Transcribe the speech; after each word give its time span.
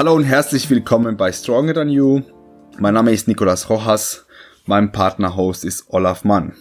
Hallo 0.00 0.14
und 0.14 0.24
herzlich 0.24 0.70
willkommen 0.70 1.18
bei 1.18 1.30
Stronger 1.30 1.74
Than 1.74 1.90
You. 1.90 2.22
Mein 2.78 2.94
Name 2.94 3.12
ist 3.12 3.28
Nicolas 3.28 3.68
Rojas. 3.68 4.24
Mein 4.64 4.92
Partner-Host 4.92 5.62
ist 5.62 5.84
Olaf 5.90 6.24
Mann. 6.24 6.54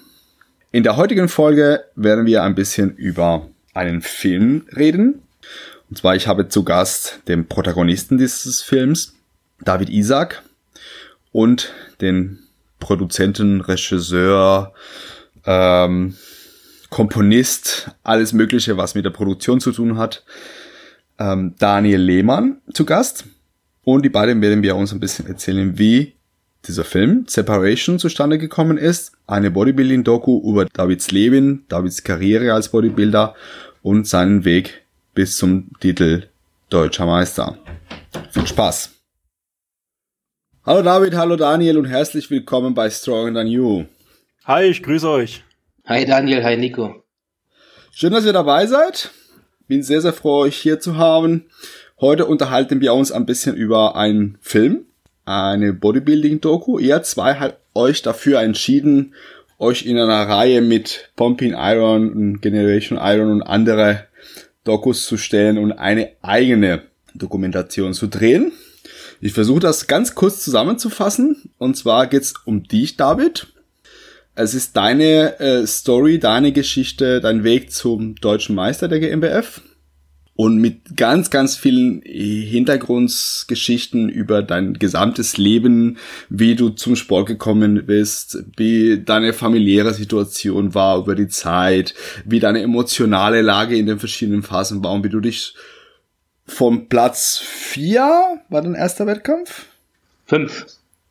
In 0.74 0.84
der 0.84 0.98
heutigen 0.98 1.30
Folge 1.30 1.86
werden 1.96 2.26
wir 2.26 2.44
ein 2.44 2.54
bisschen 2.54 2.98
über 2.98 3.48
einen 3.74 4.02
Film 4.02 4.66
reden. 4.76 5.22
Und 5.90 6.00
zwar, 6.00 6.18
ich 6.18 6.28
habe 6.28 6.50
zu 6.50 6.66
Gast 6.66 7.22
den 7.30 7.48
Protagonisten 7.48 8.18
dieses 8.18 8.62
Films, 8.62 9.16
David 9.62 9.90
Isaac, 9.90 10.44
und 11.32 11.72
den 12.02 12.40
Produzenten, 12.82 13.62
Regisseur, 13.62 14.74
ähm, 15.46 16.18
Komponist, 16.90 17.92
alles 18.04 18.34
Mögliche, 18.34 18.76
was 18.76 18.96
mit 18.96 19.06
der 19.06 19.12
Produktion 19.12 19.62
zu 19.62 19.72
tun 19.72 19.98
hat, 19.98 20.26
ähm, 21.20 21.56
Daniel 21.60 22.02
Lehmann 22.02 22.62
zu 22.74 22.86
Gast. 22.86 23.26
Und 23.84 24.04
die 24.04 24.10
beiden 24.10 24.42
werden 24.42 24.62
wir 24.62 24.76
uns 24.76 24.92
ein 24.92 25.00
bisschen 25.00 25.28
erzählen, 25.28 25.78
wie 25.78 26.14
dieser 26.68 26.84
Film 26.84 27.26
Separation 27.28 28.00
zustande 28.00 28.38
gekommen 28.38 28.78
ist. 28.78 29.14
Eine 29.28 29.52
Bodybuilding-Doku 29.52 30.42
über 30.50 30.66
Davids 30.66 31.12
Leben, 31.12 31.66
Davids 31.70 32.04
Karriere 32.04 32.54
als 32.54 32.70
Bodybuilder 32.70 33.36
und 33.82 34.08
seinen 34.08 34.44
Weg 34.44 34.84
bis 35.14 35.38
zum 35.38 35.72
Titel 35.80 36.28
Deutscher 36.70 37.06
Meister. 37.06 37.58
Viel 38.32 38.46
Spaß! 38.46 38.92
Hallo 40.66 40.82
David, 40.84 41.16
hallo 41.16 41.36
Daniel 41.38 41.78
und 41.78 41.86
herzlich 41.86 42.30
willkommen 42.30 42.74
bei 42.74 42.90
Stronger 42.90 43.34
Than 43.34 43.48
You. 43.48 43.86
Hi, 44.44 44.66
ich 44.66 44.84
grüße 44.84 45.10
euch. 45.10 45.44
Hi 45.88 46.06
Daniel, 46.06 46.44
hi 46.44 46.58
Nico. 46.58 47.04
Schön, 47.92 48.12
dass 48.12 48.26
ihr 48.26 48.34
dabei 48.34 48.68
seid. 48.68 49.10
Bin 49.68 49.82
sehr, 49.82 50.02
sehr 50.02 50.14
froh, 50.14 50.42
euch 50.42 50.58
hier 50.58 50.80
zu 50.80 50.98
haben. 50.98 51.50
Heute 52.02 52.28
unterhalten 52.28 52.80
wir 52.80 52.94
uns 52.94 53.12
ein 53.12 53.26
bisschen 53.26 53.58
über 53.58 53.98
einen 53.98 54.38
Film, 54.40 54.86
eine 55.26 55.74
Bodybuilding-Doku. 55.74 56.80
Ihr 56.80 57.04
zwei 57.04 57.36
habt 57.36 57.60
euch 57.76 58.02
dafür 58.02 58.40
entschieden, 58.40 59.14
euch 59.58 59.86
in 59.86 59.98
einer 59.98 60.30
Reihe 60.30 60.62
mit 60.62 61.12
Pumping 61.18 61.56
Iron, 61.58 62.40
Generation 62.40 62.98
Iron 63.02 63.32
und 63.32 63.42
andere 63.44 64.06
Dokus 64.64 65.08
zu 65.08 65.18
stellen 65.18 65.58
und 65.58 65.74
eine 65.74 66.12
eigene 66.22 66.84
Dokumentation 67.16 67.94
zu 67.94 68.08
drehen. 68.08 68.54
Ich 69.20 69.34
versuche 69.34 69.60
das 69.60 69.88
ganz 69.88 70.16
kurz 70.16 70.42
zusammenzufassen. 70.42 71.52
Und 71.58 71.76
zwar 71.76 72.08
geht's 72.08 72.34
um 72.46 72.64
dich, 72.64 72.96
David. 72.96 73.48
Es 74.36 74.54
ist 74.54 74.78
deine 74.78 75.38
äh, 75.42 75.68
Story, 75.68 76.18
deine 76.18 76.54
Geschichte, 76.54 77.20
dein 77.20 77.44
Weg 77.44 77.74
zum 77.74 78.16
deutschen 78.16 78.56
Meister 78.56 78.88
der 78.88 79.02
GmbF. 79.02 79.60
Und 80.40 80.60
mit 80.60 80.96
ganz, 80.96 81.32
ganz 81.32 81.58
vielen 81.58 82.02
Hintergrundgeschichten 82.02 84.08
über 84.08 84.42
dein 84.42 84.76
gesamtes 84.76 85.36
Leben, 85.36 85.98
wie 86.30 86.56
du 86.56 86.70
zum 86.70 86.96
Sport 86.96 87.28
gekommen 87.28 87.86
bist, 87.86 88.42
wie 88.56 89.04
deine 89.04 89.34
familiäre 89.34 89.94
Situation 89.94 90.74
war 90.74 91.00
über 91.00 91.16
die 91.16 91.28
Zeit, 91.28 91.94
wie 92.24 92.40
deine 92.40 92.62
emotionale 92.62 93.42
Lage 93.42 93.76
in 93.76 93.86
den 93.86 94.00
verschiedenen 94.00 94.42
Phasen 94.42 94.82
war 94.82 94.94
und 94.94 95.04
wie 95.04 95.10
du 95.10 95.20
dich 95.20 95.56
vom 96.48 96.88
Platz 96.88 97.40
4 97.40 98.40
war 98.48 98.62
dein 98.62 98.76
erster 98.76 99.08
Wettkampf? 99.08 99.66
Fünf. 100.26 100.68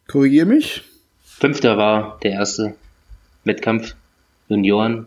Korrigier 0.07 0.47
mich. 0.47 0.85
Fünfter 1.23 1.77
war 1.77 2.19
der 2.23 2.31
erste. 2.31 2.77
Wettkampf, 3.45 3.95
Junioren, 4.49 5.07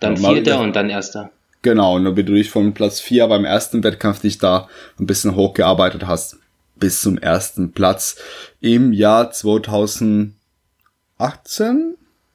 dann 0.00 0.16
ja, 0.16 0.30
Vierter 0.30 0.60
und 0.60 0.74
dann 0.74 0.88
Erster. 0.88 1.30
Genau, 1.62 1.94
und 1.94 2.16
wie 2.16 2.24
du 2.24 2.34
dich 2.34 2.50
von 2.50 2.74
Platz 2.74 3.00
4 3.00 3.28
beim 3.28 3.44
ersten 3.44 3.84
Wettkampf 3.84 4.20
dich 4.20 4.38
da 4.38 4.68
ein 4.98 5.06
bisschen 5.06 5.36
hochgearbeitet 5.36 6.06
hast, 6.06 6.38
bis 6.74 7.00
zum 7.00 7.18
ersten 7.18 7.72
Platz 7.72 8.16
im 8.60 8.92
Jahr 8.92 9.30
2018? 9.30 10.34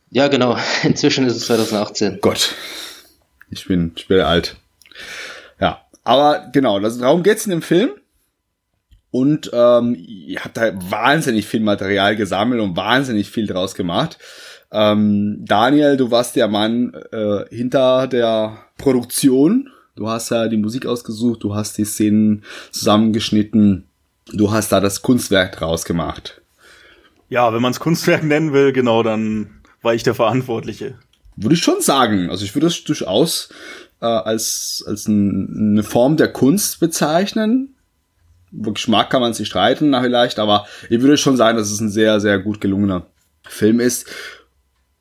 Ja, 0.10 0.30
genau. 0.30 0.58
Inzwischen 0.84 1.28
ist 1.28 1.36
es 1.36 1.46
2018. 1.48 2.20
Gott. 2.22 2.56
Ich 3.50 3.68
bin, 3.68 3.92
ich 3.98 4.08
bin 4.08 4.22
alt. 4.22 4.56
Ja, 5.60 5.82
aber 6.06 6.50
genau, 6.54 6.80
darum 6.80 7.22
geht's 7.24 7.46
in 7.46 7.52
dem 7.52 7.62
Film. 7.62 7.92
Und 9.12 9.50
ähm, 9.54 9.96
ihr 9.98 10.44
habt 10.44 10.56
da 10.58 10.72
wahnsinnig 10.90 11.48
viel 11.48 11.62
Material 11.62 12.16
gesammelt 12.16 12.62
und 12.62 12.78
wahnsinnig 12.78 13.30
viel 13.30 13.48
draus 13.48 13.76
gemacht. 13.76 14.18
Ähm, 14.72 15.46
Daniel, 15.46 15.98
du 15.98 16.12
warst 16.12 16.36
der 16.36 16.48
Mann 16.48 16.94
äh, 17.12 17.46
hinter 17.50 18.08
der 18.08 18.58
Produktion. 18.78 19.70
Du 19.96 20.08
hast 20.10 20.30
ja 20.30 20.48
die 20.48 20.58
Musik 20.58 20.86
ausgesucht, 20.86 21.44
du 21.44 21.56
hast 21.56 21.78
die 21.78 21.86
Szenen 21.86 22.44
zusammengeschnitten, 22.72 23.86
du 24.32 24.52
hast 24.52 24.72
da 24.72 24.80
das 24.80 25.02
Kunstwerk 25.02 25.54
draus 25.58 25.86
gemacht. 25.86 26.42
Ja, 27.30 27.54
wenn 27.54 27.62
man 27.62 27.72
es 27.72 27.80
Kunstwerk 27.80 28.24
nennen 28.24 28.54
will, 28.54 28.72
genau, 28.74 29.04
dann 29.04 29.62
war 29.82 29.96
ich 29.96 30.04
der 30.04 30.16
Verantwortliche. 30.16 30.96
Würde 31.36 31.56
ich 31.56 31.62
schon 31.62 31.82
sagen. 31.82 32.30
Also 32.30 32.46
ich 32.46 32.56
würde 32.56 32.68
es 32.68 32.84
durchaus 32.84 33.50
äh, 34.02 34.06
als, 34.06 34.84
als 34.88 35.08
ein, 35.08 35.72
eine 35.72 35.84
Form 35.84 36.18
der 36.18 36.32
Kunst 36.32 36.80
bezeichnen. 36.80 37.76
Geschmack 38.52 39.10
kann 39.10 39.22
man 39.22 39.34
sich 39.34 39.48
streiten, 39.48 39.94
vielleicht, 40.02 40.40
aber 40.40 40.66
ich 40.90 41.02
würde 41.02 41.18
schon 41.18 41.36
sagen, 41.36 41.58
dass 41.58 41.70
es 41.70 41.82
ein 41.82 41.90
sehr, 41.90 42.20
sehr 42.20 42.40
gut 42.40 42.62
gelungener 42.62 43.06
Film 43.44 43.80
ist. 43.80 44.08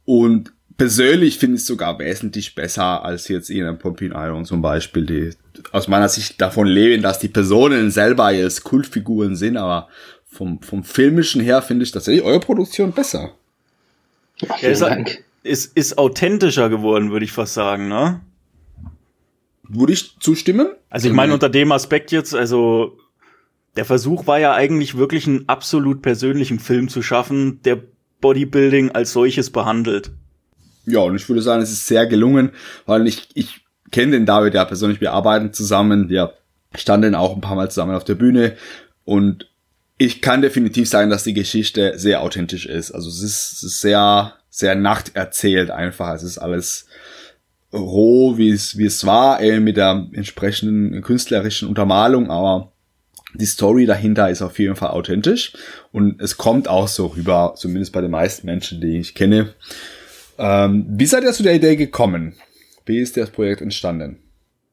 Und 0.06 0.52
persönlich 0.78 1.38
finde 1.38 1.56
ich 1.56 1.62
es 1.62 1.66
sogar 1.66 1.98
wesentlich 1.98 2.54
besser 2.54 3.04
als 3.04 3.28
jetzt 3.28 3.50
in 3.50 3.64
einem 3.64 3.78
Pumping 3.78 4.12
Iron 4.12 4.44
zum 4.44 4.62
Beispiel, 4.62 5.04
die 5.04 5.30
aus 5.72 5.88
meiner 5.88 6.08
Sicht 6.08 6.40
davon 6.40 6.66
leben, 6.66 7.02
dass 7.02 7.18
die 7.18 7.28
Personen 7.28 7.90
selber 7.90 8.30
jetzt 8.30 8.64
Kultfiguren 8.64 9.36
sind, 9.36 9.56
aber 9.56 9.88
vom, 10.26 10.60
vom 10.62 10.84
filmischen 10.84 11.40
her 11.40 11.62
finde 11.62 11.84
ich 11.84 11.92
tatsächlich 11.92 12.24
eure 12.24 12.40
Produktion 12.40 12.92
besser. 12.92 13.32
Ja, 14.38 14.56
ist, 14.56 14.84
ist, 15.42 15.76
ist 15.76 15.98
authentischer 15.98 16.68
geworden, 16.68 17.10
würde 17.10 17.24
ich 17.24 17.32
fast 17.32 17.54
sagen, 17.54 17.88
ne? 17.88 18.20
Würde 19.62 19.94
ich 19.94 20.16
zustimmen? 20.20 20.68
Also 20.90 21.08
ich 21.08 21.14
meine 21.14 21.32
unter 21.32 21.48
dem 21.48 21.72
Aspekt 21.72 22.12
jetzt, 22.12 22.34
also 22.34 22.98
der 23.76 23.84
Versuch 23.84 24.26
war 24.26 24.38
ja 24.38 24.54
eigentlich 24.54 24.96
wirklich 24.96 25.26
einen 25.26 25.48
absolut 25.48 26.02
persönlichen 26.02 26.60
Film 26.60 26.88
zu 26.88 27.02
schaffen, 27.02 27.60
der 27.62 27.82
Bodybuilding 28.20 28.92
als 28.92 29.12
solches 29.12 29.50
behandelt. 29.50 30.10
Ja, 30.86 31.00
und 31.00 31.16
ich 31.16 31.28
würde 31.28 31.42
sagen, 31.42 31.62
es 31.62 31.72
ist 31.72 31.86
sehr 31.86 32.06
gelungen, 32.06 32.50
weil 32.86 33.06
ich, 33.06 33.28
ich 33.34 33.64
kenne 33.90 34.12
den 34.12 34.26
David 34.26 34.54
ja 34.54 34.64
persönlich, 34.64 35.00
wir 35.00 35.12
arbeiten 35.12 35.52
zusammen, 35.52 36.08
wir 36.08 36.34
standen 36.74 37.14
auch 37.14 37.34
ein 37.34 37.40
paar 37.40 37.56
Mal 37.56 37.70
zusammen 37.70 37.94
auf 37.94 38.04
der 38.04 38.14
Bühne 38.14 38.56
und 39.04 39.48
ich 39.98 40.20
kann 40.20 40.42
definitiv 40.42 40.88
sagen, 40.88 41.10
dass 41.10 41.24
die 41.24 41.32
Geschichte 41.32 41.94
sehr 41.98 42.20
authentisch 42.20 42.66
ist. 42.66 42.92
Also 42.92 43.08
es 43.08 43.22
ist 43.22 43.80
sehr, 43.80 44.34
sehr 44.50 44.74
nachterzählt 44.74 45.70
einfach. 45.70 46.14
Es 46.14 46.22
ist 46.22 46.38
alles 46.38 46.86
roh, 47.72 48.36
wie 48.36 48.50
es, 48.50 48.76
wie 48.76 48.84
es 48.84 49.06
war, 49.06 49.40
äh, 49.40 49.58
mit 49.58 49.76
der 49.76 50.06
entsprechenden 50.12 51.00
künstlerischen 51.02 51.68
Untermalung, 51.68 52.30
aber 52.30 52.72
die 53.36 53.46
Story 53.46 53.86
dahinter 53.86 54.30
ist 54.30 54.42
auf 54.42 54.58
jeden 54.58 54.76
Fall 54.76 54.90
authentisch 54.90 55.52
und 55.92 56.20
es 56.20 56.36
kommt 56.36 56.68
auch 56.68 56.88
so 56.88 57.06
rüber, 57.06 57.54
zumindest 57.56 57.92
bei 57.92 58.00
den 58.00 58.10
meisten 58.10 58.46
Menschen, 58.46 58.80
die 58.80 58.98
ich 58.98 59.14
kenne. 59.14 59.54
Ähm, 60.38 60.86
wie 60.88 61.06
seid 61.06 61.24
ihr 61.24 61.32
zu 61.32 61.42
der 61.42 61.54
Idee 61.54 61.76
gekommen? 61.76 62.34
Wie 62.84 62.98
ist 63.00 63.16
das 63.16 63.30
Projekt 63.30 63.60
entstanden? 63.60 64.18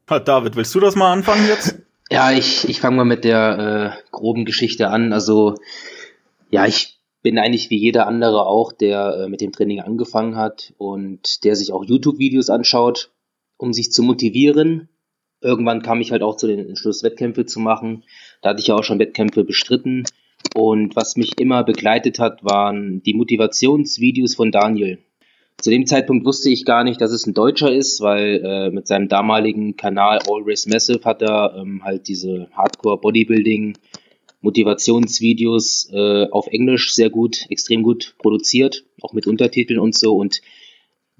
David, 0.07 0.55
willst 0.55 0.75
du 0.75 0.79
das 0.79 0.95
mal 0.95 1.11
anfangen 1.11 1.47
jetzt? 1.47 1.79
Ja, 2.11 2.31
ich, 2.31 2.69
ich 2.69 2.79
fange 2.79 2.97
mal 2.97 3.05
mit 3.05 3.23
der 3.23 3.95
äh, 3.97 4.09
groben 4.11 4.45
Geschichte 4.45 4.89
an. 4.89 5.13
Also, 5.13 5.55
ja, 6.51 6.67
ich 6.67 6.99
bin 7.23 7.39
eigentlich 7.39 7.71
wie 7.71 7.77
jeder 7.77 8.05
andere 8.05 8.45
auch, 8.45 8.71
der 8.71 9.15
äh, 9.15 9.29
mit 9.29 9.41
dem 9.41 9.51
Training 9.51 9.79
angefangen 9.79 10.35
hat 10.35 10.73
und 10.77 11.43
der 11.43 11.55
sich 11.55 11.71
auch 11.71 11.83
YouTube-Videos 11.83 12.51
anschaut, 12.51 13.11
um 13.57 13.73
sich 13.73 13.91
zu 13.91 14.03
motivieren. 14.03 14.89
Irgendwann 15.41 15.81
kam 15.81 16.01
ich 16.01 16.11
halt 16.11 16.21
auch 16.21 16.37
zu 16.37 16.45
den 16.45 16.67
Entschluss, 16.67 17.01
Wettkämpfe 17.01 17.45
zu 17.45 17.59
machen. 17.59 18.03
Da 18.43 18.49
hatte 18.49 18.59
ich 18.61 18.67
ja 18.67 18.75
auch 18.75 18.83
schon 18.83 18.99
Wettkämpfe 18.99 19.43
bestritten. 19.43 20.03
Und 20.53 20.95
was 20.95 21.15
mich 21.15 21.39
immer 21.39 21.63
begleitet 21.63 22.19
hat, 22.19 22.43
waren 22.43 23.01
die 23.01 23.13
Motivationsvideos 23.13 24.35
von 24.35 24.51
Daniel. 24.51 24.99
Zu 25.61 25.69
dem 25.69 25.85
Zeitpunkt 25.85 26.25
wusste 26.25 26.49
ich 26.49 26.65
gar 26.65 26.83
nicht, 26.83 26.99
dass 26.99 27.11
es 27.11 27.25
ein 27.25 27.33
Deutscher 27.33 27.71
ist, 27.71 28.01
weil 28.01 28.41
äh, 28.43 28.69
mit 28.69 28.85
seinem 28.85 29.07
damaligen 29.07 29.77
Kanal 29.77 30.19
Always 30.27 30.67
Massive 30.67 31.05
hat 31.05 31.21
er 31.21 31.55
ähm, 31.57 31.83
halt 31.85 32.09
diese 32.09 32.49
Hardcore 32.51 32.99
Bodybuilding 32.99 33.77
Motivationsvideos 34.41 35.89
äh, 35.93 36.27
auf 36.29 36.47
Englisch 36.47 36.93
sehr 36.93 37.09
gut, 37.09 37.45
extrem 37.49 37.81
gut 37.81 38.15
produziert, 38.17 38.83
auch 39.01 39.13
mit 39.13 39.25
Untertiteln 39.25 39.79
und 39.79 39.95
so. 39.95 40.17
Und 40.17 40.41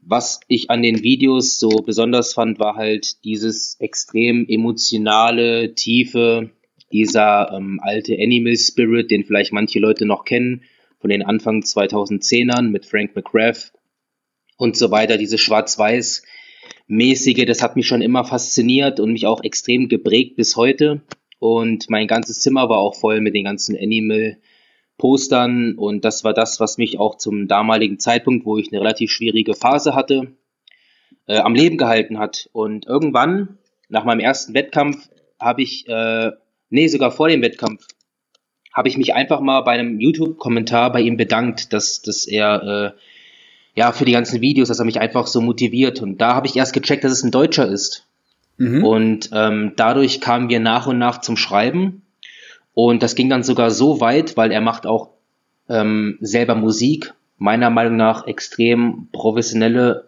was 0.01 0.41
ich 0.49 0.69
an 0.69 0.83
den 0.83 1.03
Videos 1.03 1.57
so 1.57 1.69
besonders 1.69 2.33
fand, 2.33 2.59
war 2.59 2.75
halt 2.75 3.23
dieses 3.23 3.77
extrem 3.79 4.45
emotionale, 4.49 5.73
tiefe, 5.73 6.49
dieser 6.93 7.51
ähm, 7.51 7.79
alte 7.81 8.13
Animal 8.13 8.55
Spirit, 8.55 9.11
den 9.11 9.25
vielleicht 9.25 9.51
manche 9.51 9.79
Leute 9.79 10.05
noch 10.05 10.23
kennen, 10.23 10.63
von 10.99 11.09
den 11.09 11.23
Anfang 11.23 11.59
2010ern 11.59 12.69
mit 12.69 12.85
Frank 12.85 13.15
McGrath 13.15 13.73
und 14.57 14.77
so 14.77 14.91
weiter, 14.91 15.17
diese 15.17 15.37
schwarz-weiß 15.37 16.23
mäßige, 16.87 17.45
das 17.45 17.61
hat 17.61 17.75
mich 17.75 17.87
schon 17.87 18.01
immer 18.01 18.23
fasziniert 18.23 18.99
und 18.99 19.11
mich 19.11 19.25
auch 19.25 19.43
extrem 19.43 19.89
geprägt 19.89 20.35
bis 20.35 20.55
heute. 20.55 21.01
und 21.39 21.89
mein 21.89 22.07
ganzes 22.07 22.39
Zimmer 22.39 22.69
war 22.69 22.77
auch 22.77 22.95
voll 22.95 23.19
mit 23.19 23.35
den 23.35 23.43
ganzen 23.43 23.75
Animal-Postern 23.75 25.75
und 25.75 26.05
das 26.05 26.23
war 26.23 26.33
das, 26.33 26.61
was 26.61 26.77
mich 26.77 26.99
auch 26.99 27.17
zum 27.17 27.49
damaligen 27.49 27.99
Zeitpunkt, 27.99 28.45
wo 28.45 28.57
ich 28.57 28.71
eine 28.71 28.79
relativ 28.79 29.11
schwierige 29.11 29.53
Phase 29.53 29.93
hatte, 29.93 30.37
äh, 31.27 31.39
am 31.39 31.53
Leben 31.53 31.77
gehalten 31.77 32.17
hat. 32.17 32.49
Und 32.53 32.85
irgendwann, 32.85 33.57
nach 33.89 34.05
meinem 34.05 34.21
ersten 34.21 34.53
Wettkampf, 34.53 35.09
habe 35.37 35.63
ich, 35.63 35.85
äh, 35.89 36.31
nee, 36.73 36.87
sogar 36.87 37.11
vor 37.11 37.29
dem 37.29 37.41
Wettkampf, 37.41 37.85
habe 38.73 38.87
ich 38.87 38.97
mich 38.97 39.13
einfach 39.13 39.39
mal 39.39 39.61
bei 39.61 39.73
einem 39.73 39.99
YouTube-Kommentar 39.99 40.91
bei 40.91 41.01
ihm 41.01 41.15
bedankt, 41.15 41.71
dass, 41.71 42.01
dass 42.01 42.25
er, 42.25 42.63
äh, 42.95 43.79
ja, 43.79 43.91
für 43.91 44.05
die 44.05 44.11
ganzen 44.11 44.41
Videos, 44.41 44.67
dass 44.67 44.79
er 44.79 44.85
mich 44.85 44.99
einfach 44.99 45.27
so 45.27 45.39
motiviert. 45.39 46.01
Und 46.01 46.19
da 46.19 46.33
habe 46.33 46.47
ich 46.47 46.55
erst 46.55 46.73
gecheckt, 46.73 47.03
dass 47.03 47.11
es 47.11 47.23
ein 47.23 47.31
Deutscher 47.31 47.67
ist. 47.67 48.07
Mhm. 48.57 48.83
Und 48.83 49.29
ähm, 49.33 49.73
dadurch 49.75 50.21
kamen 50.21 50.49
wir 50.49 50.59
nach 50.59 50.87
und 50.87 50.97
nach 50.97 51.21
zum 51.21 51.37
Schreiben. 51.37 52.01
Und 52.73 53.03
das 53.03 53.13
ging 53.13 53.29
dann 53.29 53.43
sogar 53.43 53.69
so 53.69 54.01
weit, 54.01 54.35
weil 54.35 54.51
er 54.51 54.61
macht 54.61 54.87
auch 54.87 55.09
ähm, 55.69 56.17
selber 56.21 56.55
Musik, 56.55 57.13
meiner 57.37 57.69
Meinung 57.69 57.97
nach 57.97 58.25
extrem 58.25 59.07
professionelle, 59.11 60.05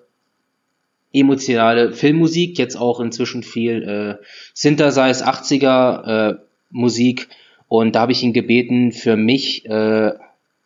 emotionale 1.14 1.94
Filmmusik, 1.94 2.58
jetzt 2.58 2.76
auch 2.76 3.00
inzwischen 3.00 3.44
viel 3.44 3.84
äh, 4.20 4.26
Synthesize 4.54 5.28
80er 5.28 6.32
äh, 6.32 6.45
Musik. 6.70 7.30
Und 7.68 7.96
da 7.96 8.02
habe 8.02 8.12
ich 8.12 8.24
ihn 8.24 8.34
gebeten, 8.34 8.92
für 8.92 9.18
mich, 9.18 9.66
äh, 9.66 10.12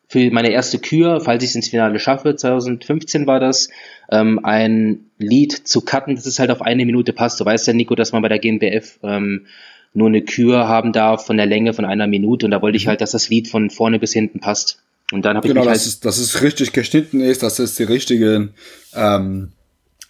für 0.08 0.32
meine 0.32 0.50
erste 0.50 0.80
Kür, 0.80 1.22
falls 1.22 1.44
ich 1.44 1.52
es 1.52 1.56
ins 1.56 1.70
Finale 1.70 2.00
schaffe, 2.00 2.36
2015 2.36 3.28
war 3.28 3.40
das, 3.40 3.70
ähm, 4.12 4.40
ein 4.44 5.06
Lied 5.18 5.52
zu 5.52 5.82
cutten, 5.82 6.16
dass 6.16 6.26
es 6.26 6.40
halt 6.40 6.52
auf 6.52 6.62
eine 6.62 6.86
Minute 6.86 7.14
passt. 7.14 7.40
Du 7.40 7.46
weißt 7.46 7.68
ja, 7.68 7.74
Nico, 7.74 7.96
dass 7.96 8.12
man 8.12 8.22
bei 8.22 8.30
der 8.30 8.40
GmbF 8.40 9.00
ähm, 9.04 9.46
nur 9.94 10.08
eine 10.08 10.24
Kür 10.24 10.68
haben 10.68 10.94
darf 10.94 11.26
von 11.26 11.38
der 11.38 11.46
Länge 11.46 11.74
von 11.74 11.86
einer 11.86 12.08
Minute 12.08 12.46
und 12.46 12.52
da 12.52 12.62
wollte 12.62 12.78
ich 12.78 12.88
halt, 12.88 13.02
dass 13.02 13.12
das 13.12 13.30
Lied 13.30 13.48
von 13.48 13.70
vorne 13.70 14.00
bis 14.00 14.14
hinten 14.14 14.40
passt. 14.40 14.82
Und 15.12 15.26
dann 15.26 15.38
habe 15.38 15.48
genau, 15.48 15.62
ich 15.62 15.68
mich 15.68 15.74
dass 15.74 15.82
halt, 15.84 15.94
es, 15.94 16.00
dass 16.00 16.18
es 16.18 16.42
richtig 16.42 16.74
geschnitten 16.74 17.22
ist, 17.22 17.42
dass 17.42 17.60
es 17.60 17.76
die 17.76 17.84
richtige, 17.84 18.50
ähm, 18.94 19.52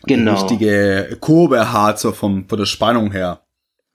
genau. 0.05 0.35
die 0.35 0.41
richtige 0.41 1.17
Kurve 1.19 1.71
hat, 1.71 1.99
so 1.99 2.11
vom, 2.11 2.47
von 2.47 2.57
der 2.57 2.65
Spannung 2.65 3.11
her. 3.11 3.41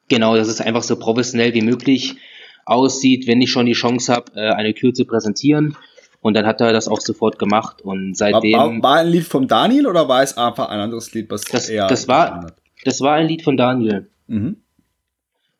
Genau, 0.08 0.36
dass 0.36 0.48
es 0.48 0.60
einfach 0.60 0.82
so 0.82 0.96
professionell 0.96 1.54
wie 1.54 1.62
möglich 1.62 2.16
aussieht, 2.64 3.26
wenn 3.26 3.40
ich 3.40 3.50
schon 3.50 3.66
die 3.66 3.72
Chance 3.72 4.12
habe, 4.12 4.32
äh, 4.34 4.50
eine 4.50 4.74
Kür 4.74 4.94
zu 4.94 5.04
präsentieren. 5.04 5.76
Und 6.20 6.34
dann 6.34 6.46
hat 6.46 6.60
er 6.60 6.72
das 6.72 6.88
auch 6.88 7.00
sofort 7.00 7.38
gemacht 7.38 7.82
und 7.82 8.16
seitdem. 8.16 8.58
War, 8.58 8.70
war, 8.70 8.82
war 8.82 8.96
ein 8.96 9.08
Lied 9.08 9.24
von 9.24 9.46
Daniel 9.46 9.86
oder 9.86 10.08
war 10.08 10.22
es 10.22 10.36
einfach 10.38 10.70
ein 10.70 10.80
anderes 10.80 11.12
Lied, 11.12 11.30
was 11.30 11.42
das, 11.42 11.68
er 11.68 11.86
das 11.86 12.08
war, 12.08 12.52
das 12.84 13.00
war 13.02 13.14
ein 13.14 13.28
Lied 13.28 13.42
von 13.42 13.58
Daniel. 13.58 14.08
Mhm. 14.26 14.56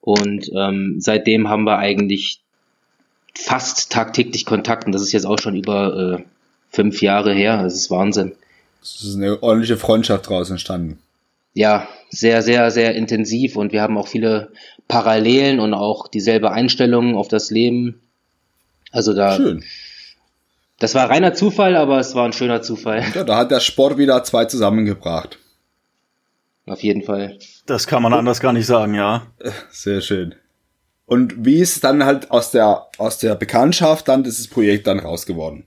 Und 0.01 0.51
ähm, 0.55 0.97
seitdem 1.01 1.49
haben 1.49 1.65
wir 1.65 1.79
eigentlich 1.79 2.41
fast 3.35 3.93
tagtäglich 3.93 4.47
Kontakt 4.47 4.87
und 4.87 4.93
das 4.93 5.03
ist 5.03 5.13
jetzt 5.13 5.27
auch 5.27 5.39
schon 5.39 5.57
über 5.57 6.19
äh, 6.19 6.25
fünf 6.71 7.03
Jahre 7.03 7.35
her. 7.35 7.63
Das 7.63 7.75
ist 7.75 7.91
Wahnsinn. 7.91 8.33
Es 8.83 9.03
ist 9.03 9.17
eine 9.17 9.43
ordentliche 9.43 9.77
Freundschaft 9.77 10.29
draus 10.29 10.51
entstanden. 10.51 10.99
Ja, 11.55 11.89
sehr, 12.11 12.43
sehr, 12.43 12.71
sehr 12.71 12.95
intensiv 12.95 13.57
und 13.57 13.73
wir 13.73 13.81
haben 13.81 13.97
auch 13.97 14.09
viele 14.09 14.53
Parallelen 14.89 15.61
und 15.61 15.73
auch 15.73 16.09
dieselbe 16.09 16.51
Einstellung 16.51 17.17
auf 17.17 17.29
das 17.29 17.51
Leben. 17.51 18.01
Also 18.91 19.15
da 19.15 19.37
Schön. 19.37 19.65
Das 20.79 20.95
war 20.95 21.09
reiner 21.09 21.35
Zufall, 21.35 21.77
aber 21.77 21.99
es 21.99 22.15
war 22.15 22.25
ein 22.25 22.33
schöner 22.33 22.61
Zufall. 22.61 23.05
Ja, 23.15 23.25
da 23.25 23.37
hat 23.37 23.51
der 23.51 23.61
Sport 23.61 23.97
wieder 23.97 24.23
zwei 24.25 24.45
zusammengebracht. 24.45 25.39
Auf 26.67 26.83
jeden 26.83 27.03
Fall. 27.03 27.39
Das 27.67 27.87
kann 27.87 28.03
man 28.03 28.13
anders 28.13 28.41
gar 28.41 28.53
nicht 28.53 28.67
sagen, 28.67 28.95
ja. 28.95 29.27
Sehr 29.71 30.01
schön. 30.01 30.35
Und 31.07 31.45
wie 31.45 31.61
ist 31.61 31.85
dann 31.85 32.05
halt 32.05 32.31
aus 32.31 32.51
der, 32.51 32.89
aus 32.99 33.19
der 33.19 33.35
Bekanntschaft 33.35 34.09
dann 34.09 34.25
dieses 34.25 34.49
Projekt 34.49 34.87
dann 34.87 34.99
raus 34.99 35.27
geworden? 35.27 35.67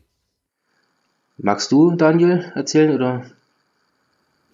Magst 1.38 1.72
du, 1.72 1.96
Daniel, 1.96 2.52
erzählen 2.56 2.94
oder? 2.94 3.26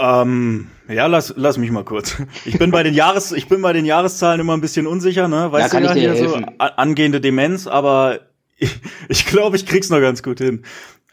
Ähm, 0.06 0.68
ja, 0.90 1.06
lass, 1.08 1.34
lass 1.38 1.58
mich 1.58 1.72
mal 1.72 1.86
kurz. 1.86 2.18
Ich 2.44 2.58
bin 2.60 2.72
bei 2.72 2.84
den 2.84 2.94
Jahres, 2.94 3.32
ich 3.32 3.48
bin 3.48 3.62
bei 3.62 3.72
den 3.72 3.86
Jahreszahlen 3.86 4.42
immer 4.42 4.54
ein 4.54 4.60
bisschen 4.60 4.86
unsicher, 4.86 5.30
ne? 5.30 5.50
Weißt 5.52 5.72
Ja, 5.74 5.80
kann 5.80 5.84
du 5.84 5.90
ja 6.02 6.14
hier 6.14 6.28
so 6.30 6.36
helfen. 6.36 6.56
a- 6.60 6.66
angehende 6.76 7.22
Demenz, 7.22 7.68
aber 7.68 8.20
ich, 8.58 8.76
ich 9.08 9.26
glaube, 9.26 9.56
ich 9.56 9.66
krieg's 9.66 9.90
noch 9.90 10.02
ganz 10.02 10.22
gut 10.22 10.40
hin. 10.40 10.64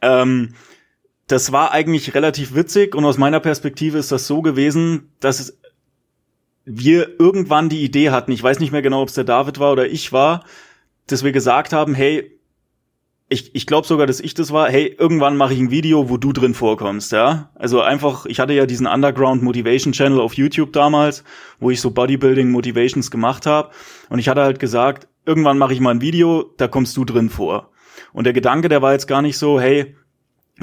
Ähm, 0.02 0.54
das 1.28 1.52
war 1.52 1.70
eigentlich 1.70 2.14
relativ 2.16 2.56
witzig 2.56 2.96
und 2.96 3.04
aus 3.04 3.16
meiner 3.16 3.38
Perspektive 3.38 3.96
ist 3.98 4.10
das 4.10 4.26
so 4.26 4.42
gewesen, 4.42 5.12
dass 5.20 5.56
wir 6.64 7.20
irgendwann 7.20 7.68
die 7.68 7.84
Idee 7.84 8.10
hatten, 8.10 8.32
ich 8.32 8.42
weiß 8.42 8.58
nicht 8.58 8.72
mehr 8.72 8.82
genau, 8.82 9.02
ob 9.02 9.08
es 9.08 9.14
der 9.14 9.24
David 9.24 9.60
war 9.60 9.70
oder 9.72 9.86
ich 9.86 10.12
war, 10.12 10.44
dass 11.06 11.22
wir 11.22 11.30
gesagt 11.32 11.72
haben, 11.72 11.94
hey, 11.94 12.39
ich, 13.32 13.54
ich 13.54 13.66
glaube 13.66 13.86
sogar, 13.86 14.08
dass 14.08 14.18
ich 14.18 14.34
das 14.34 14.50
war, 14.50 14.68
hey, 14.68 14.94
irgendwann 14.98 15.36
mache 15.36 15.54
ich 15.54 15.60
ein 15.60 15.70
Video, 15.70 16.10
wo 16.10 16.16
du 16.16 16.32
drin 16.32 16.52
vorkommst, 16.52 17.12
ja. 17.12 17.50
Also 17.54 17.80
einfach, 17.80 18.26
ich 18.26 18.40
hatte 18.40 18.54
ja 18.54 18.66
diesen 18.66 18.88
Underground 18.88 19.40
Motivation 19.42 19.92
Channel 19.92 20.20
auf 20.20 20.34
YouTube 20.34 20.72
damals, 20.72 21.22
wo 21.60 21.70
ich 21.70 21.80
so 21.80 21.92
Bodybuilding 21.92 22.50
Motivations 22.50 23.08
gemacht 23.08 23.46
habe. 23.46 23.70
Und 24.08 24.18
ich 24.18 24.28
hatte 24.28 24.42
halt 24.42 24.58
gesagt, 24.58 25.06
irgendwann 25.24 25.58
mache 25.58 25.72
ich 25.72 25.80
mal 25.80 25.92
ein 25.92 26.00
Video, 26.00 26.52
da 26.56 26.66
kommst 26.66 26.96
du 26.96 27.04
drin 27.04 27.30
vor. 27.30 27.70
Und 28.12 28.24
der 28.24 28.32
Gedanke, 28.32 28.68
der 28.68 28.82
war 28.82 28.92
jetzt 28.92 29.06
gar 29.06 29.22
nicht 29.22 29.38
so, 29.38 29.60
hey, 29.60 29.94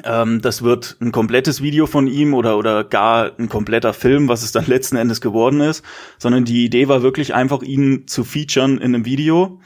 ähm, 0.04 0.42
das 0.42 0.62
wird 0.62 0.98
ein 1.00 1.14
komplettes 1.14 1.64
Video 1.64 1.86
von 1.86 2.06
ihm 2.06 2.34
oder, 2.34 2.58
oder 2.58 2.84
gar 2.84 3.32
ein 3.40 3.48
kompletter 3.48 3.94
Film, 3.94 4.28
was 4.28 4.44
es 4.44 4.52
dann 4.52 4.66
letzten 4.68 4.98
Endes 4.98 5.22
geworden 5.22 5.62
ist, 5.62 5.86
sondern 6.18 6.44
die 6.44 6.66
Idee 6.66 6.90
war 6.90 7.02
wirklich 7.02 7.34
einfach, 7.34 7.62
ihn 7.62 8.08
zu 8.08 8.26
featuren 8.26 8.78
in 8.78 8.94
einem 8.94 9.06
Video. 9.06 9.62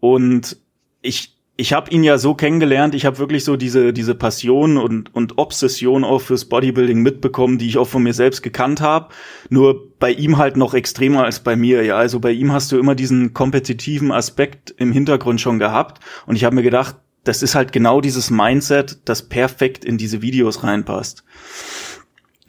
Und 0.00 0.58
ich, 1.00 1.35
ich 1.58 1.72
habe 1.72 1.90
ihn 1.90 2.04
ja 2.04 2.18
so 2.18 2.34
kennengelernt, 2.34 2.94
ich 2.94 3.06
habe 3.06 3.18
wirklich 3.18 3.42
so 3.44 3.56
diese, 3.56 3.94
diese 3.94 4.14
Passion 4.14 4.76
und, 4.76 5.14
und 5.14 5.38
Obsession 5.38 6.04
auch 6.04 6.20
fürs 6.20 6.44
Bodybuilding 6.44 7.00
mitbekommen, 7.00 7.56
die 7.56 7.66
ich 7.66 7.78
auch 7.78 7.88
von 7.88 8.02
mir 8.02 8.12
selbst 8.12 8.42
gekannt 8.42 8.82
habe. 8.82 9.08
Nur 9.48 9.90
bei 9.98 10.12
ihm 10.12 10.36
halt 10.36 10.58
noch 10.58 10.74
extremer 10.74 11.24
als 11.24 11.40
bei 11.40 11.56
mir, 11.56 11.82
ja. 11.82 11.96
Also 11.96 12.20
bei 12.20 12.32
ihm 12.32 12.52
hast 12.52 12.72
du 12.72 12.78
immer 12.78 12.94
diesen 12.94 13.32
kompetitiven 13.32 14.12
Aspekt 14.12 14.74
im 14.76 14.92
Hintergrund 14.92 15.40
schon 15.40 15.58
gehabt. 15.58 16.04
Und 16.26 16.36
ich 16.36 16.44
habe 16.44 16.54
mir 16.54 16.62
gedacht, 16.62 16.96
das 17.24 17.42
ist 17.42 17.54
halt 17.54 17.72
genau 17.72 18.02
dieses 18.02 18.30
Mindset, 18.30 18.98
das 19.06 19.26
perfekt 19.28 19.84
in 19.84 19.96
diese 19.96 20.20
Videos 20.20 20.62
reinpasst. 20.62 21.24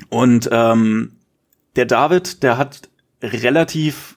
Und 0.09 0.49
ähm, 0.51 1.13
der 1.77 1.85
David, 1.85 2.43
der 2.43 2.57
hat 2.57 2.89
relativ 3.23 4.16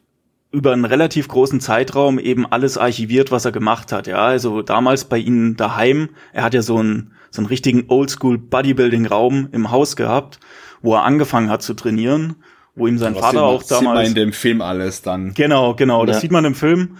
über 0.53 0.73
einen 0.73 0.85
relativ 0.85 1.29
großen 1.29 1.61
Zeitraum 1.61 2.19
eben 2.19 2.45
alles 2.51 2.77
archiviert, 2.77 3.31
was 3.31 3.45
er 3.45 3.53
gemacht 3.53 3.93
hat. 3.93 4.07
Ja, 4.07 4.27
also 4.27 4.63
damals 4.63 5.05
bei 5.05 5.19
ihnen 5.19 5.57
daheim, 5.57 6.09
er 6.33 6.43
hat 6.43 6.55
ja 6.55 6.63
so 6.63 6.79
einen 6.79 7.13
so 7.31 7.41
einen 7.41 7.47
richtigen 7.47 7.85
Oldschool 7.87 8.39
Bodybuilding 8.39 9.07
Raum 9.07 9.49
im 9.53 9.71
Haus 9.71 9.95
gehabt, 9.95 10.41
wo 10.83 10.95
er 10.95 11.05
angefangen 11.05 11.49
hat 11.49 11.63
zu 11.63 11.75
trainieren, 11.75 12.35
wo 12.75 12.89
ihm 12.89 12.99
sein 12.99 13.15
Was 13.15 13.21
Vater 13.21 13.31
sieht 13.33 13.41
man- 13.41 13.45
auch 13.45 13.63
Sieht 13.63 13.71
man 13.71 13.85
damals 13.85 14.09
in 14.09 14.15
dem 14.17 14.33
Film 14.33 14.61
alles 14.63 15.03
dann. 15.03 15.35
Genau, 15.35 15.75
genau, 15.75 16.05
das 16.07 16.17
Ja. 16.17 16.21
sieht 16.23 16.33
man 16.33 16.45
im 16.45 16.57
Film. 16.57 16.97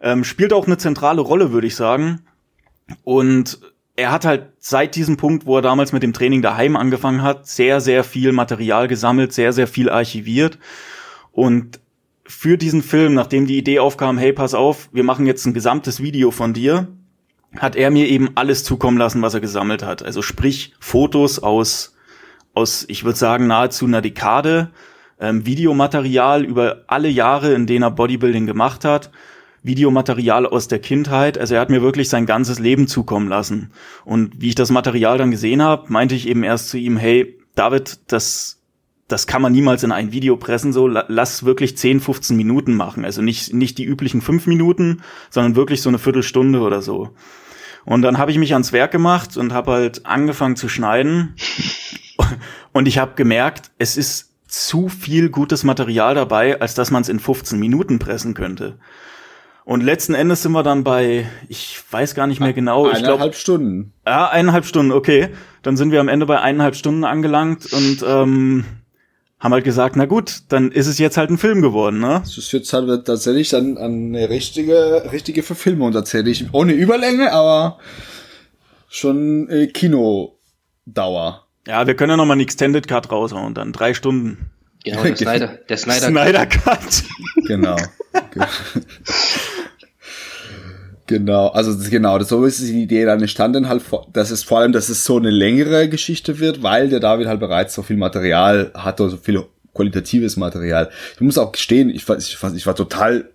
Ähm, 0.00 0.24
spielt 0.24 0.54
auch 0.54 0.66
eine 0.66 0.78
zentrale 0.78 1.20
Rolle, 1.20 1.52
würde 1.52 1.66
ich 1.66 1.76
sagen. 1.76 2.20
Und 3.04 3.60
er 3.96 4.10
hat 4.10 4.24
halt 4.24 4.46
seit 4.58 4.96
diesem 4.96 5.16
Punkt, 5.18 5.44
wo 5.46 5.56
er 5.56 5.62
damals 5.62 5.92
mit 5.92 6.02
dem 6.02 6.12
Training 6.14 6.40
daheim 6.42 6.76
angefangen 6.76 7.22
hat, 7.22 7.46
sehr, 7.46 7.80
sehr 7.80 8.04
viel 8.04 8.32
Material 8.32 8.88
gesammelt, 8.88 9.32
sehr, 9.34 9.52
sehr 9.52 9.66
viel 9.66 9.88
archiviert. 9.90 10.58
Und 11.30 11.80
für 12.26 12.56
diesen 12.56 12.82
Film, 12.82 13.14
nachdem 13.14 13.46
die 13.46 13.58
Idee 13.58 13.78
aufkam, 13.78 14.18
hey, 14.18 14.32
pass 14.32 14.54
auf, 14.54 14.88
wir 14.92 15.04
machen 15.04 15.26
jetzt 15.26 15.44
ein 15.46 15.54
gesamtes 15.54 16.02
Video 16.02 16.30
von 16.30 16.54
dir, 16.54 16.88
hat 17.56 17.76
er 17.76 17.90
mir 17.90 18.08
eben 18.08 18.30
alles 18.34 18.64
zukommen 18.64 18.98
lassen, 18.98 19.22
was 19.22 19.34
er 19.34 19.40
gesammelt 19.40 19.84
hat. 19.84 20.02
Also 20.02 20.22
sprich 20.22 20.74
Fotos 20.80 21.38
aus, 21.38 21.94
aus 22.54 22.84
ich 22.88 23.04
würde 23.04 23.18
sagen, 23.18 23.46
nahezu 23.46 23.84
einer 23.84 24.02
Dekade, 24.02 24.70
ähm, 25.20 25.46
Videomaterial 25.46 26.44
über 26.44 26.84
alle 26.86 27.08
Jahre, 27.08 27.52
in 27.52 27.66
denen 27.66 27.84
er 27.84 27.90
Bodybuilding 27.90 28.46
gemacht 28.46 28.84
hat, 28.84 29.10
Videomaterial 29.62 30.46
aus 30.46 30.68
der 30.68 30.78
Kindheit. 30.78 31.38
Also 31.38 31.54
er 31.54 31.60
hat 31.60 31.70
mir 31.70 31.82
wirklich 31.82 32.08
sein 32.08 32.26
ganzes 32.26 32.58
Leben 32.58 32.86
zukommen 32.86 33.28
lassen. 33.28 33.70
Und 34.04 34.40
wie 34.40 34.48
ich 34.48 34.54
das 34.54 34.70
Material 34.70 35.18
dann 35.18 35.30
gesehen 35.30 35.62
habe, 35.62 35.92
meinte 35.92 36.14
ich 36.14 36.28
eben 36.28 36.42
erst 36.42 36.68
zu 36.68 36.78
ihm, 36.78 36.96
hey, 36.96 37.38
David, 37.54 38.00
das, 38.08 38.60
das 39.08 39.26
kann 39.26 39.42
man 39.42 39.52
niemals 39.52 39.82
in 39.82 39.92
ein 39.92 40.12
Video 40.12 40.36
pressen, 40.36 40.72
so 40.72 40.88
la- 40.88 41.04
lass 41.08 41.44
wirklich 41.44 41.76
10, 41.76 42.00
15 42.00 42.36
Minuten 42.36 42.74
machen. 42.74 43.04
Also 43.04 43.20
nicht, 43.22 43.52
nicht 43.52 43.76
die 43.78 43.84
üblichen 43.84 44.20
fünf 44.22 44.46
Minuten, 44.46 45.02
sondern 45.30 45.56
wirklich 45.56 45.82
so 45.82 45.88
eine 45.90 45.98
Viertelstunde 45.98 46.60
oder 46.60 46.80
so. 46.82 47.10
Und 47.84 48.00
dann 48.02 48.16
habe 48.16 48.30
ich 48.30 48.38
mich 48.38 48.54
ans 48.54 48.72
Werk 48.72 48.92
gemacht 48.92 49.36
und 49.36 49.52
habe 49.52 49.72
halt 49.72 50.06
angefangen 50.06 50.56
zu 50.56 50.68
schneiden. 50.68 51.34
Und 52.72 52.88
ich 52.88 52.98
habe 52.98 53.12
gemerkt, 53.14 53.70
es 53.78 53.96
ist 53.96 54.32
zu 54.48 54.88
viel 54.88 55.28
gutes 55.28 55.64
Material 55.64 56.14
dabei, 56.14 56.60
als 56.60 56.74
dass 56.74 56.90
man 56.90 57.02
es 57.02 57.08
in 57.08 57.20
15 57.20 57.58
Minuten 57.58 57.98
pressen 57.98 58.34
könnte. 58.34 58.78
Und 59.64 59.82
letzten 59.82 60.14
Endes 60.14 60.42
sind 60.42 60.52
wir 60.52 60.62
dann 60.62 60.84
bei, 60.84 61.26
ich 61.48 61.80
weiß 61.90 62.14
gar 62.14 62.26
nicht 62.26 62.40
mehr 62.40 62.52
genau, 62.52 62.86
ich 62.86 62.94
glaube, 62.98 63.06
Eineinhalb 63.14 63.34
Stunden. 63.34 63.92
ja, 64.06 64.28
eineinhalb 64.28 64.64
Stunden, 64.66 64.92
okay. 64.92 65.30
Dann 65.62 65.76
sind 65.76 65.90
wir 65.90 66.00
am 66.00 66.08
Ende 66.08 66.26
bei 66.26 66.40
eineinhalb 66.40 66.76
Stunden 66.76 67.04
angelangt 67.04 67.72
und 67.72 68.04
ähm, 68.06 68.64
haben 69.40 69.52
halt 69.52 69.64
gesagt, 69.64 69.96
na 69.96 70.06
gut, 70.06 70.42
dann 70.48 70.72
ist 70.72 70.86
es 70.86 70.98
jetzt 70.98 71.16
halt 71.16 71.30
ein 71.30 71.38
Film 71.38 71.60
geworden, 71.60 72.00
ne? 72.00 72.20
Das 72.24 72.38
ist 72.38 72.52
jetzt 72.52 72.72
halt 72.72 73.06
tatsächlich 73.06 73.50
dann 73.50 73.76
eine 73.76 74.28
richtige, 74.30 75.10
richtige 75.12 75.42
Verfilmung 75.42 75.92
tatsächlich. 75.92 76.46
Ohne 76.52 76.72
Überlänge, 76.72 77.32
aber 77.32 77.78
schon 78.88 79.48
äh, 79.50 79.66
Kinodauer. 79.66 81.46
Ja, 81.66 81.86
wir 81.86 81.94
können 81.94 82.10
ja 82.10 82.16
nochmal 82.16 82.34
einen 82.34 82.42
Extended 82.42 82.88
Cut 82.88 83.10
raushauen, 83.10 83.54
dann 83.54 83.72
drei 83.72 83.94
Stunden. 83.94 84.50
Genau, 84.84 85.02
der 85.02 85.16
Snyder, 85.16 85.58
der 85.68 85.76
Snyder, 85.76 86.08
Snyder 86.08 86.46
Cut. 86.46 87.04
Genau. 87.46 87.76
Genau, 91.06 91.48
also 91.48 91.76
genau, 91.90 92.18
so 92.20 92.44
ist 92.44 92.60
die 92.60 92.82
Idee 92.82 93.04
dann 93.04 93.20
entstanden 93.20 93.68
halt, 93.68 93.82
dass 94.12 94.30
es 94.30 94.42
vor 94.42 94.60
allem, 94.60 94.72
dass 94.72 94.88
es 94.88 95.04
so 95.04 95.18
eine 95.18 95.30
längere 95.30 95.88
Geschichte 95.88 96.38
wird, 96.38 96.62
weil 96.62 96.88
der 96.88 97.00
David 97.00 97.26
halt 97.26 97.40
bereits 97.40 97.74
so 97.74 97.82
viel 97.82 97.98
Material 97.98 98.70
hat 98.74 98.98
so 98.98 99.16
viel 99.16 99.44
qualitatives 99.74 100.36
Material. 100.36 100.90
Ich 101.14 101.20
muss 101.20 101.36
auch 101.36 101.52
gestehen, 101.52 101.90
ich 101.90 102.08
war, 102.08 102.16
ich 102.16 102.42
war, 102.42 102.54
ich 102.54 102.66
war 102.66 102.74
total 102.74 103.28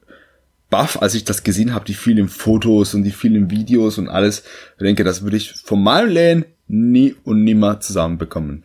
baff, 0.71 1.01
als 1.01 1.13
ich 1.13 1.25
das 1.25 1.43
gesehen 1.43 1.73
habe, 1.75 1.85
die 1.85 1.93
vielen 1.93 2.27
Fotos 2.27 2.95
und 2.95 3.03
die 3.03 3.11
vielen 3.11 3.51
Videos 3.51 3.97
und 3.97 4.07
alles. 4.07 4.43
Ich 4.77 4.83
denke, 4.83 5.03
das 5.03 5.21
würde 5.21 5.37
ich 5.37 5.53
von 5.53 5.83
meinem 5.83 6.09
Lane 6.09 6.45
nie 6.67 7.15
und 7.23 7.43
nimmer 7.43 7.79
zusammenbekommen. 7.81 8.63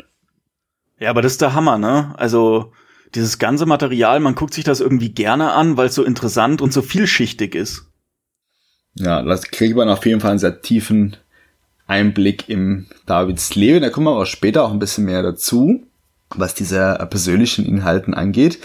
Ja, 0.99 1.11
aber 1.11 1.23
das 1.23 1.32
ist 1.32 1.42
der 1.42 1.54
Hammer, 1.54 1.76
ne? 1.76 2.14
Also 2.16 2.73
dieses 3.14 3.38
ganze 3.38 3.66
Material, 3.66 4.20
man 4.20 4.34
guckt 4.34 4.54
sich 4.54 4.64
das 4.64 4.80
irgendwie 4.80 5.11
gerne 5.11 5.52
an, 5.52 5.76
weil 5.76 5.88
es 5.88 5.94
so 5.94 6.04
interessant 6.04 6.62
und 6.62 6.73
so 6.73 6.82
vielschichtig 6.82 7.54
ist. 7.54 7.87
Ja, 8.97 9.23
das 9.23 9.43
kriegt 9.51 9.77
man 9.77 9.89
auf 9.89 10.05
jeden 10.07 10.21
Fall 10.21 10.31
einen 10.31 10.39
sehr 10.39 10.63
tiefen 10.63 11.17
Einblick 11.87 12.49
im 12.49 12.87
Davids 13.07 13.55
Leben. 13.55 13.83
Da 13.83 13.91
kommen 13.91 14.07
wir 14.07 14.13
aber 14.13 14.27
später 14.27 14.65
auch 14.65 14.73
ein 14.73 14.79
bisschen 14.79 15.05
mehr 15.05 15.23
dazu, 15.23 15.83
was 16.31 16.55
diese 16.55 17.07
persönlichen 17.11 17.67
Inhalten 17.67 18.15
angeht. 18.15 18.59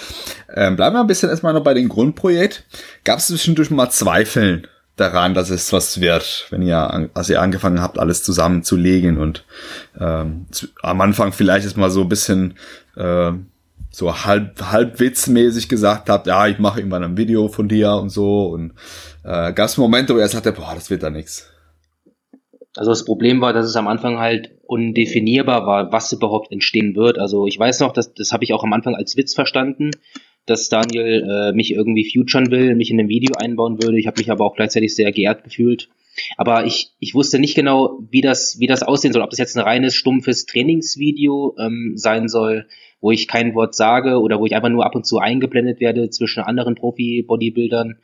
Ähm, 0.54 0.76
bleiben 0.76 0.96
wir 0.96 1.02
ein 1.02 1.08
bisschen 1.08 1.30
erstmal 1.30 1.54
noch 1.54 1.64
bei 1.64 1.74
dem 1.74 1.90
Grundprojekt. 1.90 2.66
Gab 3.04 3.20
es 3.20 3.28
zwischendurch 3.28 3.72
mal 3.72 3.90
Zweifeln 3.90 4.68
daran, 4.96 5.34
dass 5.34 5.50
es 5.50 5.72
was 5.74 6.02
wird, 6.02 6.48
wenn 6.50 6.62
ihr, 6.62 7.10
als 7.14 7.30
ihr 7.30 7.42
angefangen 7.42 7.82
habt, 7.82 8.00
alles 8.00 8.24
zusammenzulegen 8.24 9.18
und 9.18 9.46
ähm, 10.00 10.46
am 10.82 11.02
Anfang 11.02 11.32
vielleicht 11.32 11.66
ist 11.66 11.78
mal 11.78 11.90
so 11.90 12.02
ein 12.02 12.10
bisschen 12.10 12.56
äh, 12.98 13.32
so 14.00 14.26
halb, 14.26 14.60
halb 14.62 15.00
witzmäßig 15.00 15.70
gesagt 15.70 16.10
habt, 16.10 16.26
ja, 16.26 16.48
ich 16.48 16.58
mache 16.58 16.80
irgendwann 16.80 17.04
ein 17.04 17.18
Video 17.18 17.50
von 17.50 17.68
dir 17.68 17.94
und 17.94 18.10
so 18.10 18.48
und 18.48 18.72
äh, 19.24 19.54
gab 19.54 19.68
es 19.68 19.78
Momente, 19.78 20.16
wo 20.16 20.20
er 20.20 20.28
sagte, 20.28 20.54
boah, 20.54 20.72
das 20.74 20.90
wird 20.90 21.04
da 21.04 21.10
nichts. 21.10 21.52
Also 22.76 22.92
das 22.92 23.04
Problem 23.04 23.42
war, 23.42 23.52
dass 23.52 23.66
es 23.66 23.76
am 23.76 23.88
Anfang 23.88 24.20
halt 24.20 24.52
undefinierbar 24.66 25.66
war, 25.66 25.92
was 25.92 26.14
überhaupt 26.14 26.52
entstehen 26.52 26.96
wird. 26.96 27.20
Also 27.20 27.46
ich 27.46 27.60
weiß 27.60 27.82
noch, 27.82 27.92
dass, 27.92 28.14
das 28.14 28.32
habe 28.32 28.44
ich 28.44 28.54
auch 28.54 28.64
am 28.64 28.74
Anfang 28.74 28.96
als 28.96 29.18
Witz 29.18 29.34
verstanden, 29.34 29.92
dass 30.46 30.70
Daniel 30.70 31.28
äh, 31.30 31.54
mich 31.54 31.72
irgendwie 31.72 32.10
futuren 32.10 32.52
will, 32.52 32.76
mich 32.76 32.92
in 32.92 33.00
ein 33.00 33.10
Video 33.10 33.36
einbauen 33.36 33.82
würde. 33.84 34.00
Ich 34.00 34.08
habe 34.08 34.20
mich 34.20 34.32
aber 34.32 34.46
auch 34.46 34.56
gleichzeitig 34.56 34.96
sehr 34.96 35.12
geehrt 35.12 35.44
gefühlt. 35.44 35.90
Aber 36.38 36.66
ich, 36.66 36.92
ich 37.00 37.14
wusste 37.16 37.40
nicht 37.40 37.56
genau, 37.56 38.00
wie 38.10 38.22
das, 38.22 38.58
wie 38.60 38.68
das 38.68 38.84
aussehen 38.84 39.14
soll. 39.14 39.22
Ob 39.24 39.30
das 39.30 39.40
jetzt 39.40 39.58
ein 39.58 39.64
reines, 39.64 39.96
stumpfes 39.96 40.46
Trainingsvideo 40.46 41.56
ähm, 41.60 41.94
sein 41.96 42.28
soll, 42.28 42.68
wo 43.02 43.12
ich 43.12 43.28
kein 43.28 43.56
Wort 43.56 43.76
sage 43.76 44.20
oder 44.20 44.40
wo 44.40 44.46
ich 44.46 44.56
einfach 44.56 44.70
nur 44.70 44.86
ab 44.86 44.96
und 44.96 45.06
zu 45.06 45.20
eingeblendet 45.20 45.80
werde 45.80 46.10
zwischen 46.10 46.44
anderen 46.44 46.76
Profi-Bodybuildern 46.76 48.00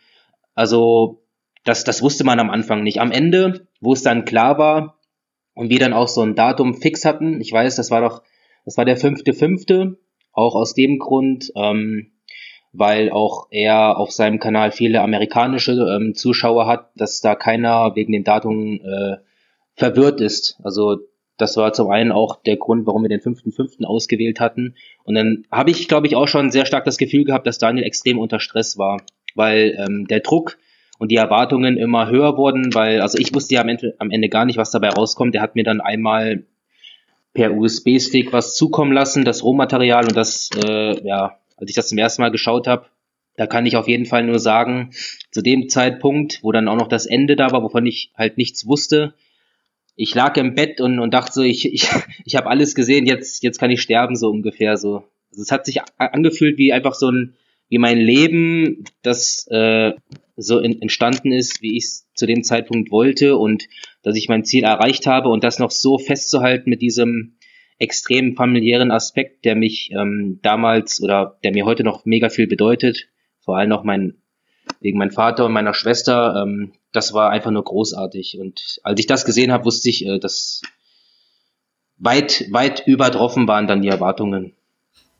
also 0.55 1.21
das, 1.65 1.83
das 1.83 2.01
wusste 2.01 2.23
man 2.23 2.39
am 2.39 2.49
Anfang 2.49 2.81
nicht. 2.81 2.99
Am 2.99 3.11
Ende, 3.11 3.67
wo 3.81 3.93
es 3.93 4.01
dann 4.01 4.25
klar 4.25 4.57
war 4.57 4.97
und 5.53 5.69
wir 5.69 5.79
dann 5.79 5.93
auch 5.93 6.07
so 6.07 6.21
ein 6.21 6.35
Datum 6.35 6.73
fix 6.73 7.05
hatten, 7.05 7.41
ich 7.41 7.51
weiß, 7.51 7.75
das 7.75 7.91
war 7.91 8.01
doch, 8.01 8.23
das 8.63 8.77
war 8.77 8.85
der 8.85 8.97
fünfte, 8.97 9.33
fünfte, 9.33 9.97
auch 10.31 10.55
aus 10.55 10.73
dem 10.73 10.97
Grund, 10.97 11.51
ähm, 11.55 12.11
weil 12.71 13.09
auch 13.11 13.47
er 13.51 13.97
auf 13.97 14.11
seinem 14.11 14.39
Kanal 14.39 14.71
viele 14.71 15.01
amerikanische 15.01 15.73
ähm, 15.73 16.13
Zuschauer 16.13 16.67
hat, 16.67 16.91
dass 16.95 17.21
da 17.21 17.35
keiner 17.35 17.95
wegen 17.95 18.11
dem 18.11 18.23
Datum 18.23 18.81
äh, 18.81 19.17
verwirrt 19.75 20.21
ist. 20.21 20.59
Also 20.63 20.99
das 21.37 21.57
war 21.57 21.73
zum 21.73 21.89
einen 21.89 22.11
auch 22.11 22.41
der 22.43 22.57
Grund, 22.57 22.85
warum 22.85 23.03
wir 23.03 23.09
den 23.09 23.21
fünften 23.21 23.51
fünften 23.51 23.85
ausgewählt 23.85 24.39
hatten. 24.39 24.75
Und 25.03 25.15
dann 25.15 25.45
habe 25.51 25.71
ich, 25.71 25.87
glaube 25.87 26.07
ich, 26.07 26.15
auch 26.15 26.27
schon 26.27 26.51
sehr 26.51 26.65
stark 26.65 26.85
das 26.85 26.97
Gefühl 26.97 27.25
gehabt, 27.25 27.45
dass 27.45 27.57
Daniel 27.57 27.85
extrem 27.85 28.19
unter 28.19 28.39
Stress 28.39 28.77
war 28.77 29.01
weil 29.35 29.75
ähm, 29.77 30.07
der 30.07 30.21
Druck 30.21 30.57
und 30.97 31.11
die 31.11 31.17
Erwartungen 31.17 31.77
immer 31.77 32.09
höher 32.09 32.37
wurden, 32.37 32.73
weil, 32.73 33.01
also 33.01 33.17
ich 33.17 33.35
wusste 33.35 33.55
ja 33.55 33.61
am 33.61 33.69
Ende, 33.69 33.95
am 33.99 34.09
Ende 34.09 34.29
gar 34.29 34.45
nicht, 34.45 34.57
was 34.57 34.71
dabei 34.71 34.89
rauskommt. 34.89 35.35
Der 35.35 35.41
hat 35.41 35.55
mir 35.55 35.65
dann 35.65 35.81
einmal 35.81 36.45
per 37.33 37.53
USB-Stick 37.53 38.31
was 38.31 38.55
zukommen 38.55 38.93
lassen, 38.93 39.25
das 39.25 39.43
Rohmaterial 39.43 40.05
und 40.05 40.15
das, 40.15 40.49
äh, 40.65 41.05
ja, 41.05 41.37
als 41.57 41.69
ich 41.69 41.75
das 41.75 41.89
zum 41.89 41.97
ersten 41.97 42.21
Mal 42.21 42.31
geschaut 42.31 42.65
habe, 42.65 42.85
da 43.35 43.45
kann 43.45 43.65
ich 43.65 43.75
auf 43.75 43.89
jeden 43.89 44.05
Fall 44.05 44.23
nur 44.23 44.39
sagen, 44.39 44.91
zu 45.31 45.41
dem 45.41 45.67
Zeitpunkt, 45.67 46.39
wo 46.41 46.53
dann 46.53 46.69
auch 46.69 46.77
noch 46.77 46.87
das 46.87 47.05
Ende 47.05 47.35
da 47.35 47.51
war, 47.51 47.61
wovon 47.61 47.85
ich 47.85 48.13
halt 48.15 48.37
nichts 48.37 48.65
wusste, 48.65 49.13
ich 49.95 50.13
lag 50.13 50.35
im 50.37 50.55
Bett 50.55 50.81
und, 50.81 50.99
und 50.99 51.13
dachte 51.13 51.33
so, 51.33 51.41
ich, 51.41 51.71
ich, 51.71 51.87
ich 52.25 52.35
habe 52.35 52.49
alles 52.49 52.75
gesehen, 52.75 53.05
jetzt, 53.05 53.43
jetzt 53.43 53.59
kann 53.59 53.71
ich 53.71 53.81
sterben, 53.81 54.15
so 54.15 54.29
ungefähr 54.29 54.77
so. 54.77 55.03
Also 55.31 55.41
es 55.41 55.51
hat 55.51 55.65
sich 55.65 55.79
angefühlt 55.97 56.57
wie 56.57 56.73
einfach 56.73 56.93
so 56.93 57.09
ein, 57.09 57.35
wie 57.67 57.77
mein 57.77 57.97
Leben, 57.97 58.85
das 59.01 59.47
äh, 59.49 59.93
so 60.37 60.59
in, 60.59 60.81
entstanden 60.81 61.31
ist, 61.31 61.61
wie 61.61 61.77
ich 61.77 61.85
es 61.85 62.07
zu 62.13 62.25
dem 62.25 62.43
Zeitpunkt 62.43 62.91
wollte 62.91 63.37
und 63.37 63.67
dass 64.03 64.15
ich 64.15 64.29
mein 64.29 64.45
Ziel 64.45 64.63
erreicht 64.63 65.07
habe 65.07 65.29
und 65.29 65.43
das 65.43 65.59
noch 65.59 65.71
so 65.71 65.97
festzuhalten 65.97 66.69
mit 66.69 66.81
diesem 66.81 67.37
extrem 67.77 68.35
familiären 68.35 68.91
Aspekt, 68.91 69.43
der 69.45 69.55
mich 69.55 69.91
ähm, 69.91 70.39
damals 70.41 71.01
oder 71.01 71.39
der 71.43 71.51
mir 71.51 71.65
heute 71.65 71.83
noch 71.83 72.05
mega 72.05 72.29
viel 72.29 72.47
bedeutet, 72.47 73.09
vor 73.39 73.57
allem 73.57 73.69
noch 73.69 73.83
mein 73.83 74.15
wegen 74.79 74.97
meinem 74.97 75.11
Vater 75.11 75.45
und 75.45 75.53
meiner 75.53 75.73
Schwester, 75.73 76.43
ähm, 76.43 76.73
das 76.91 77.13
war 77.13 77.29
einfach 77.29 77.51
nur 77.51 77.63
großartig 77.63 78.39
und 78.39 78.79
als 78.83 78.99
ich 78.99 79.07
das 79.07 79.25
gesehen 79.25 79.51
habe, 79.51 79.65
wusste 79.65 79.89
ich, 79.89 80.05
äh, 80.05 80.19
dass 80.19 80.61
weit 81.97 82.45
weit 82.51 82.85
übertroffen 82.85 83.47
waren 83.47 83.67
dann 83.67 83.81
die 83.81 83.87
Erwartungen. 83.87 84.53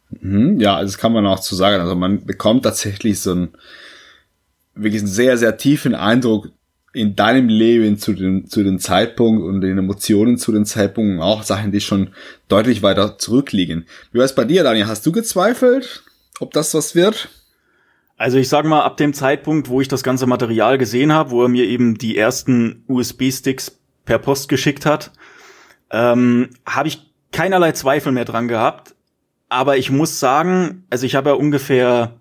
Mhm, 0.10 0.60
ja, 0.60 0.82
das 0.82 0.98
kann 0.98 1.14
man 1.14 1.26
auch 1.26 1.40
zu 1.40 1.56
sagen. 1.56 1.82
Also 1.82 1.96
man 1.96 2.26
bekommt 2.26 2.64
tatsächlich 2.64 3.20
so 3.20 3.32
einen 3.32 3.50
wirklich 4.76 5.02
einen 5.02 5.12
sehr, 5.12 5.38
sehr 5.38 5.58
tiefen 5.58 5.96
Eindruck 5.96 6.50
in 6.94 7.16
deinem 7.16 7.50
Leben 7.50 7.98
zu 7.98 8.14
den, 8.14 8.48
zu 8.48 8.64
den 8.64 8.80
Zeitpunkt 8.80 9.44
und 9.44 9.62
den 9.62 9.78
Emotionen 9.78 10.38
zu 10.38 10.54
den 10.54 10.66
Zeitpunkten, 10.66 11.22
auch 11.22 11.44
Sachen, 11.44 11.72
die 11.72 11.82
schon 11.82 12.12
deutlich 12.48 12.84
weiter 12.84 13.18
zurückliegen. 13.18 13.86
Wie 14.12 14.20
war 14.20 14.26
es 14.26 14.36
bei 14.36 14.46
dir, 14.46 14.64
Daniel? 14.64 14.88
Hast 14.88 15.06
du 15.06 15.12
gezweifelt, 15.12 16.04
ob 16.40 16.54
das 16.54 16.74
was 16.74 16.96
wird? 16.96 17.30
Also 18.18 18.38
ich 18.38 18.48
sag 18.48 18.66
mal, 18.66 18.84
ab 18.84 18.98
dem 18.98 19.14
Zeitpunkt, 19.14 19.70
wo 19.70 19.82
ich 19.82 19.88
das 19.88 20.04
ganze 20.04 20.26
Material 20.26 20.78
gesehen 20.78 21.12
habe, 21.12 21.32
wo 21.32 21.44
er 21.44 21.50
mir 21.50 21.66
eben 21.66 21.98
die 21.98 22.18
ersten 22.18 22.84
USB-Sticks 22.88 23.80
per 24.06 24.20
Post 24.20 24.48
geschickt 24.48 24.86
hat, 24.86 25.12
ähm, 25.92 26.50
habe 26.66 26.88
ich 26.88 27.12
keinerlei 27.32 27.74
Zweifel 27.74 28.14
mehr 28.14 28.26
dran 28.26 28.48
gehabt. 28.48 28.96
Aber 29.50 29.78
ich 29.78 29.92
muss 29.92 30.20
sagen, 30.20 30.86
also 30.90 31.06
ich 31.06 31.16
habe 31.16 31.30
ja 31.30 31.36
ungefähr, 31.36 32.14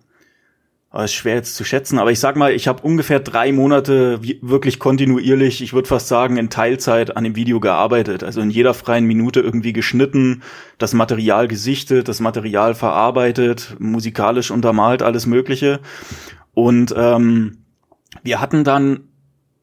oh, 0.95 1.03
ist 1.03 1.13
schwer 1.13 1.35
jetzt 1.35 1.57
zu 1.57 1.65
schätzen, 1.65 1.99
aber 1.99 2.13
ich 2.13 2.21
sag 2.21 2.37
mal, 2.37 2.53
ich 2.53 2.69
habe 2.69 2.83
ungefähr 2.83 3.19
drei 3.19 3.53
Monate 3.53 4.21
wirklich 4.41 4.79
kontinuierlich, 4.79 5.61
ich 5.61 5.73
würde 5.73 5.89
fast 5.89 6.07
sagen, 6.07 6.37
in 6.37 6.51
Teilzeit 6.51 7.17
an 7.17 7.25
dem 7.25 7.35
Video 7.35 7.59
gearbeitet. 7.59 8.23
Also 8.23 8.41
in 8.41 8.51
jeder 8.51 8.75
freien 8.75 9.05
Minute 9.05 9.41
irgendwie 9.41 9.73
geschnitten, 9.73 10.43
das 10.79 10.95
Material 10.95 11.49
gesichtet, 11.49 12.09
das 12.09 12.21
Material 12.21 12.75
verarbeitet, 12.75 13.75
musikalisch 13.81 14.53
untermalt, 14.53 15.03
alles 15.03 15.27
Mögliche. 15.27 15.81
Und 16.55 16.95
ähm, 16.97 17.59
wir 18.23 18.41
hatten 18.41 18.63
dann 18.63 19.09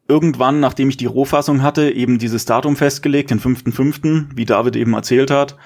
irgendwann, 0.08 0.60
nachdem 0.60 0.90
ich 0.90 0.98
die 0.98 1.06
Rohfassung 1.06 1.62
hatte, 1.62 1.90
eben 1.90 2.18
dieses 2.18 2.44
Datum 2.44 2.76
festgelegt, 2.76 3.30
den 3.30 3.40
5.5., 3.40 4.26
wie 4.34 4.44
David 4.44 4.76
eben 4.76 4.92
erzählt 4.92 5.30
hat. 5.30 5.56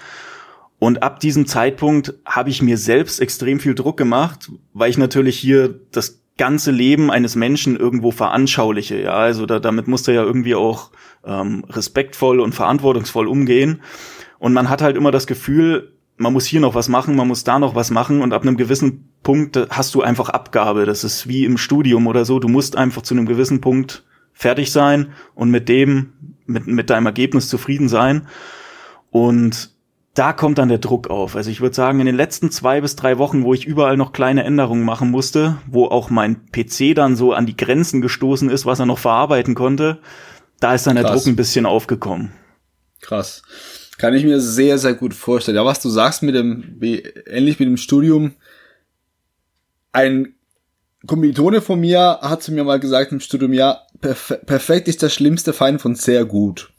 Und 0.79 1.03
ab 1.03 1.21
diesem 1.21 1.47
Zeitpunkt 1.47 2.15
habe 2.27 2.51
ich 2.51 2.63
mir 2.63 2.77
selbst 2.77 3.21
extrem 3.21 3.61
viel 3.61 3.75
Druck 3.75 3.97
gemacht, 3.97 4.51
weil 4.75 4.91
ich 4.91 4.99
natürlich 4.99 5.39
hier 5.39 5.81
das 5.91 6.23
ganze 6.37 6.71
Leben 6.71 7.11
eines 7.11 7.35
Menschen 7.35 7.77
irgendwo 7.77 8.11
veranschauliche. 8.11 9.01
Ja, 9.01 9.15
also 9.15 9.47
da, 9.47 9.59
damit 9.59 9.89
musste 9.89 10.13
ja 10.13 10.23
irgendwie 10.23 10.55
auch 10.55 10.91
ähm, 11.25 11.65
respektvoll 11.69 12.41
und 12.41 12.55
verantwortungsvoll 12.55 13.27
umgehen. 13.27 13.81
Und 14.39 14.53
man 14.53 14.69
hat 14.69 14.83
halt 14.83 14.97
immer 14.97 15.11
das 15.11 15.27
Gefühl, 15.27 15.93
man 16.19 16.33
muss 16.33 16.47
hier 16.47 16.61
noch 16.61 16.75
was 16.75 16.89
machen, 16.89 17.17
man 17.17 17.29
muss 17.29 17.45
da 17.45 17.59
noch 17.59 17.75
was 17.75 17.91
machen 17.91 18.23
und 18.23 18.33
ab 18.33 18.43
einem 18.43 18.57
gewissen 18.57 19.11
Punkt 19.23 19.59
hast 19.71 19.95
du 19.95 20.03
einfach 20.03 20.29
Abgabe. 20.29 20.85
Das 20.85 21.05
ist 21.05 21.27
wie 21.27 21.45
im 21.45 21.59
Studium 21.59 22.07
oder 22.07 22.25
so. 22.25 22.39
Du 22.39 22.49
musst 22.49 22.77
einfach 22.77 23.03
zu 23.03 23.15
einem 23.15 23.27
gewissen 23.27 23.61
Punkt 23.61 24.05
fertig 24.33 24.73
sein 24.73 25.09
und 25.35 25.51
mit 25.51 25.69
dem, 25.69 26.13
mit, 26.47 26.67
mit 26.67 26.91
deinem 26.91 27.07
Ergebnis 27.07 27.49
zufrieden 27.49 27.89
sein. 27.89 28.29
Und 29.11 29.76
da 30.17 30.33
kommt 30.33 30.57
dann 30.59 30.71
der 30.71 30.79
Druck 30.79 31.09
auf. 31.09 31.37
Also 31.37 31.51
ich 31.51 31.61
würde 31.61 31.77
sagen, 31.77 32.01
in 32.01 32.07
den 32.07 32.17
letzten 32.17 32.51
zwei 32.51 32.81
bis 32.81 32.97
drei 32.97 33.19
Wochen, 33.19 33.45
wo 33.45 33.53
ich 33.53 33.67
überall 33.67 33.99
noch 33.99 34.13
kleine 34.13 34.45
Änderungen 34.45 34.85
machen 34.85 35.11
musste, 35.11 35.59
wo 35.67 35.87
auch 35.87 36.09
mein 36.09 36.51
PC 36.51 36.95
dann 36.95 37.17
so 37.17 37.35
an 37.35 37.45
die 37.45 37.57
Grenzen 37.57 38.01
gestoßen 38.01 38.49
ist, 38.49 38.65
was 38.65 38.79
er 38.79 38.87
noch 38.87 38.99
verarbeiten 38.99 39.55
konnte, 39.55 39.99
da 40.59 40.75
ist 40.75 40.87
dann 40.87 40.97
der 40.97 41.05
Krass. 41.05 41.23
Druck 41.23 41.27
ein 41.27 41.37
bisschen 41.37 41.67
aufgekommen. 41.67 42.33
Krass. 43.03 43.43
Kann 43.99 44.15
ich 44.15 44.25
mir 44.25 44.41
sehr, 44.41 44.79
sehr 44.79 44.95
gut 44.95 45.13
vorstellen. 45.13 45.57
Ja, 45.57 45.65
was 45.67 45.81
du 45.81 45.91
sagst 45.91 46.23
mit 46.23 46.35
dem, 46.35 46.77
wie, 46.79 47.01
ähnlich 47.27 47.59
mit 47.59 47.69
dem 47.69 47.77
Studium, 47.77 48.35
ein 49.93 50.35
Kommilitone 51.07 51.61
von 51.61 51.79
mir 51.79 52.19
hat 52.23 52.43
zu 52.43 52.53
mir 52.53 52.65
mal 52.65 52.81
gesagt 52.81 53.13
im 53.13 53.21
Studium, 53.21 53.53
ja, 53.53 53.83
perf 54.01 54.39
perfekt 54.47 54.89
ist 54.89 55.03
der 55.03 55.11
schlimmste 55.11 55.53
Feind 55.53 55.81
von 55.81 55.95
sehr 55.95 56.25
gut. 56.25 56.73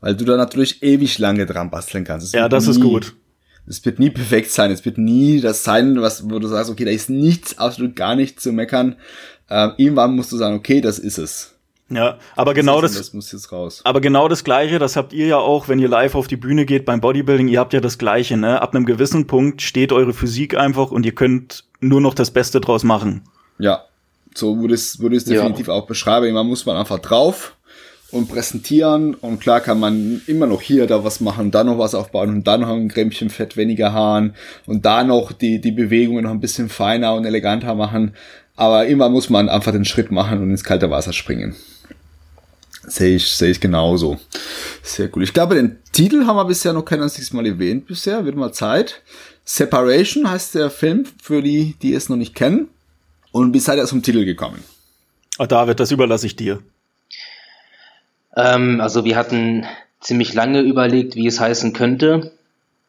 Weil 0.00 0.14
du 0.14 0.24
da 0.24 0.36
natürlich 0.36 0.82
ewig 0.82 1.18
lange 1.18 1.46
dran 1.46 1.70
basteln 1.70 2.04
kannst. 2.04 2.26
Es 2.26 2.32
ja, 2.32 2.48
das 2.48 2.66
nie, 2.66 2.72
ist 2.72 2.80
gut. 2.80 3.14
Es 3.66 3.84
wird 3.84 3.98
nie 3.98 4.10
perfekt 4.10 4.50
sein. 4.50 4.70
Es 4.70 4.84
wird 4.84 4.98
nie 4.98 5.40
das 5.40 5.64
sein, 5.64 6.00
was, 6.00 6.28
wo 6.30 6.38
du 6.38 6.46
sagst, 6.46 6.70
okay, 6.70 6.84
da 6.84 6.90
ist 6.90 7.10
nichts, 7.10 7.58
absolut 7.58 7.96
gar 7.96 8.14
nichts 8.14 8.42
zu 8.42 8.52
meckern. 8.52 8.96
Ähm, 9.48 9.72
irgendwann 9.76 10.14
musst 10.14 10.32
du 10.32 10.36
sagen, 10.36 10.56
okay, 10.56 10.80
das 10.80 10.98
ist 10.98 11.18
es. 11.18 11.52
Ja, 11.88 12.18
aber 12.34 12.52
das 12.52 12.60
genau 12.60 12.80
das, 12.80 12.94
das 12.94 13.12
muss 13.12 13.30
jetzt 13.30 13.52
raus. 13.52 13.80
Aber 13.84 14.00
genau 14.00 14.26
das 14.26 14.42
Gleiche, 14.42 14.80
das 14.80 14.96
habt 14.96 15.12
ihr 15.12 15.26
ja 15.26 15.36
auch, 15.36 15.68
wenn 15.68 15.78
ihr 15.78 15.88
live 15.88 16.16
auf 16.16 16.26
die 16.26 16.36
Bühne 16.36 16.66
geht 16.66 16.84
beim 16.84 17.00
Bodybuilding, 17.00 17.46
ihr 17.46 17.60
habt 17.60 17.72
ja 17.72 17.80
das 17.80 17.96
Gleiche, 17.96 18.36
ne? 18.36 18.60
Ab 18.60 18.74
einem 18.74 18.86
gewissen 18.86 19.28
Punkt 19.28 19.62
steht 19.62 19.92
eure 19.92 20.12
Physik 20.12 20.56
einfach 20.56 20.90
und 20.90 21.06
ihr 21.06 21.14
könnt 21.14 21.64
nur 21.80 22.00
noch 22.00 22.14
das 22.14 22.32
Beste 22.32 22.60
draus 22.60 22.82
machen. 22.82 23.22
Ja, 23.58 23.84
so 24.34 24.60
würde 24.60 24.74
es, 24.74 24.98
würde 24.98 25.16
es 25.16 25.24
definitiv 25.24 25.68
ja. 25.68 25.74
auch 25.74 25.86
beschreiben. 25.86 26.32
Man 26.32 26.46
muss 26.48 26.66
man 26.66 26.76
einfach 26.76 26.98
drauf 26.98 27.55
und 28.10 28.28
präsentieren 28.28 29.14
und 29.14 29.40
klar 29.40 29.60
kann 29.60 29.80
man 29.80 30.22
immer 30.26 30.46
noch 30.46 30.62
hier 30.62 30.86
da 30.86 31.04
was 31.04 31.20
machen, 31.20 31.50
da 31.50 31.64
noch 31.64 31.78
was 31.78 31.94
aufbauen 31.94 32.30
und 32.30 32.46
dann 32.46 32.60
noch 32.60 32.68
ein 32.68 32.88
Grämmchen 32.88 33.30
Fett 33.30 33.56
weniger 33.56 33.92
Haaren 33.92 34.34
und 34.66 34.86
da 34.86 35.02
noch 35.04 35.32
die, 35.32 35.60
die 35.60 35.72
Bewegungen 35.72 36.24
noch 36.24 36.30
ein 36.30 36.40
bisschen 36.40 36.68
feiner 36.68 37.14
und 37.14 37.24
eleganter 37.24 37.74
machen. 37.74 38.14
Aber 38.54 38.86
immer 38.86 39.08
muss 39.08 39.28
man 39.28 39.48
einfach 39.48 39.72
den 39.72 39.84
Schritt 39.84 40.10
machen 40.10 40.40
und 40.40 40.50
ins 40.50 40.64
kalte 40.64 40.90
Wasser 40.90 41.12
springen. 41.12 41.54
Sehe 42.86 43.16
ich, 43.16 43.26
sehe 43.34 43.50
ich 43.50 43.60
genauso. 43.60 44.18
Sehr 44.82 45.10
cool. 45.14 45.24
Ich 45.24 45.34
glaube, 45.34 45.56
den 45.56 45.78
Titel 45.92 46.24
haben 46.24 46.36
wir 46.36 46.44
bisher 46.44 46.72
noch 46.72 46.84
kein 46.84 47.02
einziges 47.02 47.32
Mal 47.32 47.46
erwähnt 47.46 47.86
bisher. 47.86 48.24
Wird 48.24 48.36
mal 48.36 48.52
Zeit. 48.52 49.02
Separation 49.44 50.30
heißt 50.30 50.54
der 50.54 50.70
Film, 50.70 51.04
für 51.20 51.42
die, 51.42 51.74
die 51.82 51.94
es 51.94 52.08
noch 52.08 52.16
nicht 52.16 52.34
kennen. 52.34 52.68
Und 53.32 53.52
wie 53.52 53.58
seid 53.58 53.78
ihr 53.78 53.86
zum 53.86 54.02
Titel 54.02 54.24
gekommen? 54.24 54.62
Oh, 55.38 55.46
David, 55.46 55.80
das 55.80 55.90
überlasse 55.90 56.26
ich 56.26 56.36
dir. 56.36 56.60
Ähm, 58.36 58.80
also 58.80 59.04
wir 59.04 59.16
hatten 59.16 59.66
ziemlich 60.00 60.34
lange 60.34 60.60
überlegt, 60.60 61.16
wie 61.16 61.26
es 61.26 61.40
heißen 61.40 61.72
könnte. 61.72 62.32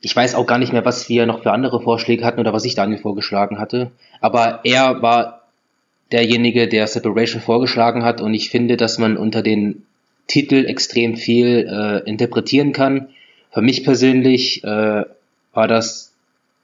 Ich 0.01 0.15
weiß 0.15 0.35
auch 0.35 0.45
gar 0.45 0.59
nicht 0.59 0.73
mehr, 0.73 0.85
was 0.85 1.09
wir 1.09 1.25
noch 1.25 1.41
für 1.41 1.51
andere 1.51 1.81
Vorschläge 1.81 2.23
hatten 2.23 2.39
oder 2.39 2.53
was 2.53 2.65
ich 2.65 2.75
Daniel 2.75 2.99
vorgeschlagen 2.99 3.57
hatte. 3.57 3.91
Aber 4.21 4.59
er 4.63 5.01
war 5.01 5.41
derjenige, 6.11 6.67
der 6.67 6.87
Separation 6.87 7.41
vorgeschlagen 7.41 8.03
hat 8.03 8.21
und 8.21 8.33
ich 8.33 8.49
finde, 8.49 8.77
dass 8.77 8.97
man 8.97 9.17
unter 9.17 9.41
den 9.41 9.83
Titel 10.27 10.65
extrem 10.65 11.15
viel 11.15 11.67
äh, 11.69 12.09
interpretieren 12.09 12.73
kann. 12.73 13.09
Für 13.51 13.61
mich 13.61 13.83
persönlich 13.83 14.63
äh, 14.63 15.05
war 15.53 15.67
das 15.67 16.13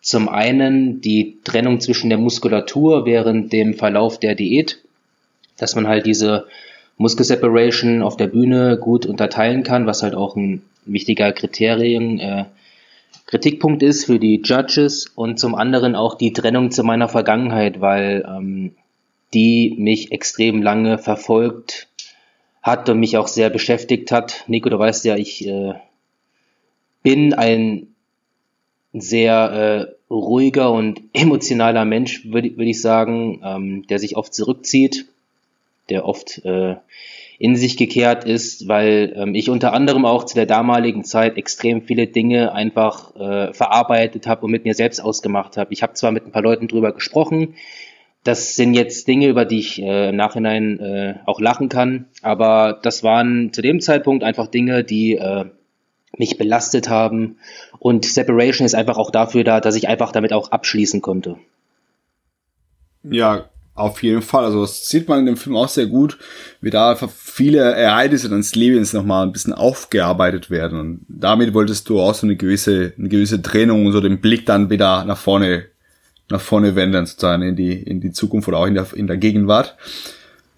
zum 0.02 0.28
einen 0.28 1.02
die 1.02 1.38
Trennung 1.44 1.80
zwischen 1.80 2.10
der 2.10 2.20
Muskulatur 2.20 3.06
während 3.06 3.54
dem 3.54 3.74
Verlauf 3.74 4.20
der 4.20 4.36
Diät, 4.36 4.80
dass 5.58 5.75
man 5.75 5.88
halt 5.88 6.06
diese 6.06 6.46
Muskelseparation 6.97 8.01
auf 8.01 8.17
der 8.17 8.27
Bühne 8.27 8.77
gut 8.77 9.05
unterteilen 9.05 9.63
kann, 9.63 9.88
was 9.88 10.03
halt 10.03 10.15
auch 10.15 10.35
ein 10.35 10.62
wichtiger 10.85 11.31
Kriterien, 11.31 12.19
äh, 12.19 12.45
Kritikpunkt 13.25 13.81
ist 13.81 14.05
für 14.05 14.19
die 14.19 14.41
Judges 14.43 15.07
und 15.15 15.39
zum 15.39 15.55
anderen 15.55 15.95
auch 15.95 16.15
die 16.15 16.33
Trennung 16.33 16.71
zu 16.71 16.83
meiner 16.83 17.07
Vergangenheit, 17.07 17.81
weil 17.81 18.25
ähm, 18.27 18.75
die 19.33 19.75
mich 19.77 20.12
extrem 20.12 20.62
lange 20.62 20.97
verfolgt 20.97 21.88
hat 22.62 22.89
und 22.89 23.00
mich 23.00 23.17
auch 23.17 23.27
sehr 23.27 23.50
beschäftigt 23.50 24.12
hat. 24.12 24.43
Nico, 24.47 24.69
du 24.69 24.77
weißt 24.77 25.05
ja, 25.05 25.15
ich 25.15 25.47
äh, 25.47 25.73
bin 27.01 27.33
ein 27.33 27.88
sehr 28.93 29.89
äh, 29.89 30.13
ruhiger 30.13 30.71
und 30.71 31.01
emotionaler 31.13 31.86
Mensch, 31.86 32.25
würde 32.25 32.56
würd 32.56 32.67
ich 32.67 32.82
sagen, 32.82 33.41
ähm, 33.43 33.88
der 33.88 33.99
sich 33.99 34.15
oft 34.15 34.34
zurückzieht, 34.34 35.08
der 35.89 36.06
oft 36.06 36.43
äh, 36.46 36.76
in 37.39 37.56
sich 37.56 37.78
gekehrt 37.78 38.24
ist, 38.24 38.67
weil 38.67 39.13
ähm, 39.15 39.36
ich 39.36 39.50
unter 39.50 39.74
anderem 39.74 40.06
auch 40.06 40.24
zu 40.24 40.36
der 40.36 40.46
damaligen 40.46 41.04
Zeit 41.04 41.38
extrem 41.38 41.82
viele 41.82 42.08
Dinge 42.08 42.54
einfach 42.54 43.15
äh, 43.15 43.54
verarbeitet 43.54 44.28
habe 44.28 44.46
und 44.46 44.52
mit 44.52 44.63
mir 44.63 44.76
selbst 44.76 45.00
ausgemacht 45.00 45.58
habe. 45.58 45.74
Ich 45.74 45.84
habe 45.84 45.93
zwar 45.93 46.12
mit 46.12 46.26
ein 46.26 46.32
paar 46.32 46.43
Leuten 46.43 46.67
drüber 46.67 46.93
gesprochen, 46.93 47.56
das 48.24 48.56
sind 48.56 48.74
jetzt 48.74 49.08
Dinge, 49.08 49.28
über 49.28 49.43
die 49.46 49.60
ich 49.60 49.82
äh, 49.82 50.10
im 50.10 50.15
Nachhinein 50.15 50.80
äh, 50.80 51.15
auch 51.26 51.41
lachen 51.41 51.67
kann. 51.67 52.06
Aber 52.22 52.80
das 52.82 53.04
waren 53.04 53.52
zu 53.52 53.62
dem 53.62 53.82
Zeitpunkt 53.82 54.24
einfach 54.24 54.48
Dinge, 54.48 54.84
die 54.84 55.15
äh, 55.15 55.46
mich 56.17 56.38
belastet 56.38 56.89
haben. 56.89 57.38
Und 57.80 58.06
Separation 58.06 58.65
ist 58.65 58.76
einfach 58.76 58.98
auch 58.98 59.12
dafür 59.12 59.43
da, 59.43 59.60
dass 59.60 59.76
ich 59.76 59.89
einfach 59.89 60.13
damit 60.13 60.32
auch 60.32 60.52
abschließen 60.52 61.02
konnte. 61.02 61.38
Ja, 63.04 63.50
auf 63.75 64.03
jeden 64.03 64.21
Fall. 64.21 64.45
Also 64.45 64.62
das 64.62 64.88
sieht 64.88 65.07
man 65.07 65.19
in 65.19 65.25
dem 65.25 65.38
Film 65.38 65.55
auch 65.55 65.67
sehr 65.67 65.88
gut, 65.88 66.17
wie 66.62 66.69
da 66.69 66.95
viele 66.95 67.59
Ereignisse 67.59 68.29
deines 68.29 68.53
Lebens 68.55 68.93
nochmal 68.93 69.25
ein 69.25 69.31
bisschen 69.31 69.53
aufgearbeitet 69.53 70.49
werden. 70.49 70.79
Und 70.79 71.05
damit 71.07 71.53
wolltest 71.53 71.89
du 71.89 71.99
auch 71.99 72.13
so 72.13 72.27
eine 72.27 72.36
gewisse, 72.36 72.93
eine 72.97 73.09
gewisse 73.09 73.41
Trennung 73.41 73.86
und 73.86 73.91
so 73.91 74.01
den 74.01 74.21
Blick 74.21 74.45
dann 74.45 74.69
wieder 74.69 75.05
nach 75.05 75.17
vorne 75.17 75.65
nach 76.29 76.41
vorne 76.41 76.75
wenden, 76.75 77.05
sozusagen 77.05 77.43
in 77.43 77.55
die, 77.55 77.73
in 77.73 77.99
die 77.99 78.12
Zukunft 78.12 78.47
oder 78.47 78.59
auch 78.59 78.65
in 78.65 78.73
der, 78.73 78.88
in 78.95 79.07
der 79.07 79.17
Gegenwart. 79.17 79.75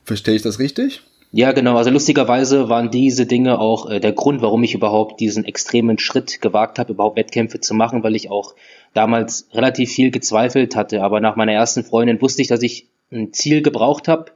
Verstehe 0.04 0.36
ich 0.36 0.42
das 0.42 0.60
richtig? 0.60 1.02
Ja, 1.32 1.52
genau. 1.52 1.76
Also 1.76 1.90
lustigerweise 1.90 2.70
waren 2.70 2.92
diese 2.92 3.26
Dinge 3.26 3.60
auch 3.60 3.90
äh, 3.90 4.00
der 4.00 4.14
Grund, 4.14 4.42
warum 4.42 4.64
ich 4.64 4.74
überhaupt 4.74 5.20
diesen 5.20 5.44
extremen 5.44 5.98
Schritt 5.98 6.40
gewagt 6.42 6.80
habe, 6.80 6.94
überhaupt 6.94 7.18
Wettkämpfe 7.18 7.60
zu 7.60 7.74
machen, 7.74 8.04
weil 8.04 8.16
ich 8.16 8.30
auch 8.30 8.56
damals 8.94 9.50
relativ 9.52 9.92
viel 9.92 10.12
gezweifelt 10.12 10.76
hatte. 10.76 11.04
Aber 11.04 11.20
nach 11.20 11.36
meiner 11.36 11.52
ersten 11.52 11.84
Freundin 11.84 12.22
wusste 12.22 12.42
ich, 12.42 12.48
dass 12.48 12.62
ich 12.62 12.88
ein 13.12 13.34
Ziel 13.34 13.62
gebraucht 13.62 14.08
habe, 14.08 14.32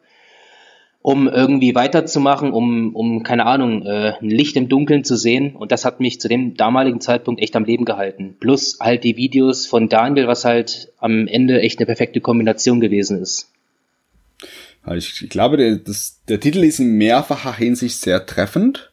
um 1.01 1.27
irgendwie 1.27 1.75
weiterzumachen, 1.75 2.51
um, 2.51 2.95
um 2.95 3.23
keine 3.23 3.45
Ahnung, 3.45 3.85
äh, 3.85 4.13
ein 4.21 4.29
Licht 4.29 4.55
im 4.57 4.67
Dunkeln 4.67 5.03
zu 5.03 5.15
sehen. 5.15 5.55
Und 5.55 5.71
das 5.71 5.85
hat 5.85 5.99
mich 5.99 6.19
zu 6.19 6.27
dem 6.27 6.55
damaligen 6.55 7.01
Zeitpunkt 7.01 7.41
echt 7.41 7.55
am 7.55 7.63
Leben 7.63 7.85
gehalten. 7.85 8.35
Plus 8.39 8.77
halt 8.81 9.03
die 9.03 9.15
Videos 9.15 9.65
von 9.65 9.87
Daniel, 9.87 10.27
was 10.27 10.45
halt 10.45 10.91
am 10.97 11.27
Ende 11.27 11.61
echt 11.61 11.79
eine 11.79 11.85
perfekte 11.85 12.21
Kombination 12.21 12.79
gewesen 12.79 13.21
ist. 13.21 13.51
Ich, 14.95 15.29
glaube, 15.29 15.57
der, 15.57 15.75
das, 15.75 16.21
der 16.27 16.39
Titel 16.39 16.63
ist 16.63 16.79
in 16.79 16.97
mehrfacher 16.97 17.55
Hinsicht 17.55 17.99
sehr 17.99 18.25
treffend. 18.25 18.91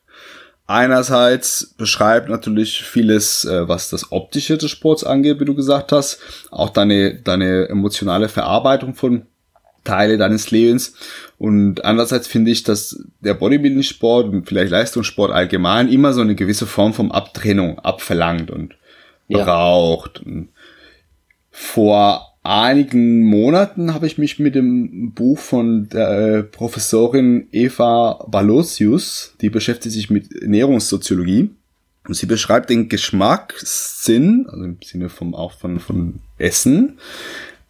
Einerseits 0.66 1.74
beschreibt 1.76 2.28
natürlich 2.28 2.82
vieles, 2.82 3.44
äh, 3.44 3.68
was 3.68 3.88
das 3.88 4.10
Optische 4.10 4.58
des 4.58 4.70
Sports 4.70 5.04
angeht, 5.04 5.38
wie 5.38 5.44
du 5.44 5.54
gesagt 5.54 5.92
hast. 5.92 6.18
Auch 6.50 6.70
deine, 6.70 7.14
deine 7.14 7.68
emotionale 7.68 8.28
Verarbeitung 8.28 8.94
von 8.94 9.26
Teile 9.86 10.18
deines 10.18 10.50
Lebens. 10.50 10.94
Und 11.38 11.84
andererseits 11.84 12.26
finde 12.26 12.50
ich, 12.50 12.62
dass 12.62 13.02
der 13.20 13.34
Bodybuilding-Sport 13.34 14.28
und 14.28 14.46
vielleicht 14.46 14.70
Leistungssport 14.70 15.32
allgemein 15.32 15.88
immer 15.88 16.12
so 16.12 16.20
eine 16.20 16.34
gewisse 16.34 16.66
Form 16.66 16.92
von 16.92 17.10
Abtrennung 17.10 17.78
abverlangt 17.78 18.50
und 18.50 18.76
ja. 19.28 19.44
braucht. 19.44 20.20
Und 20.20 20.48
vor 21.50 22.34
einigen 22.42 23.24
Monaten 23.24 23.94
habe 23.94 24.06
ich 24.06 24.18
mich 24.18 24.38
mit 24.38 24.54
dem 24.54 25.12
Buch 25.12 25.38
von 25.38 25.88
der 25.88 26.10
äh, 26.10 26.42
Professorin 26.42 27.48
Eva 27.50 28.24
Balosius, 28.28 29.34
die 29.40 29.50
beschäftigt 29.50 29.94
sich 29.94 30.10
mit 30.10 30.32
Ernährungssoziologie, 30.32 31.50
und 32.06 32.14
sie 32.14 32.26
beschreibt 32.26 32.70
den 32.70 32.88
Geschmackssinn, 32.88 34.46
also 34.48 34.64
im 34.64 34.78
Sinne 34.82 35.08
vom 35.08 35.34
auch 35.34 35.52
von, 35.52 35.80
von 35.80 36.20
Essen, 36.38 36.98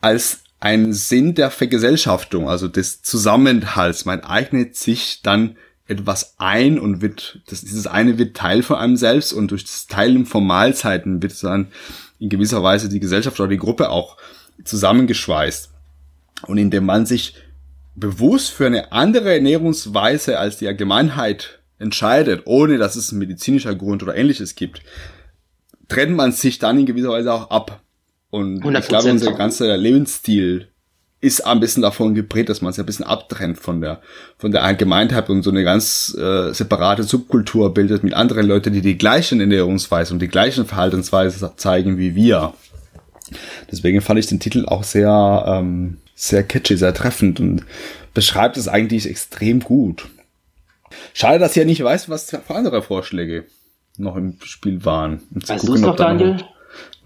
als 0.00 0.42
ein 0.66 0.92
Sinn 0.92 1.36
der 1.36 1.52
Vergesellschaftung, 1.52 2.48
also 2.48 2.66
des 2.66 3.00
Zusammenhalts. 3.00 4.04
Man 4.04 4.24
eignet 4.24 4.74
sich 4.74 5.22
dann 5.22 5.56
etwas 5.86 6.34
ein 6.38 6.80
und 6.80 7.00
wird, 7.00 7.40
das, 7.46 7.60
dieses 7.60 7.86
eine 7.86 8.18
wird 8.18 8.36
Teil 8.36 8.64
von 8.64 8.74
einem 8.74 8.96
selbst 8.96 9.32
und 9.32 9.52
durch 9.52 9.62
das 9.62 9.86
Teilen 9.86 10.26
von 10.26 10.44
Mahlzeiten 10.44 11.22
wird 11.22 11.40
dann 11.44 11.68
in 12.18 12.30
gewisser 12.30 12.64
Weise 12.64 12.88
die 12.88 12.98
Gesellschaft 12.98 13.38
oder 13.38 13.48
die 13.48 13.58
Gruppe 13.58 13.90
auch 13.90 14.16
zusammengeschweißt. 14.64 15.70
Und 16.48 16.58
indem 16.58 16.84
man 16.84 17.06
sich 17.06 17.34
bewusst 17.94 18.50
für 18.50 18.66
eine 18.66 18.90
andere 18.90 19.34
Ernährungsweise 19.34 20.36
als 20.40 20.58
die 20.58 20.66
Allgemeinheit 20.66 21.60
entscheidet, 21.78 22.42
ohne 22.46 22.76
dass 22.76 22.96
es 22.96 23.12
ein 23.12 23.18
medizinischer 23.18 23.76
Grund 23.76 24.02
oder 24.02 24.16
ähnliches 24.16 24.56
gibt, 24.56 24.82
trennt 25.86 26.16
man 26.16 26.32
sich 26.32 26.58
dann 26.58 26.80
in 26.80 26.86
gewisser 26.86 27.10
Weise 27.10 27.32
auch 27.32 27.50
ab. 27.50 27.85
Und 28.30 28.62
100%. 28.62 28.78
ich 28.78 28.88
glaube, 28.88 29.10
unser 29.10 29.32
ganzer 29.32 29.76
Lebensstil 29.76 30.68
ist 31.20 31.46
ein 31.46 31.60
bisschen 31.60 31.82
davon 31.82 32.14
geprägt, 32.14 32.48
dass 32.48 32.60
man 32.60 32.72
sich 32.72 32.80
ein 32.80 32.86
bisschen 32.86 33.06
abtrennt 33.06 33.58
von 33.58 33.80
der, 33.80 34.00
von 34.38 34.52
der 34.52 34.62
Allgemeinheit 34.62 35.30
und 35.30 35.42
so 35.42 35.50
eine 35.50 35.64
ganz 35.64 36.14
äh, 36.18 36.52
separate 36.52 37.04
Subkultur 37.04 37.72
bildet 37.72 38.04
mit 38.04 38.14
anderen 38.14 38.46
Leuten, 38.46 38.72
die 38.72 38.82
die 38.82 38.98
gleichen 38.98 39.40
Ernährungsweise 39.40 40.12
und 40.12 40.20
die 40.20 40.28
gleichen 40.28 40.66
Verhaltensweise 40.66 41.52
zeigen 41.56 41.98
wie 41.98 42.14
wir. 42.14 42.52
Deswegen 43.70 44.02
fand 44.02 44.20
ich 44.20 44.26
den 44.26 44.40
Titel 44.40 44.66
auch 44.66 44.84
sehr, 44.84 45.44
ähm, 45.48 45.98
sehr 46.14 46.42
catchy, 46.42 46.76
sehr 46.76 46.94
treffend 46.94 47.40
und 47.40 47.64
beschreibt 48.14 48.56
es 48.56 48.68
eigentlich 48.68 49.08
extrem 49.08 49.60
gut. 49.60 50.08
Schade, 51.12 51.38
dass 51.38 51.56
ihr 51.56 51.64
nicht 51.64 51.82
weiß, 51.82 52.08
was 52.08 52.30
für 52.30 52.54
andere 52.54 52.82
Vorschläge 52.82 53.46
noch 53.96 54.16
im 54.16 54.36
Spiel 54.44 54.84
waren. 54.84 55.22
Um 55.34 55.48
weißt 55.48 55.66
du 55.66 55.74
es 55.74 55.80
noch, 55.80 55.96
Daniel? 55.96 56.34
Noch, 56.34 56.55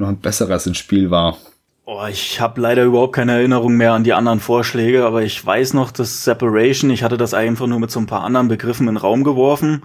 noch 0.00 0.08
ein 0.08 0.20
besseres 0.20 0.66
im 0.66 0.74
Spiel 0.74 1.10
war. 1.10 1.36
Oh, 1.84 2.06
ich 2.08 2.40
habe 2.40 2.60
leider 2.60 2.84
überhaupt 2.84 3.14
keine 3.14 3.32
Erinnerung 3.32 3.76
mehr 3.76 3.92
an 3.92 4.04
die 4.04 4.12
anderen 4.12 4.38
Vorschläge, 4.38 5.04
aber 5.04 5.22
ich 5.22 5.44
weiß 5.44 5.74
noch, 5.74 5.90
dass 5.90 6.24
Separation, 6.24 6.90
ich 6.90 7.02
hatte 7.02 7.16
das 7.16 7.34
einfach 7.34 7.66
nur 7.66 7.80
mit 7.80 7.90
so 7.90 7.98
ein 7.98 8.06
paar 8.06 8.22
anderen 8.22 8.48
Begriffen 8.48 8.86
in 8.86 8.94
den 8.94 9.00
Raum 9.00 9.24
geworfen. 9.24 9.82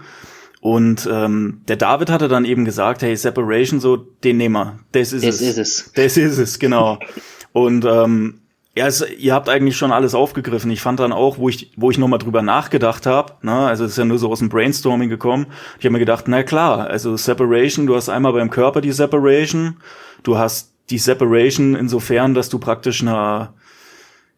Und 0.61 1.07
ähm, 1.11 1.61
der 1.67 1.77
David 1.77 2.09
hatte 2.09 2.27
dann 2.27 2.45
eben 2.45 2.65
gesagt, 2.65 3.01
hey, 3.01 3.15
Separation, 3.15 3.79
so, 3.79 3.97
den 3.97 4.37
nehmen 4.37 4.53
wir. 4.53 4.79
Das 4.91 5.13
ist 5.13 5.23
es. 5.23 5.39
Das 5.39 5.47
ist 5.47 5.57
es. 5.57 5.91
Das 5.93 6.17
ist 6.17 6.37
es, 6.37 6.59
genau. 6.59 6.99
Und 7.53 7.85
ähm, 7.85 8.41
ja, 8.75 8.87
es, 8.87 9.05
ihr 9.17 9.33
habt 9.33 9.47
eigentlich 9.47 9.77
schon 9.77 9.93
alles 9.93 10.13
aufgegriffen. 10.13 10.69
Ich 10.69 10.81
fand 10.81 10.99
dann 10.99 11.13
auch, 11.13 11.37
wo 11.37 11.47
ich, 11.47 11.71
wo 11.77 11.91
ich 11.91 11.97
nochmal 11.97 12.19
drüber 12.19 12.41
nachgedacht 12.41 13.05
habe, 13.05 13.33
ne, 13.41 13.53
also 13.53 13.85
es 13.85 13.91
ist 13.91 13.97
ja 13.97 14.05
nur 14.05 14.19
so 14.19 14.29
aus 14.29 14.39
dem 14.39 14.49
Brainstorming 14.49 15.09
gekommen, 15.09 15.47
ich 15.79 15.85
habe 15.85 15.93
mir 15.93 15.99
gedacht, 15.99 16.25
na 16.27 16.43
klar, 16.43 16.87
also 16.87 17.15
Separation, 17.15 17.87
du 17.87 17.95
hast 17.95 18.09
einmal 18.09 18.33
beim 18.33 18.49
Körper 18.49 18.81
die 18.81 18.91
Separation, 18.91 19.77
du 20.23 20.37
hast 20.37 20.73
die 20.89 20.97
Separation 20.97 21.75
insofern, 21.75 22.33
dass 22.33 22.49
du 22.49 22.59
praktisch 22.59 23.01
einer, 23.01 23.53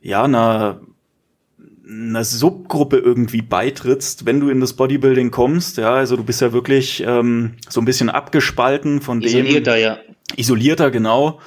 ja, 0.01 0.23
einer, 0.23 0.81
einer 1.89 2.23
Subgruppe 2.23 2.97
irgendwie 2.97 3.41
beitrittst, 3.41 4.27
wenn 4.27 4.39
du 4.39 4.49
in 4.49 4.61
das 4.61 4.73
Bodybuilding 4.73 5.31
kommst, 5.31 5.77
ja, 5.77 5.95
also 5.95 6.15
du 6.15 6.23
bist 6.23 6.41
ja 6.41 6.53
wirklich 6.53 7.03
ähm, 7.03 7.55
so 7.67 7.81
ein 7.81 7.85
bisschen 7.85 8.11
abgespalten 8.11 9.01
von 9.01 9.19
Isolierter, 9.23 9.41
dem. 9.41 9.47
Isolierter, 9.47 9.77
ja. 9.77 9.97
Isolierter, 10.35 10.91
genau. 10.91 11.39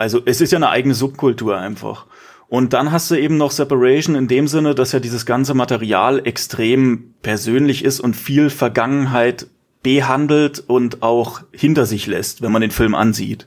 Also 0.00 0.22
es 0.24 0.40
ist 0.40 0.50
ja 0.50 0.56
eine 0.56 0.70
eigene 0.70 0.94
Subkultur 0.94 1.58
einfach. 1.58 2.06
Und 2.50 2.72
dann 2.72 2.90
hast 2.90 3.08
du 3.12 3.14
eben 3.14 3.36
noch 3.36 3.52
Separation 3.52 4.16
in 4.16 4.26
dem 4.26 4.48
Sinne, 4.48 4.74
dass 4.74 4.90
ja 4.90 4.98
dieses 4.98 5.24
ganze 5.24 5.54
Material 5.54 6.26
extrem 6.26 7.14
persönlich 7.22 7.84
ist 7.84 8.00
und 8.00 8.16
viel 8.16 8.50
Vergangenheit 8.50 9.46
behandelt 9.84 10.64
und 10.66 11.00
auch 11.00 11.42
hinter 11.52 11.86
sich 11.86 12.08
lässt, 12.08 12.42
wenn 12.42 12.50
man 12.50 12.60
den 12.60 12.72
Film 12.72 12.96
ansieht. 12.96 13.46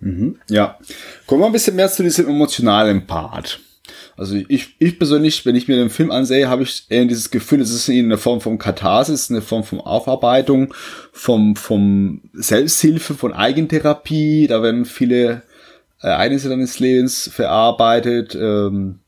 Mhm, 0.00 0.36
ja. 0.48 0.78
Kommen 1.26 1.42
wir 1.42 1.46
ein 1.46 1.52
bisschen 1.52 1.76
mehr 1.76 1.90
zu 1.90 2.02
diesem 2.02 2.28
emotionalen 2.28 3.06
Part. 3.06 3.60
Also 4.16 4.36
ich, 4.48 4.74
ich 4.78 4.98
persönlich, 4.98 5.44
wenn 5.44 5.54
ich 5.54 5.68
mir 5.68 5.76
den 5.76 5.90
Film 5.90 6.10
ansehe, 6.10 6.48
habe 6.48 6.62
ich 6.62 6.86
eher 6.88 7.04
dieses 7.04 7.30
Gefühl, 7.30 7.60
es 7.60 7.70
ist 7.70 7.90
in 7.90 8.06
einer 8.06 8.16
Form 8.16 8.40
von 8.40 8.56
Katharsis, 8.56 9.30
eine 9.30 9.42
Form 9.42 9.64
von 9.64 9.80
Aufarbeitung, 9.80 10.72
vom, 11.12 11.56
vom 11.56 12.22
Selbsthilfe, 12.32 13.12
von 13.12 13.34
Eigentherapie. 13.34 14.46
Da 14.46 14.62
werden 14.62 14.86
viele 14.86 15.42
Ereignisse 16.00 16.48
deines 16.48 16.78
Lebens 16.78 17.28
verarbeitet. 17.32 18.34
Ähm, 18.34 19.00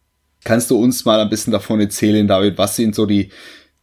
kannst 0.44 0.70
du 0.70 0.76
uns 0.76 1.04
mal 1.04 1.20
ein 1.20 1.28
bisschen 1.28 1.52
davon 1.52 1.80
erzählen, 1.80 2.26
David? 2.26 2.58
Was 2.58 2.76
sind 2.76 2.94
so 2.94 3.06
die, 3.06 3.30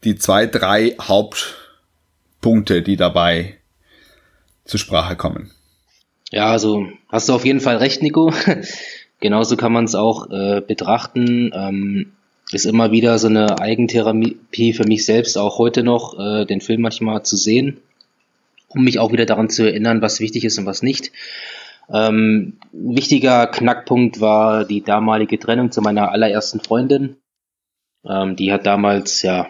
die 0.03 0.15
zwei, 0.15 0.45
drei 0.45 0.95
Hauptpunkte, 0.99 2.81
die 2.81 2.97
dabei 2.97 3.57
zur 4.65 4.79
Sprache 4.79 5.15
kommen? 5.15 5.51
Ja, 6.31 6.51
also 6.51 6.87
hast 7.07 7.29
du 7.29 7.33
auf 7.33 7.45
jeden 7.45 7.61
Fall 7.61 7.77
recht, 7.77 8.01
Nico. 8.01 8.33
Genauso 9.19 9.55
kann 9.55 9.71
man 9.71 9.85
es 9.85 9.95
auch 9.95 10.29
äh, 10.29 10.61
betrachten. 10.61 11.51
Ähm, 11.53 12.11
ist 12.51 12.65
immer 12.65 12.91
wieder 12.91 13.17
so 13.19 13.27
eine 13.27 13.59
Eigentherapie 13.59 14.73
für 14.73 14.85
mich 14.85 15.05
selbst, 15.05 15.37
auch 15.37 15.57
heute 15.57 15.83
noch, 15.83 16.17
äh, 16.17 16.45
den 16.45 16.61
Film 16.61 16.81
manchmal 16.81 17.23
zu 17.23 17.35
sehen, 17.35 17.77
um 18.69 18.83
mich 18.83 18.99
auch 18.99 19.11
wieder 19.11 19.25
daran 19.25 19.49
zu 19.49 19.63
erinnern, 19.63 20.01
was 20.01 20.19
wichtig 20.19 20.45
ist 20.45 20.57
und 20.57 20.65
was 20.65 20.81
nicht. 20.81 21.11
Ähm, 21.91 22.57
wichtiger 22.71 23.47
Knackpunkt 23.47 24.19
war 24.19 24.65
die 24.65 24.81
damalige 24.81 25.39
Trennung 25.39 25.71
zu 25.71 25.81
meiner 25.81 26.11
allerersten 26.11 26.59
Freundin. 26.59 27.17
Ähm, 28.05 28.35
die 28.35 28.51
hat 28.51 28.65
damals, 28.65 29.21
ja, 29.21 29.47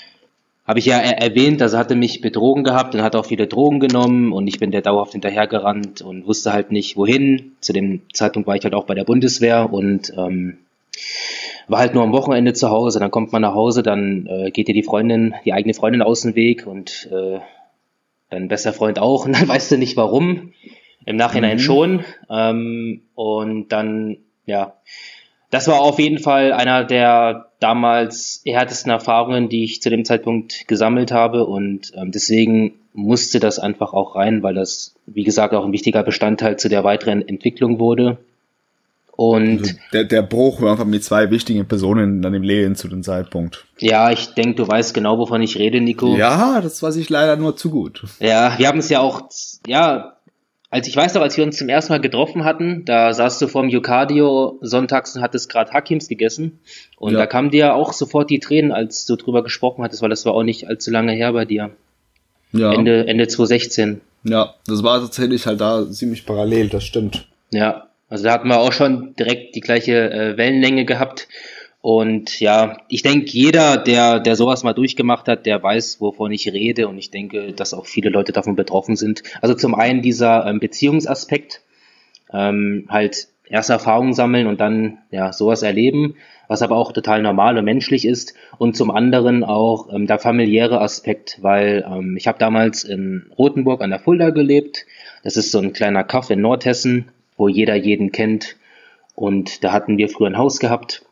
habe 0.66 0.78
ich 0.78 0.86
ja 0.86 0.98
er 0.98 1.20
erwähnt, 1.20 1.60
also 1.60 1.76
hatte 1.76 1.94
mich 1.94 2.20
betrogen 2.20 2.64
gehabt 2.64 2.94
und 2.94 3.02
hat 3.02 3.16
auch 3.16 3.26
viele 3.26 3.46
Drogen 3.46 3.80
genommen 3.80 4.32
und 4.32 4.46
ich 4.46 4.58
bin 4.58 4.70
der 4.70 4.82
dauerhaft 4.82 5.12
hinterhergerannt 5.12 6.00
und 6.00 6.26
wusste 6.26 6.52
halt 6.52 6.72
nicht 6.72 6.96
wohin. 6.96 7.52
Zu 7.60 7.72
dem 7.72 8.02
Zeitpunkt 8.12 8.46
war 8.46 8.56
ich 8.56 8.64
halt 8.64 8.74
auch 8.74 8.86
bei 8.86 8.94
der 8.94 9.04
Bundeswehr 9.04 9.72
und 9.72 10.12
ähm, 10.16 10.58
war 11.68 11.80
halt 11.80 11.94
nur 11.94 12.02
am 12.02 12.12
Wochenende 12.12 12.52
zu 12.52 12.70
Hause. 12.70 13.00
Dann 13.00 13.10
kommt 13.10 13.32
man 13.32 13.42
nach 13.42 13.54
Hause, 13.54 13.82
dann 13.82 14.26
äh, 14.26 14.50
geht 14.50 14.68
dir 14.68 14.74
die 14.74 14.82
Freundin, 14.82 15.34
die 15.44 15.52
eigene 15.52 15.74
Freundin 15.74 16.02
aus 16.02 16.22
dem 16.22 16.34
Weg 16.34 16.66
und 16.66 17.08
äh, 17.12 17.40
dein 18.30 18.48
bester 18.48 18.72
Freund 18.72 18.98
auch 18.98 19.24
und 19.26 19.32
dann 19.32 19.48
weißt 19.48 19.72
du 19.72 19.78
nicht 19.78 19.96
warum. 19.96 20.52
Im 21.06 21.16
Nachhinein 21.16 21.56
mhm. 21.56 21.60
schon. 21.60 22.04
Ähm, 22.30 23.02
und 23.14 23.68
dann, 23.68 24.18
ja, 24.46 24.74
das 25.50 25.68
war 25.68 25.80
auf 25.80 25.98
jeden 25.98 26.18
Fall 26.18 26.52
einer 26.52 26.84
der 26.84 27.46
damals 27.60 28.42
härtesten 28.44 28.90
Erfahrungen, 28.90 29.48
die 29.48 29.64
ich 29.64 29.80
zu 29.82 29.90
dem 29.90 30.04
Zeitpunkt 30.04 30.66
gesammelt 30.66 31.12
habe. 31.12 31.46
Und 31.46 31.92
ähm, 31.96 32.10
deswegen 32.10 32.74
musste 32.92 33.40
das 33.40 33.58
einfach 33.58 33.92
auch 33.92 34.16
rein, 34.16 34.42
weil 34.42 34.54
das, 34.54 34.94
wie 35.06 35.24
gesagt, 35.24 35.54
auch 35.54 35.64
ein 35.64 35.72
wichtiger 35.72 36.02
Bestandteil 36.02 36.58
zu 36.58 36.68
der 36.68 36.84
weiteren 36.84 37.26
Entwicklung 37.26 37.78
wurde. 37.78 38.18
Und 39.16 39.60
also 39.60 39.74
der, 39.92 40.04
der 40.04 40.22
Bruch 40.22 40.60
war 40.60 40.72
einfach 40.72 40.84
mit 40.84 41.04
zwei 41.04 41.30
wichtigen 41.30 41.66
Personen 41.66 42.20
dann 42.20 42.34
im 42.34 42.42
Leben 42.42 42.74
zu 42.74 42.88
dem 42.88 43.02
Zeitpunkt. 43.02 43.64
Ja, 43.78 44.10
ich 44.10 44.34
denke, 44.34 44.56
du 44.56 44.66
weißt 44.66 44.92
genau, 44.92 45.18
wovon 45.18 45.40
ich 45.40 45.56
rede, 45.56 45.80
Nico. 45.80 46.16
Ja, 46.16 46.60
das 46.60 46.82
weiß 46.82 46.96
ich 46.96 47.10
leider 47.10 47.36
nur 47.36 47.56
zu 47.56 47.70
gut. 47.70 48.02
Ja, 48.18 48.58
wir 48.58 48.66
haben 48.66 48.80
es 48.80 48.88
ja 48.88 49.00
auch, 49.00 49.28
ja, 49.68 50.13
als 50.74 50.88
ich 50.88 50.96
weiß 50.96 51.14
noch, 51.14 51.22
als 51.22 51.36
wir 51.36 51.44
uns 51.44 51.56
zum 51.56 51.68
ersten 51.68 51.92
Mal 51.92 52.00
getroffen 52.00 52.42
hatten, 52.42 52.84
da 52.84 53.14
saßt 53.14 53.40
du 53.40 53.46
vorm 53.46 53.68
Yucadio 53.68 54.58
sonntags 54.60 55.14
und 55.14 55.22
hattest 55.22 55.48
gerade 55.48 55.70
Hakims 55.70 56.08
gegessen. 56.08 56.58
Und 56.96 57.12
ja. 57.12 57.20
da 57.20 57.26
kamen 57.26 57.52
dir 57.52 57.76
auch 57.76 57.92
sofort 57.92 58.28
die 58.28 58.40
Tränen, 58.40 58.72
als 58.72 59.06
du 59.06 59.14
drüber 59.14 59.44
gesprochen 59.44 59.84
hattest, 59.84 60.02
weil 60.02 60.10
das 60.10 60.26
war 60.26 60.34
auch 60.34 60.42
nicht 60.42 60.66
allzu 60.66 60.90
lange 60.90 61.12
her 61.12 61.32
bei 61.32 61.44
dir. 61.44 61.70
Ja. 62.50 62.72
Ende, 62.72 63.06
Ende 63.06 63.28
2016. 63.28 64.00
Ja, 64.24 64.56
das 64.66 64.82
war 64.82 65.00
tatsächlich 65.00 65.46
halt 65.46 65.60
da 65.60 65.88
ziemlich 65.88 66.26
parallel, 66.26 66.70
das 66.70 66.82
stimmt. 66.82 67.28
Ja, 67.52 67.86
also 68.08 68.24
da 68.24 68.32
hatten 68.32 68.48
wir 68.48 68.58
auch 68.58 68.72
schon 68.72 69.14
direkt 69.14 69.54
die 69.54 69.60
gleiche 69.60 70.10
äh, 70.10 70.36
Wellenlänge 70.36 70.86
gehabt. 70.86 71.28
Und 71.84 72.40
ja, 72.40 72.78
ich 72.88 73.02
denke, 73.02 73.26
jeder, 73.26 73.76
der, 73.76 74.18
der 74.18 74.36
sowas 74.36 74.64
mal 74.64 74.72
durchgemacht 74.72 75.28
hat, 75.28 75.44
der 75.44 75.62
weiß, 75.62 76.00
wovon 76.00 76.32
ich 76.32 76.50
rede. 76.50 76.88
Und 76.88 76.96
ich 76.96 77.10
denke, 77.10 77.52
dass 77.52 77.74
auch 77.74 77.84
viele 77.84 78.08
Leute 78.08 78.32
davon 78.32 78.56
betroffen 78.56 78.96
sind. 78.96 79.22
Also 79.42 79.54
zum 79.54 79.74
einen 79.74 80.00
dieser 80.00 80.46
ähm, 80.46 80.60
Beziehungsaspekt, 80.60 81.60
ähm, 82.32 82.86
halt 82.88 83.28
erst 83.46 83.68
Erfahrungen 83.68 84.14
sammeln 84.14 84.46
und 84.46 84.60
dann 84.62 84.96
ja 85.10 85.34
sowas 85.34 85.62
erleben, 85.62 86.14
was 86.48 86.62
aber 86.62 86.74
auch 86.76 86.90
total 86.92 87.20
normal 87.20 87.58
und 87.58 87.66
menschlich 87.66 88.06
ist. 88.06 88.32
Und 88.56 88.78
zum 88.78 88.90
anderen 88.90 89.44
auch 89.44 89.92
ähm, 89.92 90.06
der 90.06 90.18
familiäre 90.18 90.80
Aspekt, 90.80 91.40
weil 91.42 91.84
ähm, 91.86 92.16
ich 92.16 92.26
habe 92.26 92.38
damals 92.38 92.84
in 92.84 93.26
Rothenburg 93.36 93.82
an 93.82 93.90
der 93.90 94.00
Fulda 94.00 94.30
gelebt. 94.30 94.86
Das 95.22 95.36
ist 95.36 95.50
so 95.50 95.58
ein 95.58 95.74
kleiner 95.74 96.02
Kaff 96.02 96.30
in 96.30 96.40
Nordhessen, 96.40 97.10
wo 97.36 97.46
jeder 97.46 97.74
jeden 97.74 98.10
kennt. 98.10 98.56
Und 99.14 99.62
da 99.62 99.72
hatten 99.72 99.98
wir 99.98 100.08
früher 100.08 100.28
ein 100.28 100.38
Haus 100.38 100.60
gehabt 100.60 101.02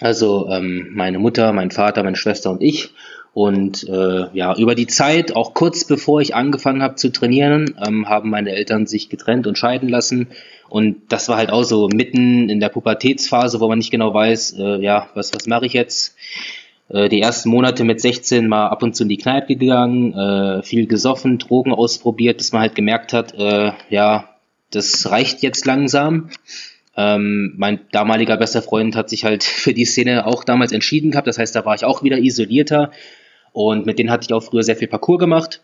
also 0.00 0.48
ähm, 0.48 0.90
meine 0.92 1.18
Mutter, 1.18 1.52
mein 1.52 1.70
Vater, 1.70 2.02
meine 2.02 2.16
Schwester 2.16 2.50
und 2.50 2.62
ich. 2.62 2.90
Und 3.32 3.88
äh, 3.88 4.26
ja, 4.32 4.56
über 4.56 4.74
die 4.74 4.88
Zeit, 4.88 5.36
auch 5.36 5.54
kurz 5.54 5.84
bevor 5.84 6.20
ich 6.20 6.34
angefangen 6.34 6.82
habe 6.82 6.96
zu 6.96 7.12
trainieren, 7.12 7.76
ähm, 7.86 8.08
haben 8.08 8.30
meine 8.30 8.50
Eltern 8.50 8.86
sich 8.86 9.08
getrennt 9.08 9.46
und 9.46 9.56
scheiden 9.56 9.88
lassen. 9.88 10.28
Und 10.68 11.12
das 11.12 11.28
war 11.28 11.36
halt 11.36 11.50
auch 11.50 11.62
so 11.62 11.88
mitten 11.88 12.48
in 12.48 12.58
der 12.60 12.70
Pubertätsphase, 12.70 13.60
wo 13.60 13.68
man 13.68 13.78
nicht 13.78 13.92
genau 13.92 14.12
weiß, 14.12 14.56
äh, 14.58 14.82
ja, 14.82 15.08
was, 15.14 15.32
was 15.32 15.46
mache 15.46 15.66
ich 15.66 15.74
jetzt? 15.74 16.16
Äh, 16.88 17.08
die 17.08 17.20
ersten 17.20 17.50
Monate 17.50 17.84
mit 17.84 18.00
16 18.00 18.48
mal 18.48 18.68
ab 18.68 18.82
und 18.82 18.96
zu 18.96 19.04
in 19.04 19.08
die 19.08 19.16
Kneipe 19.16 19.54
gegangen, 19.54 20.12
äh, 20.12 20.62
viel 20.62 20.86
gesoffen, 20.86 21.38
Drogen 21.38 21.72
ausprobiert, 21.72 22.38
bis 22.38 22.52
man 22.52 22.62
halt 22.62 22.74
gemerkt 22.74 23.12
hat, 23.12 23.34
äh, 23.34 23.72
ja, 23.90 24.28
das 24.70 25.10
reicht 25.10 25.42
jetzt 25.42 25.66
langsam. 25.66 26.30
Ähm, 27.00 27.54
mein 27.56 27.80
damaliger 27.92 28.36
bester 28.36 28.60
Freund 28.60 28.94
hat 28.94 29.08
sich 29.08 29.24
halt 29.24 29.42
für 29.64 29.72
die 29.72 29.86
Szene 29.86 30.26
auch 30.26 30.44
damals 30.44 30.72
entschieden 30.72 31.12
gehabt. 31.12 31.26
Das 31.26 31.38
heißt, 31.38 31.56
da 31.56 31.64
war 31.64 31.74
ich 31.74 31.84
auch 31.84 32.02
wieder 32.02 32.18
isolierter. 32.18 32.90
Und 33.52 33.86
mit 33.86 33.98
denen 33.98 34.10
hatte 34.10 34.26
ich 34.28 34.32
auch 34.32 34.42
früher 34.42 34.62
sehr 34.62 34.76
viel 34.76 34.88
Parcours 34.88 35.18
gemacht. 35.18 35.60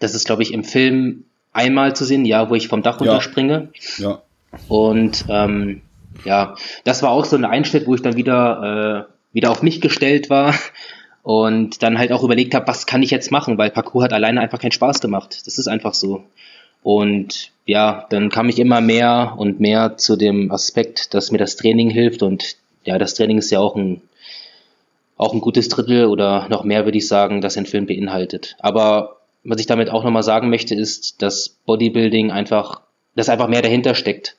Das 0.00 0.14
ist, 0.14 0.26
glaube 0.26 0.42
ich, 0.42 0.52
im 0.52 0.64
Film 0.64 1.24
einmal 1.52 1.94
zu 1.94 2.04
sehen, 2.04 2.24
ja, 2.24 2.50
wo 2.50 2.54
ich 2.54 2.68
vom 2.68 2.82
Dach 2.82 3.00
runterspringe. 3.00 3.68
Ja. 3.98 4.10
ja. 4.10 4.22
Und 4.68 5.24
ähm, 5.28 5.80
ja, 6.24 6.56
das 6.84 7.02
war 7.02 7.10
auch 7.10 7.24
so 7.24 7.36
ein 7.36 7.44
Einschnitt, 7.44 7.86
wo 7.86 7.94
ich 7.94 8.02
dann 8.02 8.16
wieder, 8.16 9.06
äh, 9.08 9.12
wieder 9.32 9.50
auf 9.50 9.62
mich 9.62 9.80
gestellt 9.80 10.28
war 10.28 10.54
und 11.22 11.82
dann 11.82 11.98
halt 11.98 12.12
auch 12.12 12.24
überlegt 12.24 12.54
habe, 12.54 12.66
was 12.66 12.86
kann 12.86 13.02
ich 13.02 13.10
jetzt 13.10 13.30
machen, 13.30 13.56
weil 13.56 13.70
Parcours 13.70 14.04
hat 14.04 14.12
alleine 14.12 14.40
einfach 14.40 14.58
keinen 14.58 14.72
Spaß 14.72 15.00
gemacht. 15.00 15.46
Das 15.46 15.58
ist 15.58 15.68
einfach 15.68 15.94
so. 15.94 16.24
Und 16.82 17.50
ja, 17.64 18.06
dann 18.10 18.28
kam 18.28 18.48
ich 18.48 18.58
immer 18.58 18.80
mehr 18.80 19.34
und 19.36 19.60
mehr 19.60 19.96
zu 19.96 20.16
dem 20.16 20.50
Aspekt, 20.50 21.14
dass 21.14 21.30
mir 21.30 21.38
das 21.38 21.56
Training 21.56 21.90
hilft 21.90 22.22
und 22.22 22.56
ja, 22.84 22.98
das 22.98 23.14
Training 23.14 23.38
ist 23.38 23.50
ja 23.50 23.60
auch 23.60 23.76
ein 23.76 24.02
auch 25.16 25.32
ein 25.32 25.40
gutes 25.40 25.68
Drittel 25.68 26.06
oder 26.06 26.48
noch 26.48 26.64
mehr 26.64 26.84
würde 26.84 26.98
ich 26.98 27.06
sagen, 27.06 27.40
das 27.40 27.56
ein 27.56 27.66
Film 27.66 27.86
beinhaltet. 27.86 28.56
Aber 28.58 29.18
was 29.44 29.60
ich 29.60 29.66
damit 29.66 29.88
auch 29.90 30.02
nochmal 30.02 30.24
sagen 30.24 30.50
möchte, 30.50 30.74
ist, 30.74 31.22
dass 31.22 31.50
Bodybuilding 31.64 32.32
einfach, 32.32 32.80
dass 33.14 33.28
einfach 33.28 33.48
mehr 33.48 33.62
dahinter 33.62 33.94
steckt. 33.94 34.36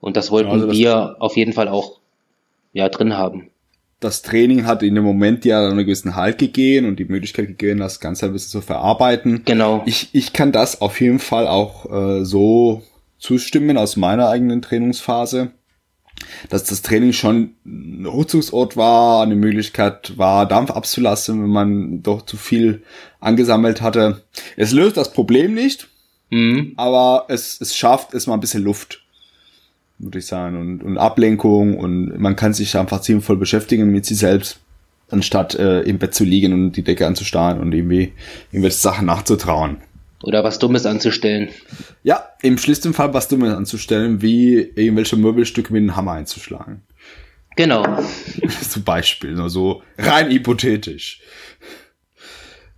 Und 0.00 0.16
das 0.16 0.30
wollten 0.32 0.50
also 0.50 0.66
das 0.66 0.76
wir 0.76 1.16
auf 1.20 1.36
jeden 1.36 1.52
Fall 1.52 1.68
auch 1.68 1.98
ja 2.72 2.88
drin 2.88 3.16
haben. 3.16 3.49
Das 4.00 4.22
Training 4.22 4.66
hat 4.66 4.82
in 4.82 4.94
dem 4.94 5.04
Moment 5.04 5.44
ja 5.44 5.66
einen 5.68 5.78
gewissen 5.78 6.16
Halt 6.16 6.38
gegeben 6.38 6.86
und 6.88 6.98
die 6.98 7.04
Möglichkeit 7.04 7.46
gegeben, 7.46 7.80
das 7.80 8.00
Ganze 8.00 8.26
ein 8.26 8.32
bisschen 8.32 8.50
zu 8.50 8.60
verarbeiten. 8.62 9.42
Genau. 9.44 9.82
Ich, 9.86 10.08
ich 10.12 10.32
kann 10.32 10.52
das 10.52 10.80
auf 10.80 11.00
jeden 11.00 11.18
Fall 11.18 11.46
auch 11.46 11.90
äh, 11.90 12.24
so 12.24 12.82
zustimmen 13.18 13.76
aus 13.76 13.96
meiner 13.96 14.28
eigenen 14.30 14.62
Trainingsphase, 14.62 15.50
dass 16.48 16.64
das 16.64 16.80
Training 16.82 17.12
schon 17.12 17.54
ein 17.66 18.06
Rückzugsort 18.06 18.76
war, 18.76 19.22
eine 19.22 19.36
Möglichkeit 19.36 20.16
war, 20.16 20.46
Dampf 20.46 20.70
abzulassen, 20.70 21.42
wenn 21.42 21.50
man 21.50 22.02
doch 22.02 22.22
zu 22.22 22.36
viel 22.38 22.82
angesammelt 23.20 23.82
hatte. 23.82 24.22
Es 24.56 24.72
löst 24.72 24.96
das 24.96 25.12
Problem 25.12 25.54
nicht, 25.54 25.88
Mhm. 26.32 26.74
aber 26.76 27.24
es, 27.28 27.60
es 27.60 27.76
schafft 27.76 28.14
es 28.14 28.28
mal 28.28 28.34
ein 28.34 28.40
bisschen 28.40 28.62
Luft, 28.62 29.02
würde 30.00 30.18
ich 30.18 30.26
sagen, 30.26 30.58
und, 30.58 30.82
und 30.82 30.98
Ablenkung 30.98 31.76
und 31.76 32.18
man 32.18 32.36
kann 32.36 32.54
sich 32.54 32.76
einfach 32.76 33.00
ziemlich 33.02 33.24
voll 33.24 33.36
beschäftigen 33.36 33.90
mit 33.90 34.06
sich 34.06 34.18
selbst, 34.18 34.58
anstatt 35.10 35.54
äh, 35.54 35.82
im 35.82 35.98
Bett 35.98 36.14
zu 36.14 36.24
liegen 36.24 36.52
und 36.52 36.72
die 36.72 36.82
Decke 36.82 37.06
anzustarren 37.06 37.60
und 37.60 37.72
irgendwie 37.72 38.12
irgendwelche 38.50 38.78
Sachen 38.78 39.06
nachzutrauen. 39.06 39.78
Oder 40.22 40.44
was 40.44 40.58
Dummes 40.58 40.84
anzustellen. 40.84 41.48
Ja, 42.02 42.28
im 42.42 42.58
schlimmsten 42.58 42.92
Fall 42.92 43.14
was 43.14 43.28
Dummes 43.28 43.54
anzustellen, 43.54 44.20
wie 44.20 44.56
irgendwelche 44.56 45.16
Möbelstücke 45.16 45.72
mit 45.72 45.80
einem 45.80 45.96
Hammer 45.96 46.12
einzuschlagen. 46.12 46.82
Genau. 47.56 47.84
Zum 48.68 48.84
Beispiel, 48.84 49.32
nur 49.32 49.50
so 49.50 49.82
rein 49.98 50.30
hypothetisch. 50.30 51.20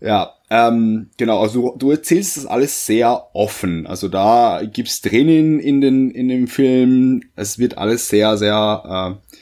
Ja, 0.00 0.34
ähm, 0.54 1.08
genau, 1.16 1.40
also 1.40 1.74
du, 1.78 1.90
erzählst 1.90 2.36
das 2.36 2.44
alles 2.44 2.84
sehr 2.84 3.28
offen. 3.32 3.86
Also 3.86 4.08
da 4.08 4.60
gibt's 4.70 5.00
Tränen 5.00 5.58
in 5.58 5.80
den 5.80 6.10
in 6.10 6.28
dem 6.28 6.46
Film. 6.46 7.22
Es 7.36 7.58
wird 7.58 7.78
alles 7.78 8.10
sehr, 8.10 8.36
sehr 8.36 9.16
äh, 9.16 9.34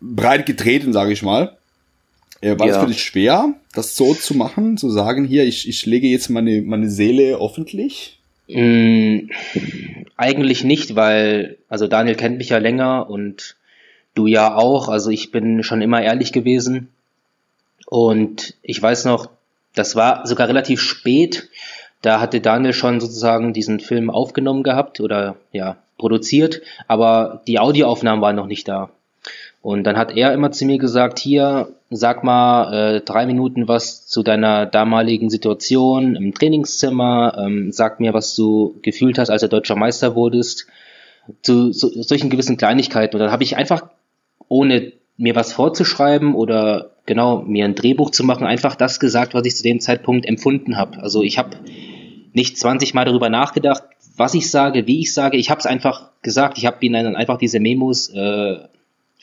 breit 0.00 0.46
getreten, 0.46 0.92
sage 0.92 1.12
ich 1.12 1.22
mal. 1.22 1.56
Äh, 2.40 2.58
war 2.58 2.66
es 2.66 2.74
Ja. 2.74 2.80
für 2.80 2.88
dich 2.88 3.00
schwer, 3.00 3.54
das 3.72 3.96
so 3.96 4.14
zu 4.14 4.34
machen, 4.34 4.78
zu 4.78 4.90
sagen, 4.90 5.24
hier, 5.24 5.44
ich, 5.44 5.68
ich 5.68 5.86
lege 5.86 6.08
jetzt 6.08 6.28
meine, 6.28 6.62
meine 6.62 6.90
Seele 6.90 7.36
öffentlich? 7.40 8.18
Mm, 8.48 9.30
eigentlich 10.16 10.64
nicht, 10.64 10.96
weil, 10.96 11.56
also 11.68 11.86
Daniel 11.86 12.16
kennt 12.16 12.38
mich 12.38 12.48
ja 12.48 12.58
länger 12.58 13.08
und 13.08 13.54
du 14.16 14.26
ja 14.26 14.56
auch. 14.56 14.88
Also 14.88 15.10
ich 15.10 15.30
bin 15.30 15.62
schon 15.62 15.82
immer 15.82 16.02
ehrlich 16.02 16.32
gewesen. 16.32 16.88
Und 17.86 18.54
ich 18.62 18.82
weiß 18.82 19.04
noch, 19.04 19.30
das 19.76 19.94
war 19.94 20.26
sogar 20.26 20.48
relativ 20.48 20.80
spät. 20.80 21.48
Da 22.02 22.20
hatte 22.20 22.40
Daniel 22.40 22.72
schon 22.72 22.98
sozusagen 22.98 23.52
diesen 23.52 23.78
Film 23.78 24.10
aufgenommen 24.10 24.64
gehabt 24.64 25.00
oder 25.00 25.36
ja, 25.52 25.76
produziert, 25.98 26.62
aber 26.88 27.42
die 27.46 27.60
Audioaufnahmen 27.60 28.20
waren 28.20 28.36
noch 28.36 28.46
nicht 28.46 28.66
da. 28.66 28.90
Und 29.62 29.84
dann 29.84 29.96
hat 29.96 30.16
er 30.16 30.32
immer 30.32 30.52
zu 30.52 30.64
mir 30.64 30.78
gesagt, 30.78 31.18
hier, 31.18 31.68
sag 31.90 32.22
mal 32.22 32.72
äh, 32.72 33.00
drei 33.00 33.26
Minuten 33.26 33.66
was 33.66 34.06
zu 34.06 34.22
deiner 34.22 34.64
damaligen 34.64 35.28
Situation 35.28 36.14
im 36.14 36.32
Trainingszimmer, 36.32 37.36
ähm, 37.38 37.72
sag 37.72 37.98
mir, 37.98 38.14
was 38.14 38.34
du 38.36 38.76
gefühlt 38.82 39.18
hast, 39.18 39.28
als 39.28 39.42
du 39.42 39.48
deutscher 39.48 39.74
Meister 39.74 40.14
wurdest, 40.14 40.68
zu 41.42 41.72
so, 41.72 41.90
solchen 42.02 42.30
gewissen 42.30 42.56
Kleinigkeiten. 42.56 43.16
Und 43.16 43.20
dann 43.20 43.32
habe 43.32 43.42
ich 43.42 43.56
einfach, 43.56 43.88
ohne 44.48 44.92
mir 45.16 45.34
was 45.34 45.52
vorzuschreiben 45.52 46.34
oder 46.34 46.90
genau 47.06 47.42
mir 47.42 47.64
ein 47.64 47.74
Drehbuch 47.74 48.10
zu 48.10 48.24
machen, 48.24 48.46
einfach 48.46 48.74
das 48.76 49.00
gesagt, 49.00 49.34
was 49.34 49.46
ich 49.46 49.56
zu 49.56 49.62
dem 49.62 49.80
Zeitpunkt 49.80 50.26
empfunden 50.26 50.76
habe. 50.76 50.98
Also 50.98 51.22
ich 51.22 51.38
habe 51.38 51.56
nicht 52.32 52.58
20 52.58 52.92
Mal 52.94 53.04
darüber 53.04 53.28
nachgedacht, 53.28 53.82
was 54.16 54.34
ich 54.34 54.50
sage, 54.50 54.86
wie 54.86 55.00
ich 55.00 55.14
sage. 55.14 55.36
Ich 55.36 55.50
habe 55.50 55.58
es 55.58 55.66
einfach 55.66 56.10
gesagt. 56.22 56.58
Ich 56.58 56.66
habe 56.66 56.84
ihnen 56.84 57.04
dann 57.04 57.16
einfach 57.16 57.38
diese 57.38 57.60
Memos 57.60 58.10
äh, 58.10 58.58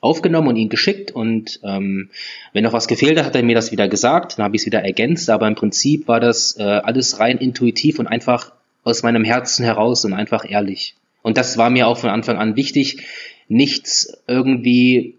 aufgenommen 0.02 0.50
und 0.50 0.56
ihn 0.58 0.70
geschickt 0.70 1.12
und 1.12 1.60
ähm, 1.64 2.10
wenn 2.52 2.64
noch 2.64 2.74
was 2.74 2.88
gefehlt 2.88 3.18
hat, 3.18 3.26
hat 3.26 3.36
er 3.36 3.44
mir 3.44 3.56
das 3.56 3.72
wieder 3.72 3.88
gesagt, 3.88 4.38
dann 4.38 4.44
habe 4.44 4.56
ich 4.56 4.64
es 4.64 4.66
wieder 4.66 4.84
ergänzt, 4.84 5.30
aber 5.30 5.48
im 5.48 5.56
Prinzip 5.56 6.10
war 6.10 6.20
das 6.20 6.58
äh, 6.58 6.64
alles 6.64 7.20
rein 7.20 7.38
intuitiv 7.38 8.00
und 8.00 8.08
einfach 8.08 8.52
aus 8.84 9.02
meinem 9.02 9.24
Herzen 9.24 9.64
heraus 9.64 10.04
und 10.04 10.14
einfach 10.14 10.50
ehrlich. 10.50 10.96
Und 11.22 11.38
das 11.38 11.58
war 11.58 11.70
mir 11.70 11.88
auch 11.88 11.98
von 11.98 12.10
Anfang 12.10 12.38
an 12.38 12.58
wichtig, 12.58 13.04
nichts 13.48 14.22
irgendwie 14.28 15.16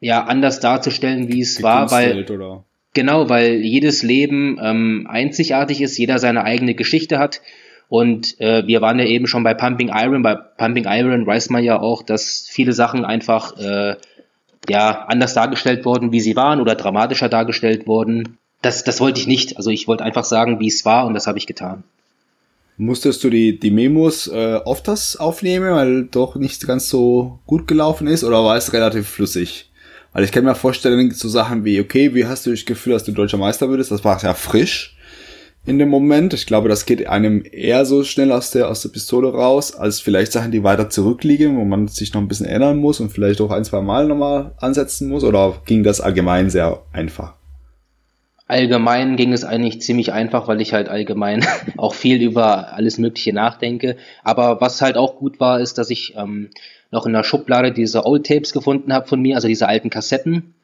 ja 0.00 0.24
anders 0.24 0.60
darzustellen, 0.60 1.28
wie 1.28 1.40
es 1.40 1.62
war, 1.62 1.90
weil 1.90 2.24
oder? 2.30 2.64
Genau, 2.94 3.28
weil 3.28 3.56
jedes 3.62 4.02
Leben 4.02 4.58
ähm, 4.62 5.06
einzigartig 5.08 5.80
ist, 5.80 5.98
jeder 5.98 6.18
seine 6.18 6.44
eigene 6.44 6.74
Geschichte 6.74 7.18
hat. 7.18 7.40
Und 7.88 8.40
äh, 8.40 8.66
wir 8.66 8.80
waren 8.80 8.98
ja 8.98 9.04
eben 9.04 9.26
schon 9.26 9.44
bei 9.44 9.54
Pumping 9.54 9.90
Iron. 9.94 10.22
Bei 10.22 10.34
Pumping 10.34 10.84
Iron 10.86 11.26
weiß 11.26 11.50
man 11.50 11.64
ja 11.64 11.80
auch, 11.80 12.02
dass 12.02 12.46
viele 12.50 12.72
Sachen 12.72 13.04
einfach 13.04 13.56
äh, 13.58 13.96
ja 14.68 15.04
anders 15.06 15.34
dargestellt 15.34 15.84
wurden, 15.84 16.12
wie 16.12 16.20
sie 16.20 16.36
waren, 16.36 16.60
oder 16.60 16.74
dramatischer 16.74 17.28
dargestellt 17.28 17.86
wurden. 17.86 18.38
Das, 18.62 18.84
das 18.84 19.00
wollte 19.00 19.20
ich 19.20 19.26
nicht. 19.26 19.56
Also 19.56 19.70
ich 19.70 19.88
wollte 19.88 20.04
einfach 20.04 20.24
sagen, 20.24 20.60
wie 20.60 20.66
es 20.66 20.84
war, 20.84 21.06
und 21.06 21.14
das 21.14 21.26
habe 21.26 21.38
ich 21.38 21.46
getan. 21.46 21.84
Musstest 22.76 23.24
du 23.24 23.30
die, 23.30 23.58
die 23.58 23.70
Memos 23.70 24.28
äh, 24.28 24.60
oft 24.64 24.86
das 24.86 25.16
aufnehmen, 25.16 25.70
weil 25.70 26.04
doch 26.04 26.36
nicht 26.36 26.66
ganz 26.66 26.88
so 26.88 27.40
gut 27.46 27.66
gelaufen 27.66 28.06
ist, 28.06 28.22
oder 28.22 28.44
war 28.44 28.56
es 28.56 28.72
relativ 28.72 29.08
flüssig? 29.08 29.67
Also 30.12 30.24
ich 30.24 30.32
kann 30.32 30.44
mir 30.44 30.54
vorstellen, 30.54 31.10
so 31.10 31.28
Sachen 31.28 31.64
wie, 31.64 31.80
okay, 31.80 32.14
wie 32.14 32.26
hast 32.26 32.46
du 32.46 32.50
das 32.50 32.64
Gefühl, 32.64 32.94
dass 32.94 33.04
du 33.04 33.12
deutscher 33.12 33.36
Meister 33.36 33.68
würdest? 33.68 33.90
Das 33.90 34.04
war 34.04 34.20
ja 34.22 34.34
frisch 34.34 34.96
in 35.66 35.78
dem 35.78 35.90
Moment. 35.90 36.32
Ich 36.32 36.46
glaube, 36.46 36.68
das 36.68 36.86
geht 36.86 37.06
einem 37.06 37.44
eher 37.50 37.84
so 37.84 38.02
schnell 38.02 38.32
aus 38.32 38.50
der, 38.50 38.68
aus 38.68 38.82
der 38.82 38.88
Pistole 38.88 39.30
raus, 39.30 39.74
als 39.74 40.00
vielleicht 40.00 40.32
Sachen, 40.32 40.50
die 40.50 40.64
weiter 40.64 40.88
zurückliegen, 40.88 41.58
wo 41.58 41.64
man 41.64 41.88
sich 41.88 42.14
noch 42.14 42.22
ein 42.22 42.28
bisschen 42.28 42.46
erinnern 42.46 42.78
muss 42.78 43.00
und 43.00 43.10
vielleicht 43.10 43.40
auch 43.40 43.50
ein, 43.50 43.64
zwei 43.64 43.82
Mal 43.82 44.06
nochmal 44.06 44.52
ansetzen 44.58 45.08
muss, 45.08 45.24
oder 45.24 45.60
ging 45.66 45.82
das 45.82 46.00
allgemein 46.00 46.48
sehr 46.48 46.82
einfach? 46.92 47.34
Allgemein 48.46 49.16
ging 49.16 49.34
es 49.34 49.44
eigentlich 49.44 49.82
ziemlich 49.82 50.14
einfach, 50.14 50.48
weil 50.48 50.62
ich 50.62 50.72
halt 50.72 50.88
allgemein 50.88 51.44
auch 51.76 51.92
viel 51.92 52.22
über 52.22 52.72
alles 52.72 52.96
Mögliche 52.96 53.34
nachdenke. 53.34 53.96
Aber 54.24 54.62
was 54.62 54.80
halt 54.80 54.96
auch 54.96 55.16
gut 55.16 55.38
war, 55.38 55.60
ist, 55.60 55.76
dass 55.76 55.90
ich 55.90 56.14
ähm, 56.16 56.48
noch 56.90 57.06
in 57.06 57.12
der 57.12 57.24
Schublade 57.24 57.72
diese 57.72 58.06
Old 58.06 58.26
Tapes 58.26 58.52
gefunden 58.52 58.92
habe 58.92 59.06
von 59.06 59.20
mir, 59.20 59.36
also 59.36 59.48
diese 59.48 59.68
alten 59.68 59.90
Kassetten 59.90 60.54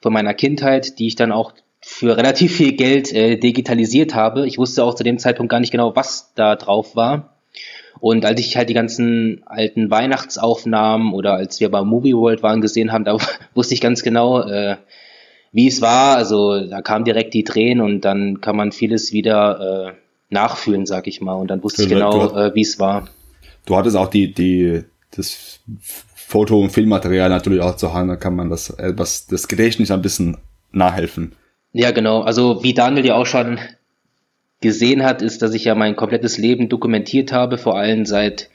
von 0.00 0.12
meiner 0.12 0.34
Kindheit, 0.34 0.98
die 0.98 1.06
ich 1.06 1.16
dann 1.16 1.32
auch 1.32 1.52
für 1.80 2.16
relativ 2.16 2.56
viel 2.56 2.72
Geld 2.72 3.12
äh, 3.12 3.36
digitalisiert 3.36 4.14
habe. 4.14 4.46
Ich 4.46 4.58
wusste 4.58 4.82
auch 4.82 4.94
zu 4.94 5.04
dem 5.04 5.18
Zeitpunkt 5.18 5.50
gar 5.50 5.60
nicht 5.60 5.70
genau, 5.70 5.94
was 5.94 6.32
da 6.34 6.56
drauf 6.56 6.96
war. 6.96 7.36
Und 8.00 8.24
als 8.24 8.40
ich 8.40 8.56
halt 8.56 8.68
die 8.68 8.74
ganzen 8.74 9.42
alten 9.46 9.90
Weihnachtsaufnahmen 9.90 11.14
oder 11.14 11.34
als 11.34 11.60
wir 11.60 11.70
bei 11.70 11.82
Movie 11.82 12.14
World 12.14 12.42
waren 12.42 12.60
gesehen 12.60 12.92
haben, 12.92 13.04
da 13.04 13.16
wusste 13.54 13.74
ich 13.74 13.80
ganz 13.80 14.02
genau, 14.02 14.42
äh, 14.42 14.76
wie 15.52 15.68
es 15.68 15.80
war. 15.80 16.16
Also 16.16 16.66
da 16.66 16.82
kam 16.82 17.04
direkt 17.04 17.34
die 17.34 17.44
Tränen 17.44 17.84
und 17.84 18.04
dann 18.04 18.40
kann 18.40 18.56
man 18.56 18.72
vieles 18.72 19.12
wieder 19.12 19.88
äh, 19.88 19.92
nachfühlen, 20.28 20.86
sag 20.86 21.06
ich 21.06 21.20
mal. 21.20 21.34
Und 21.34 21.48
dann 21.48 21.62
wusste 21.62 21.84
ich 21.84 21.88
genau, 21.88 22.36
äh, 22.36 22.54
wie 22.54 22.62
es 22.62 22.78
war. 22.78 23.08
Du 23.64 23.76
hattest 23.76 23.96
auch 23.96 24.08
die, 24.08 24.32
die, 24.32 24.82
das 25.10 25.60
Foto- 26.14 26.60
und 26.60 26.70
Filmmaterial 26.70 27.28
natürlich 27.28 27.60
auch 27.60 27.76
zu 27.76 27.94
Hause, 27.94 28.08
da 28.08 28.16
kann 28.16 28.34
man 28.34 28.50
das, 28.50 28.70
etwas, 28.70 29.26
das 29.26 29.48
Gedächtnis 29.48 29.90
ein 29.90 30.02
bisschen 30.02 30.38
nachhelfen. 30.72 31.32
Ja, 31.72 31.90
genau. 31.90 32.22
Also 32.22 32.62
wie 32.62 32.74
Daniel 32.74 33.06
ja 33.06 33.14
auch 33.14 33.26
schon 33.26 33.58
gesehen 34.60 35.04
hat, 35.04 35.22
ist, 35.22 35.42
dass 35.42 35.54
ich 35.54 35.64
ja 35.64 35.74
mein 35.74 35.96
komplettes 35.96 36.38
Leben 36.38 36.68
dokumentiert 36.68 37.32
habe, 37.32 37.58
vor 37.58 37.76
allem 37.76 38.06
seit 38.06 38.50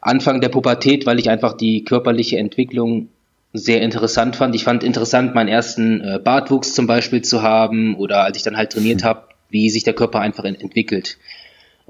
Anfang 0.00 0.40
der 0.40 0.48
Pubertät, 0.48 1.06
weil 1.06 1.18
ich 1.18 1.30
einfach 1.30 1.56
die 1.56 1.84
körperliche 1.84 2.38
Entwicklung 2.38 3.08
sehr 3.52 3.82
interessant 3.82 4.36
fand. 4.36 4.54
Ich 4.54 4.64
fand 4.64 4.82
interessant, 4.82 5.34
meinen 5.34 5.48
ersten 5.48 6.00
äh, 6.00 6.18
Bartwuchs 6.22 6.74
zum 6.74 6.86
Beispiel 6.86 7.22
zu 7.22 7.42
haben 7.42 7.96
oder 7.96 8.24
als 8.24 8.36
ich 8.36 8.42
dann 8.42 8.56
halt 8.56 8.72
trainiert 8.72 9.04
habe, 9.04 9.24
wie 9.48 9.70
sich 9.70 9.84
der 9.84 9.94
Körper 9.94 10.20
einfach 10.20 10.44
ent 10.44 10.60
entwickelt. 10.60 11.18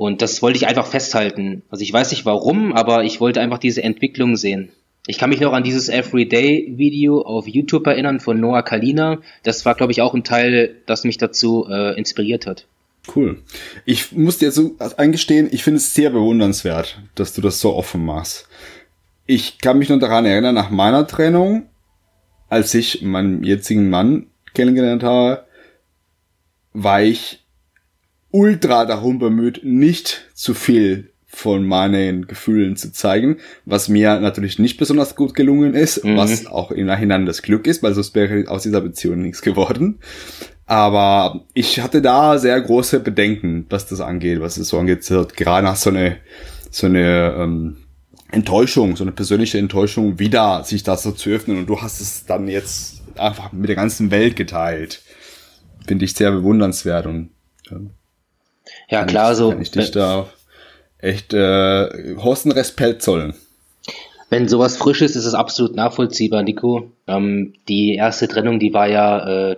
Und 0.00 0.22
das 0.22 0.40
wollte 0.40 0.56
ich 0.56 0.66
einfach 0.66 0.86
festhalten. 0.86 1.60
Also 1.68 1.82
ich 1.82 1.92
weiß 1.92 2.10
nicht 2.10 2.24
warum, 2.24 2.72
aber 2.72 3.04
ich 3.04 3.20
wollte 3.20 3.42
einfach 3.42 3.58
diese 3.58 3.82
Entwicklung 3.82 4.34
sehen. 4.34 4.70
Ich 5.06 5.18
kann 5.18 5.28
mich 5.28 5.40
noch 5.40 5.52
an 5.52 5.62
dieses 5.62 5.90
Everyday-Video 5.90 7.20
auf 7.20 7.46
YouTube 7.46 7.86
erinnern 7.86 8.18
von 8.18 8.40
Noah 8.40 8.62
Kalina. 8.62 9.18
Das 9.42 9.66
war, 9.66 9.74
glaube 9.74 9.92
ich, 9.92 10.00
auch 10.00 10.14
ein 10.14 10.24
Teil, 10.24 10.74
das 10.86 11.04
mich 11.04 11.18
dazu 11.18 11.66
äh, 11.68 11.98
inspiriert 11.98 12.46
hat. 12.46 12.66
Cool. 13.14 13.42
Ich 13.84 14.12
muss 14.12 14.38
dir 14.38 14.52
so 14.52 14.74
eingestehen, 14.96 15.50
ich 15.52 15.64
finde 15.64 15.76
es 15.76 15.92
sehr 15.92 16.08
bewundernswert, 16.08 16.98
dass 17.14 17.34
du 17.34 17.42
das 17.42 17.60
so 17.60 17.74
offen 17.74 18.02
machst. 18.02 18.48
Ich 19.26 19.58
kann 19.58 19.78
mich 19.78 19.90
nur 19.90 19.98
daran 19.98 20.24
erinnern, 20.24 20.54
nach 20.54 20.70
meiner 20.70 21.06
Trennung, 21.06 21.66
als 22.48 22.72
ich 22.72 23.02
meinen 23.02 23.44
jetzigen 23.44 23.90
Mann 23.90 24.28
kennengelernt 24.54 25.02
habe, 25.02 25.44
war 26.72 27.02
ich 27.02 27.39
ultra 28.30 28.84
darum 28.84 29.18
bemüht, 29.18 29.60
nicht 29.64 30.28
zu 30.34 30.54
viel 30.54 31.10
von 31.26 31.64
meinen 31.64 32.26
Gefühlen 32.26 32.76
zu 32.76 32.92
zeigen, 32.92 33.36
was 33.64 33.88
mir 33.88 34.18
natürlich 34.18 34.58
nicht 34.58 34.78
besonders 34.78 35.14
gut 35.14 35.34
gelungen 35.34 35.74
ist, 35.74 36.04
Mhm. 36.04 36.16
was 36.16 36.46
auch 36.46 36.72
im 36.72 36.86
Nachhinein 36.86 37.24
das 37.24 37.42
Glück 37.42 37.66
ist, 37.68 37.82
weil 37.82 37.94
sonst 37.94 38.14
wäre 38.16 38.50
aus 38.50 38.64
dieser 38.64 38.80
Beziehung 38.80 39.22
nichts 39.22 39.40
geworden. 39.40 40.00
Aber 40.66 41.44
ich 41.54 41.80
hatte 41.80 42.02
da 42.02 42.38
sehr 42.38 42.60
große 42.60 43.00
Bedenken, 43.00 43.66
was 43.70 43.86
das 43.86 44.00
angeht, 44.00 44.40
was 44.40 44.56
es 44.56 44.68
so 44.68 44.78
angeht, 44.78 45.04
gerade 45.36 45.64
nach 45.64 45.76
so 45.76 45.90
eine, 45.90 46.16
so 46.70 46.86
eine 46.86 47.34
ähm, 47.38 47.76
Enttäuschung, 48.30 48.96
so 48.96 49.04
eine 49.04 49.12
persönliche 49.12 49.58
Enttäuschung, 49.58 50.18
wieder 50.18 50.62
sich 50.64 50.82
das 50.82 51.02
so 51.02 51.12
zu 51.12 51.30
öffnen 51.30 51.58
und 51.58 51.66
du 51.66 51.80
hast 51.80 52.00
es 52.00 52.26
dann 52.26 52.48
jetzt 52.48 53.02
einfach 53.16 53.52
mit 53.52 53.68
der 53.68 53.76
ganzen 53.76 54.10
Welt 54.10 54.36
geteilt. 54.36 55.02
Finde 55.86 56.04
ich 56.04 56.14
sehr 56.14 56.30
bewundernswert 56.30 57.06
und 57.06 57.30
ähm, 57.70 57.90
ja 58.90 59.04
klar, 59.04 59.32
ich, 59.32 59.38
so 59.38 59.50
kann 59.50 59.62
ich 59.62 59.70
dich 59.70 59.90
da 59.90 60.28
echt 60.98 61.32
äh, 61.32 62.16
hohen 62.16 62.52
Respekt 62.52 63.02
zollen. 63.02 63.34
Wenn 64.28 64.48
sowas 64.48 64.76
frisch 64.76 65.02
ist, 65.02 65.16
ist 65.16 65.26
es 65.26 65.34
absolut 65.34 65.74
nachvollziehbar, 65.74 66.42
Nico. 66.42 66.92
Ähm, 67.08 67.54
die 67.68 67.94
erste 67.94 68.28
Trennung, 68.28 68.60
die 68.60 68.72
war 68.72 68.88
ja 68.88 69.50
äh, 69.50 69.56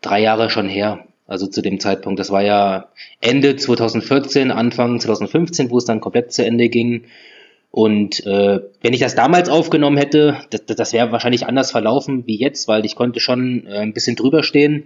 drei 0.00 0.20
Jahre 0.20 0.50
schon 0.50 0.68
her. 0.68 1.04
Also 1.28 1.46
zu 1.46 1.60
dem 1.60 1.78
Zeitpunkt. 1.78 2.18
Das 2.18 2.30
war 2.30 2.42
ja 2.42 2.88
Ende 3.20 3.54
2014, 3.54 4.50
Anfang 4.50 4.98
2015, 4.98 5.70
wo 5.70 5.76
es 5.76 5.84
dann 5.84 6.00
komplett 6.00 6.32
zu 6.32 6.44
Ende 6.44 6.70
ging. 6.70 7.04
Und 7.70 8.24
äh, 8.26 8.60
wenn 8.80 8.94
ich 8.94 9.00
das 9.00 9.14
damals 9.14 9.50
aufgenommen 9.50 9.98
hätte, 9.98 10.38
das, 10.50 10.64
das 10.64 10.92
wäre 10.94 11.12
wahrscheinlich 11.12 11.46
anders 11.46 11.70
verlaufen 11.70 12.26
wie 12.26 12.38
jetzt, 12.38 12.66
weil 12.66 12.86
ich 12.86 12.96
konnte 12.96 13.20
schon 13.20 13.66
äh, 13.66 13.80
ein 13.80 13.92
bisschen 13.92 14.16
drüber 14.16 14.42
stehen. 14.42 14.84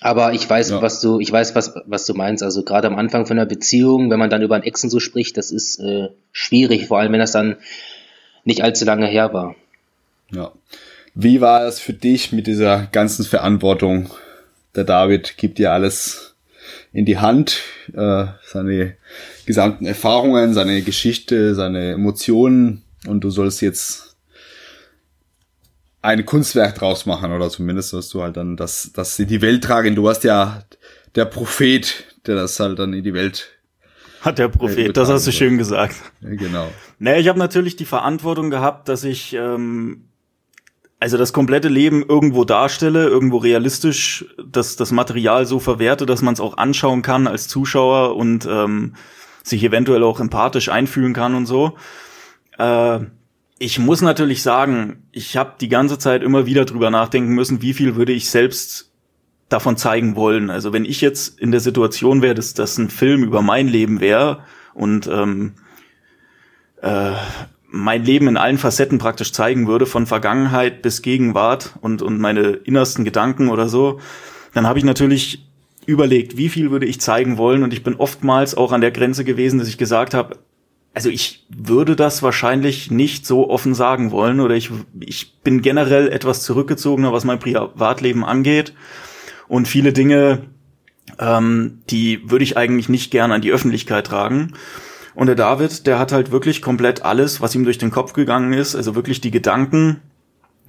Aber 0.00 0.32
ich 0.32 0.48
weiß, 0.48 0.70
ja. 0.70 0.82
was 0.82 1.00
du, 1.00 1.18
ich 1.18 1.30
weiß, 1.30 1.54
was, 1.54 1.74
was 1.86 2.06
du 2.06 2.14
meinst. 2.14 2.42
Also 2.42 2.62
gerade 2.62 2.86
am 2.86 2.96
Anfang 2.96 3.26
von 3.26 3.36
einer 3.36 3.46
Beziehung, 3.46 4.10
wenn 4.10 4.18
man 4.18 4.30
dann 4.30 4.42
über 4.42 4.54
einen 4.54 4.64
Exen 4.64 4.90
so 4.90 5.00
spricht, 5.00 5.36
das 5.36 5.50
ist 5.50 5.80
äh, 5.80 6.08
schwierig, 6.30 6.86
vor 6.86 6.98
allem 6.98 7.12
wenn 7.12 7.20
das 7.20 7.32
dann 7.32 7.56
nicht 8.44 8.62
allzu 8.62 8.84
lange 8.84 9.06
her 9.06 9.32
war. 9.32 9.56
Ja. 10.30 10.52
Wie 11.14 11.40
war 11.40 11.66
es 11.66 11.80
für 11.80 11.94
dich 11.94 12.32
mit 12.32 12.46
dieser 12.46 12.86
ganzen 12.92 13.24
Verantwortung? 13.24 14.10
Der 14.76 14.84
David 14.84 15.36
gibt 15.36 15.58
dir 15.58 15.72
alles 15.72 16.36
in 16.92 17.04
die 17.04 17.18
Hand, 17.18 17.60
äh, 17.92 18.26
seine 18.46 18.94
gesamten 19.46 19.84
Erfahrungen, 19.84 20.54
seine 20.54 20.82
Geschichte, 20.82 21.54
seine 21.54 21.92
Emotionen 21.92 22.84
und 23.06 23.22
du 23.22 23.30
sollst 23.30 23.60
jetzt 23.62 24.07
ein 26.08 26.24
Kunstwerk 26.24 26.76
draus 26.76 27.06
machen 27.06 27.32
oder 27.32 27.50
zumindest 27.50 27.90
sollst 27.90 28.12
du 28.14 28.22
halt 28.22 28.36
dann 28.36 28.56
das, 28.56 28.90
das 28.94 29.18
in 29.18 29.28
die 29.28 29.42
Welt 29.42 29.64
tragen. 29.64 29.94
Du 29.94 30.04
warst 30.04 30.24
ja 30.24 30.62
der 31.14 31.26
Prophet, 31.26 32.04
der 32.26 32.34
das 32.34 32.58
halt 32.58 32.78
dann 32.78 32.92
in 32.92 33.04
die 33.04 33.14
Welt 33.14 33.50
hat 34.20 34.38
der 34.38 34.48
Prophet, 34.48 34.96
das 34.96 35.08
hast 35.08 35.28
du 35.28 35.32
schön 35.32 35.58
gesagt. 35.58 35.94
Ja, 36.20 36.30
genau. 36.30 36.68
Naja, 36.98 37.18
ich 37.18 37.28
habe 37.28 37.38
natürlich 37.38 37.76
die 37.76 37.84
Verantwortung 37.84 38.50
gehabt, 38.50 38.88
dass 38.88 39.04
ich 39.04 39.32
ähm, 39.34 40.08
also 41.00 41.16
das 41.16 41.32
komplette 41.32 41.68
Leben 41.68 42.04
irgendwo 42.06 42.44
darstelle, 42.44 43.06
irgendwo 43.06 43.36
realistisch 43.36 44.26
das, 44.44 44.74
das 44.74 44.90
Material 44.90 45.46
so 45.46 45.60
verwerte, 45.60 46.06
dass 46.06 46.22
man 46.22 46.34
es 46.34 46.40
auch 46.40 46.56
anschauen 46.56 47.02
kann 47.02 47.28
als 47.28 47.46
Zuschauer 47.46 48.16
und 48.16 48.46
ähm, 48.50 48.94
sich 49.44 49.62
eventuell 49.62 50.02
auch 50.02 50.18
empathisch 50.18 50.68
einfühlen 50.68 51.12
kann 51.12 51.36
und 51.36 51.46
so. 51.46 51.76
Äh, 52.58 53.00
ich 53.58 53.78
muss 53.78 54.02
natürlich 54.02 54.42
sagen, 54.42 55.02
ich 55.10 55.36
habe 55.36 55.54
die 55.60 55.68
ganze 55.68 55.98
Zeit 55.98 56.22
immer 56.22 56.46
wieder 56.46 56.64
drüber 56.64 56.90
nachdenken 56.90 57.34
müssen, 57.34 57.60
wie 57.60 57.74
viel 57.74 57.96
würde 57.96 58.12
ich 58.12 58.30
selbst 58.30 58.92
davon 59.48 59.76
zeigen 59.76 60.14
wollen. 60.14 60.50
Also 60.50 60.72
wenn 60.72 60.84
ich 60.84 61.00
jetzt 61.00 61.38
in 61.40 61.50
der 61.50 61.60
Situation 61.60 62.22
wäre, 62.22 62.34
dass 62.34 62.54
das 62.54 62.78
ein 62.78 62.90
Film 62.90 63.24
über 63.24 63.42
mein 63.42 63.66
Leben 63.66 64.00
wäre 64.00 64.44
und 64.74 65.08
ähm, 65.08 65.54
äh, 66.82 67.12
mein 67.70 68.04
Leben 68.04 68.28
in 68.28 68.36
allen 68.36 68.58
Facetten 68.58 68.98
praktisch 68.98 69.32
zeigen 69.32 69.66
würde, 69.66 69.86
von 69.86 70.06
Vergangenheit 70.06 70.80
bis 70.82 71.02
Gegenwart 71.02 71.74
und, 71.80 72.00
und 72.02 72.18
meine 72.18 72.50
innersten 72.50 73.04
Gedanken 73.04 73.48
oder 73.48 73.68
so, 73.68 74.00
dann 74.54 74.66
habe 74.66 74.78
ich 74.78 74.84
natürlich 74.84 75.46
überlegt, 75.84 76.36
wie 76.36 76.48
viel 76.48 76.70
würde 76.70 76.86
ich 76.86 77.00
zeigen 77.00 77.38
wollen 77.38 77.62
und 77.62 77.72
ich 77.72 77.82
bin 77.82 77.96
oftmals 77.96 78.54
auch 78.54 78.72
an 78.72 78.82
der 78.82 78.90
Grenze 78.90 79.24
gewesen, 79.24 79.58
dass 79.58 79.68
ich 79.68 79.78
gesagt 79.78 80.14
habe, 80.14 80.36
also 80.98 81.10
ich 81.10 81.46
würde 81.48 81.94
das 81.94 82.24
wahrscheinlich 82.24 82.90
nicht 82.90 83.24
so 83.24 83.48
offen 83.50 83.72
sagen 83.72 84.10
wollen 84.10 84.40
oder 84.40 84.56
ich, 84.56 84.72
ich 84.98 85.38
bin 85.44 85.62
generell 85.62 86.08
etwas 86.08 86.42
zurückgezogener, 86.42 87.12
was 87.12 87.22
mein 87.22 87.38
Privatleben 87.38 88.24
angeht 88.24 88.74
und 89.46 89.68
viele 89.68 89.92
Dinge, 89.92 90.40
ähm, 91.20 91.82
die 91.88 92.28
würde 92.28 92.42
ich 92.42 92.56
eigentlich 92.56 92.88
nicht 92.88 93.12
gern 93.12 93.30
an 93.30 93.42
die 93.42 93.52
Öffentlichkeit 93.52 94.08
tragen. 94.08 94.54
Und 95.14 95.28
der 95.28 95.36
David, 95.36 95.86
der 95.86 96.00
hat 96.00 96.10
halt 96.10 96.32
wirklich 96.32 96.62
komplett 96.62 97.04
alles, 97.04 97.40
was 97.40 97.54
ihm 97.54 97.62
durch 97.62 97.78
den 97.78 97.92
Kopf 97.92 98.12
gegangen 98.12 98.52
ist, 98.52 98.74
also 98.74 98.96
wirklich 98.96 99.20
die 99.20 99.30
Gedanken. 99.30 100.00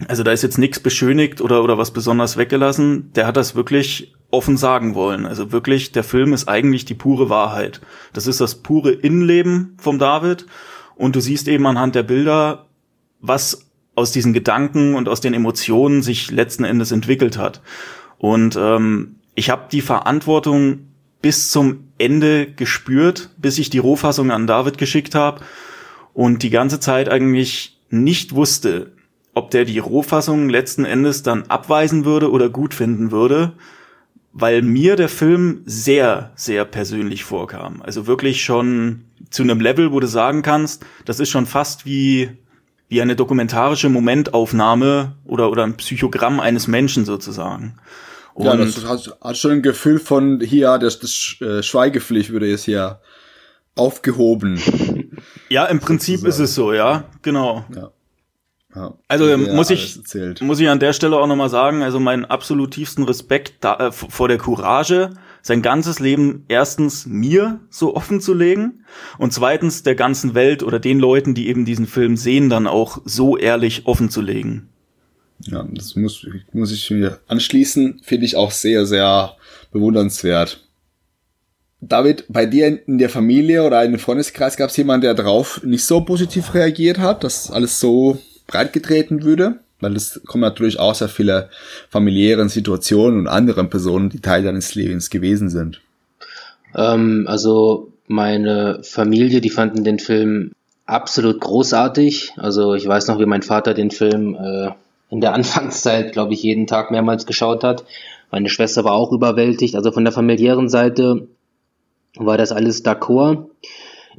Also 0.08 0.24
da 0.24 0.32
ist 0.32 0.44
jetzt 0.44 0.58
nichts 0.58 0.80
beschönigt 0.80 1.42
oder, 1.42 1.64
oder 1.64 1.78
was 1.78 1.92
besonders 1.92 2.38
weggelassen. 2.38 3.12
Der 3.14 3.28
hat 3.28 3.38
das 3.38 3.56
wirklich 3.56 4.14
offen 4.32 4.58
sagen 4.58 4.96
wollen. 4.96 5.26
Also 5.26 5.52
wirklich, 5.52 5.92
der 5.92 6.04
Film 6.04 6.34
ist 6.34 6.48
eigentlich 6.48 6.86
die 6.86 6.94
pure 6.94 7.30
Wahrheit. 7.30 7.82
Das 8.14 8.28
ist 8.28 8.40
das 8.40 8.56
pure 8.56 8.92
Innenleben 8.92 9.76
vom 9.78 10.00
David. 10.00 10.46
Und 10.96 11.16
du 11.16 11.20
siehst 11.20 11.48
eben 11.48 11.66
anhand 11.66 11.96
der 11.96 12.04
Bilder, 12.04 12.68
was 13.20 13.70
aus 13.96 14.12
diesen 14.12 14.34
Gedanken 14.34 14.96
und 14.96 15.10
aus 15.10 15.22
den 15.22 15.34
Emotionen 15.34 16.02
sich 16.02 16.32
letzten 16.32 16.64
Endes 16.64 16.92
entwickelt 16.92 17.38
hat. 17.38 17.62
Und 18.18 18.56
ähm, 18.56 19.16
ich 19.36 19.50
habe 19.50 19.64
die 19.72 19.82
Verantwortung 19.82 20.90
bis 21.22 21.50
zum 21.50 21.90
Ende 21.98 22.52
gespürt, 22.52 23.30
bis 23.38 23.58
ich 23.58 23.70
die 23.70 23.78
Rohfassung 23.78 24.32
an 24.32 24.48
David 24.48 24.78
geschickt 24.78 25.16
habe 25.16 25.42
und 26.14 26.44
die 26.44 26.50
ganze 26.50 26.80
Zeit 26.80 27.10
eigentlich 27.10 27.78
nicht 27.90 28.36
wusste, 28.36 28.94
ob 29.40 29.52
der 29.52 29.64
die 29.64 29.80
Rohfassung 29.80 30.50
letzten 30.50 30.84
Endes 30.84 31.24
dann 31.24 31.44
abweisen 31.44 32.04
würde 32.04 32.30
oder 32.30 32.50
gut 32.50 32.74
finden 32.74 33.10
würde, 33.10 33.54
weil 34.34 34.62
mir 34.62 34.98
der 34.98 35.08
Film 35.08 35.62
sehr, 35.66 36.32
sehr 36.36 36.66
persönlich 36.66 37.24
vorkam. 37.24 37.82
Also 37.82 38.06
wirklich 38.06 38.44
schon 38.44 39.06
zu 39.30 39.44
einem 39.44 39.62
Level, 39.62 39.94
wo 39.94 40.02
du 40.02 40.08
sagen 40.08 40.42
kannst, 40.42 40.86
das 41.06 41.22
ist 41.22 41.30
schon 41.30 41.46
fast 41.46 41.86
wie, 41.86 42.32
wie 42.90 43.02
eine 43.02 43.16
dokumentarische 43.16 43.88
Momentaufnahme 43.88 45.16
oder, 45.24 45.50
oder 45.50 45.64
ein 45.64 45.78
Psychogramm 45.78 46.42
eines 46.42 46.68
Menschen 46.68 47.06
sozusagen. 47.06 47.80
Und 48.34 48.46
ja, 48.46 48.58
das 48.58 48.86
hat, 48.86 49.18
hat 49.22 49.38
schon 49.38 49.52
ein 49.52 49.62
Gefühl 49.62 50.00
von 50.00 50.42
hier, 50.42 50.78
das, 50.80 51.00
das 51.00 51.38
äh, 51.40 51.64
Schweigepflicht 51.64 52.32
würde 52.32 52.48
jetzt 52.48 52.66
hier 52.66 53.00
aufgehoben. 53.76 54.60
ja, 55.50 55.66
im 55.66 55.80
Prinzip 55.80 56.26
ist 56.26 56.40
es 56.40 56.56
so, 56.56 56.74
ja, 56.74 57.06
genau. 57.22 57.64
Ja. 57.74 57.92
Ja, 58.76 58.94
also 59.08 59.28
ja, 59.28 59.38
muss 59.38 59.72
ich 59.72 60.00
muss 60.42 60.60
ich 60.60 60.70
an 60.70 60.80
der 60.80 60.94
Stelle 60.94 61.18
auch 61.18 61.26
nochmal 61.26 61.50
sagen, 61.50 61.82
also 61.82 62.00
meinen 62.00 62.26
absolut 62.26 62.72
tiefsten 62.72 63.02
Respekt 63.04 63.54
da, 63.62 63.88
äh, 63.88 63.92
vor 63.92 64.28
der 64.28 64.38
Courage, 64.38 65.10
sein 65.42 65.64
ganzes 65.64 66.00
Leben 66.00 66.46
erstens 66.50 67.08
mir 67.08 67.60
so 67.72 67.96
offen 67.96 68.22
zu 68.22 68.36
legen 68.36 68.86
und 69.18 69.34
zweitens 69.34 69.82
der 69.82 69.96
ganzen 69.96 70.36
Welt 70.36 70.62
oder 70.62 70.80
den 70.80 71.00
Leuten, 71.00 71.34
die 71.34 71.48
eben 71.48 71.66
diesen 71.66 71.88
Film 71.88 72.16
sehen, 72.16 72.50
dann 72.50 72.68
auch 72.68 73.02
so 73.06 73.38
ehrlich 73.38 73.88
offen 73.88 74.12
zu 74.12 74.22
legen. 74.22 74.70
Ja, 75.42 75.66
das 75.72 75.96
muss, 75.96 76.28
muss 76.52 76.72
ich 76.72 76.92
mir 76.92 77.20
anschließen. 77.28 78.02
Finde 78.04 78.26
ich 78.26 78.36
auch 78.36 78.52
sehr, 78.52 78.86
sehr 78.86 79.36
bewundernswert. 79.72 80.68
David, 81.82 82.26
bei 82.28 82.46
dir 82.46 82.86
in 82.86 82.98
der 82.98 83.10
Familie 83.10 83.66
oder 83.66 83.84
in 83.86 83.94
dem 83.94 84.00
Freundeskreis 84.00 84.58
gab 84.58 84.70
es 84.70 84.78
jemanden, 84.78 85.04
der 85.04 85.14
darauf 85.14 85.64
nicht 85.64 85.86
so 85.86 86.02
positiv 86.02 86.54
reagiert 86.54 87.00
hat, 87.00 87.24
dass 87.24 87.50
alles 87.50 87.80
so 87.80 88.20
breit 88.50 88.74
getreten 88.74 89.24
würde? 89.24 89.60
Weil 89.80 89.96
es 89.96 90.22
kommen 90.26 90.42
natürlich 90.42 90.80
auch 90.80 90.96
sehr 90.96 91.08
viele 91.08 91.50
familiären 91.90 92.50
Situationen 92.50 93.22
und 93.22 93.28
anderen 93.28 93.70
Personen, 93.70 94.10
die 94.10 94.20
Teil 94.20 94.44
deines 94.44 94.76
Lebens 94.76 95.10
gewesen 95.10 95.50
sind. 95.50 95.80
Ähm, 96.76 97.26
also 97.28 97.94
meine 98.08 98.82
Familie, 98.84 99.40
die 99.40 99.50
fanden 99.50 99.84
den 99.84 100.00
Film 100.00 100.52
absolut 100.86 101.40
großartig. 101.40 102.34
Also 102.38 102.74
ich 102.74 102.88
weiß 102.88 103.08
noch, 103.08 103.20
wie 103.20 103.26
mein 103.26 103.44
Vater 103.44 103.74
den 103.74 103.92
Film 103.92 104.36
äh, 104.36 104.72
in 105.10 105.22
der 105.22 105.34
Anfangszeit, 105.36 106.12
glaube 106.12 106.34
ich, 106.34 106.44
jeden 106.44 106.68
Tag 106.68 106.92
mehrmals 106.92 107.26
geschaut 107.26 107.64
hat. 107.64 107.86
Meine 108.32 108.50
Schwester 108.50 108.84
war 108.84 108.94
auch 108.94 109.12
überwältigt. 109.12 109.76
Also 109.76 109.92
von 109.92 110.04
der 110.04 110.14
familiären 110.14 110.70
Seite 110.70 111.28
war 112.16 112.38
das 112.38 112.52
alles 112.52 112.84
d'accord. 112.84 113.46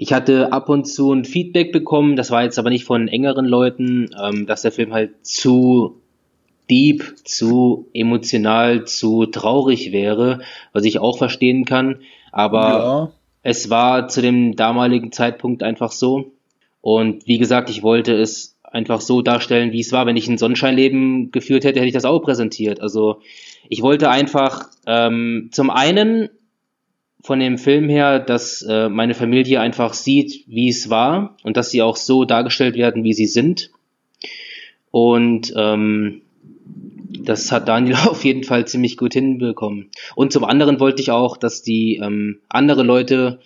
Ich 0.03 0.15
hatte 0.15 0.51
ab 0.51 0.71
und 0.71 0.87
zu 0.87 1.13
ein 1.13 1.27
Feedback 1.27 1.73
bekommen, 1.73 2.17
das 2.17 2.31
war 2.31 2.43
jetzt 2.43 2.59
aber 2.59 2.71
nicht 2.71 2.87
von 2.87 3.07
engeren 3.07 3.45
Leuten, 3.45 4.09
ähm, 4.19 4.47
dass 4.47 4.63
der 4.63 4.73
Film 4.73 4.95
halt 4.95 5.27
zu 5.27 6.01
deep, 6.71 7.05
zu 7.25 7.87
emotional, 7.93 8.87
zu 8.87 9.27
traurig 9.27 9.93
wäre, 9.93 10.41
was 10.73 10.87
ich 10.87 11.01
auch 11.01 11.19
verstehen 11.19 11.67
kann. 11.67 12.01
Aber 12.33 12.61
ja. 12.61 13.13
es 13.43 13.69
war 13.69 14.09
zu 14.09 14.23
dem 14.23 14.57
damaligen 14.57 15.13
Zeitpunkt 15.13 15.63
einfach 15.63 15.93
so. 15.93 16.33
Und 16.81 17.27
wie 17.27 17.37
gesagt, 17.37 17.69
ich 17.69 17.83
wollte 17.83 18.15
es 18.15 18.57
einfach 18.63 19.03
so 19.03 19.21
darstellen, 19.21 19.71
wie 19.73 19.81
es 19.81 19.93
war. 19.93 20.07
Wenn 20.07 20.17
ich 20.17 20.29
ein 20.29 20.39
Sonnenscheinleben 20.39 21.31
geführt 21.31 21.65
hätte, 21.65 21.79
hätte 21.79 21.89
ich 21.89 21.93
das 21.93 22.07
auch 22.07 22.21
präsentiert. 22.21 22.81
Also 22.81 23.21
ich 23.69 23.83
wollte 23.83 24.09
einfach 24.09 24.71
ähm, 24.87 25.51
zum 25.53 25.69
einen 25.69 26.31
von 27.23 27.39
dem 27.39 27.59
Film 27.59 27.89
her, 27.89 28.19
dass 28.19 28.63
äh, 28.63 28.89
meine 28.89 29.15
Familie 29.15 29.61
einfach 29.61 29.93
sieht, 29.93 30.45
wie 30.47 30.69
es 30.69 30.91
war 30.91 31.37
und 31.43 31.57
dass 31.57 31.71
sie 31.71 31.83
auch 31.83 31.97
so 31.97 32.25
dargestellt 32.25 32.77
werden, 32.77 33.05
wie 33.05 33.13
sie 33.13 33.27
sind. 33.27 33.71
Und 34.91 35.53
ähm, 35.57 36.23
das 37.11 37.53
hat 37.53 37.69
Daniel 37.69 37.97
auf 38.07 38.25
jeden 38.25 38.45
Fall 38.45 38.67
ziemlich 38.67 38.97
gut 38.97 39.13
hinbekommen. 39.13 39.91
Und 40.15 40.33
zum 40.33 40.45
anderen 40.45 40.81
wollte 40.81 41.03
ich 41.03 41.11
auch, 41.11 41.37
dass 41.37 41.63
die 41.63 41.97
ähm, 41.97 42.41
andere 42.49 42.83
Leute 42.83 43.41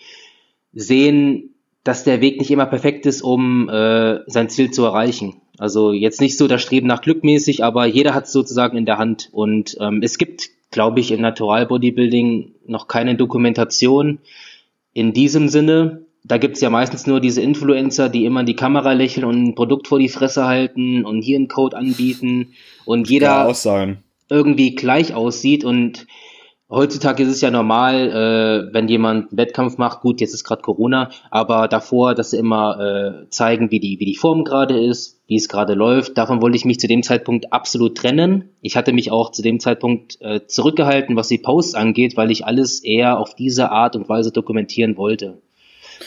sehen, 0.72 1.50
dass 1.82 2.04
der 2.04 2.20
Weg 2.20 2.38
nicht 2.38 2.50
immer 2.50 2.66
perfekt 2.66 3.06
ist, 3.06 3.22
um 3.22 3.68
äh, 3.68 4.20
sein 4.26 4.48
Ziel 4.48 4.70
zu 4.70 4.84
erreichen. 4.84 5.34
Also 5.58 5.92
jetzt 5.92 6.20
nicht 6.20 6.36
so 6.36 6.48
das 6.48 6.62
Streben 6.62 6.86
nach 6.86 7.02
glückmäßig, 7.02 7.62
aber 7.62 7.86
jeder 7.86 8.14
hat 8.14 8.24
es 8.24 8.32
sozusagen 8.32 8.76
in 8.76 8.86
der 8.86 8.98
Hand. 8.98 9.28
Und 9.32 9.76
ähm, 9.80 10.00
es 10.02 10.18
gibt, 10.18 10.48
glaube 10.74 10.98
ich, 10.98 11.12
im 11.12 11.20
Natural 11.20 11.66
Bodybuilding 11.66 12.52
noch 12.66 12.88
keine 12.88 13.14
Dokumentation 13.14 14.18
in 14.92 15.12
diesem 15.12 15.48
Sinne. 15.48 16.02
Da 16.24 16.36
gibt's 16.36 16.60
ja 16.60 16.68
meistens 16.68 17.06
nur 17.06 17.20
diese 17.20 17.40
Influencer, 17.42 18.08
die 18.08 18.24
immer 18.24 18.40
in 18.40 18.46
die 18.46 18.56
Kamera 18.56 18.92
lächeln 18.92 19.24
und 19.24 19.40
ein 19.40 19.54
Produkt 19.54 19.86
vor 19.86 20.00
die 20.00 20.08
Fresse 20.08 20.46
halten 20.46 21.04
und 21.04 21.22
hier 21.22 21.36
einen 21.36 21.46
Code 21.46 21.76
anbieten 21.76 22.54
und 22.84 23.08
jeder 23.08 23.54
irgendwie 24.28 24.74
gleich 24.74 25.14
aussieht 25.14 25.64
und 25.64 26.08
Heutzutage 26.74 27.22
ist 27.22 27.28
es 27.28 27.40
ja 27.40 27.52
normal, 27.52 28.10
äh, 28.10 28.74
wenn 28.74 28.88
jemand 28.88 29.30
einen 29.30 29.38
Wettkampf 29.38 29.78
macht, 29.78 30.00
gut, 30.00 30.20
jetzt 30.20 30.34
ist 30.34 30.42
gerade 30.42 30.62
Corona, 30.62 31.10
aber 31.30 31.68
davor, 31.68 32.14
dass 32.14 32.30
sie 32.30 32.38
immer 32.38 33.24
äh, 33.24 33.30
zeigen, 33.30 33.70
wie 33.70 33.78
die, 33.78 34.00
wie 34.00 34.04
die 34.04 34.16
Form 34.16 34.42
gerade 34.42 34.78
ist, 34.78 35.20
wie 35.28 35.36
es 35.36 35.48
gerade 35.48 35.74
läuft. 35.74 36.18
Davon 36.18 36.42
wollte 36.42 36.56
ich 36.56 36.64
mich 36.64 36.80
zu 36.80 36.88
dem 36.88 37.04
Zeitpunkt 37.04 37.52
absolut 37.52 37.96
trennen. 37.96 38.50
Ich 38.60 38.76
hatte 38.76 38.92
mich 38.92 39.12
auch 39.12 39.30
zu 39.30 39.42
dem 39.42 39.60
Zeitpunkt 39.60 40.18
äh, 40.20 40.46
zurückgehalten, 40.46 41.14
was 41.14 41.28
die 41.28 41.38
Posts 41.38 41.74
angeht, 41.74 42.16
weil 42.16 42.32
ich 42.32 42.44
alles 42.44 42.80
eher 42.80 43.18
auf 43.18 43.36
diese 43.36 43.70
Art 43.70 43.94
und 43.94 44.08
Weise 44.08 44.32
dokumentieren 44.32 44.96
wollte. 44.96 45.38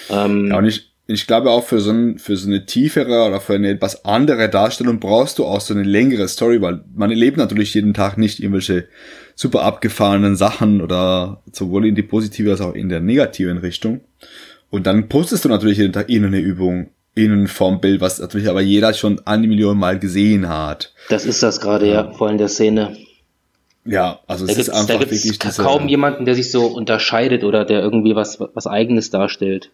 Ähm, 0.09 0.49
ja, 0.49 0.57
und 0.57 0.65
ich, 0.65 0.91
ich 1.07 1.28
glaube 1.28 1.51
auch 1.51 1.63
für 1.63 1.80
so, 1.80 1.91
ein, 1.91 2.20
für 2.20 2.36
so 2.36 2.47
eine 2.47 2.65
tiefere 2.65 3.26
oder 3.26 3.39
für 3.39 3.53
eine 3.53 3.70
etwas 3.70 4.03
andere 4.03 4.49
Darstellung 4.49 4.99
brauchst 4.99 5.39
du 5.39 5.45
auch 5.45 5.61
so 5.61 5.74
eine 5.74 5.84
längere 5.84 6.28
Story, 6.28 6.61
weil 6.61 6.84
man 6.93 7.09
erlebt 7.09 7.38
natürlich 7.38 7.74
jeden 7.74 7.93
Tag 7.93 8.18
nicht 8.18 8.39
irgendwelche 8.39 8.89
super 9.38 9.61
abgefahrenen 9.61 10.35
Sachen 10.35 10.81
oder 10.81 11.41
sowohl 11.53 11.85
in 11.85 11.95
die 11.95 12.01
positive 12.01 12.51
als 12.51 12.59
auch 12.59 12.73
in 12.73 12.89
der 12.89 12.99
negativen 12.99 13.59
Richtung. 13.59 14.01
Und 14.71 14.88
dann 14.88 15.07
postest 15.07 15.45
du 15.45 15.49
natürlich 15.49 15.77
jeden 15.77 15.93
Tag 15.93 16.09
eine 16.09 16.39
Übung 16.39 16.89
in 17.13 17.47
vom 17.47 17.79
Bild, 17.79 18.01
was 18.01 18.19
natürlich 18.19 18.49
aber 18.49 18.61
jeder 18.61 18.93
schon 18.93 19.21
eine 19.25 19.47
Million 19.47 19.77
Mal 19.77 19.99
gesehen 19.99 20.49
hat. 20.49 20.91
Das 21.09 21.23
ist 21.23 21.41
das 21.43 21.61
gerade, 21.61 21.88
ja, 21.88 22.11
vor 22.11 22.27
allem 22.27 22.39
der 22.39 22.47
Szene. 22.47 22.97
Ja, 23.85 24.19
also 24.27 24.45
es 24.45 24.57
ist 24.57 24.69
einfach 24.69 24.95
da 24.95 24.99
wirklich 24.99 25.39
kaum 25.39 25.88
jemanden, 25.88 26.25
der 26.25 26.35
sich 26.35 26.51
so 26.51 26.65
unterscheidet 26.65 27.43
oder 27.43 27.63
der 27.63 27.81
irgendwie 27.81 28.15
was 28.15 28.39
was 28.39 28.67
eigenes 28.67 29.11
darstellt. 29.11 29.69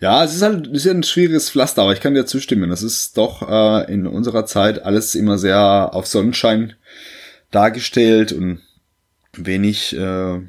Ja, 0.00 0.24
es 0.24 0.34
ist 0.34 0.42
halt 0.42 0.66
es 0.66 0.84
ist 0.84 0.92
ein 0.92 1.02
schwieriges 1.04 1.50
Pflaster, 1.50 1.82
aber 1.82 1.92
ich 1.92 2.00
kann 2.00 2.14
dir 2.14 2.26
zustimmen. 2.26 2.68
Das 2.68 2.82
ist 2.82 3.16
doch 3.16 3.48
äh, 3.48 3.92
in 3.92 4.06
unserer 4.06 4.44
Zeit 4.44 4.84
alles 4.84 5.14
immer 5.14 5.38
sehr 5.38 5.90
auf 5.94 6.06
Sonnenschein 6.06 6.74
dargestellt 7.50 8.32
und 8.32 8.60
wenig, 9.32 9.96
äh, 9.96 10.40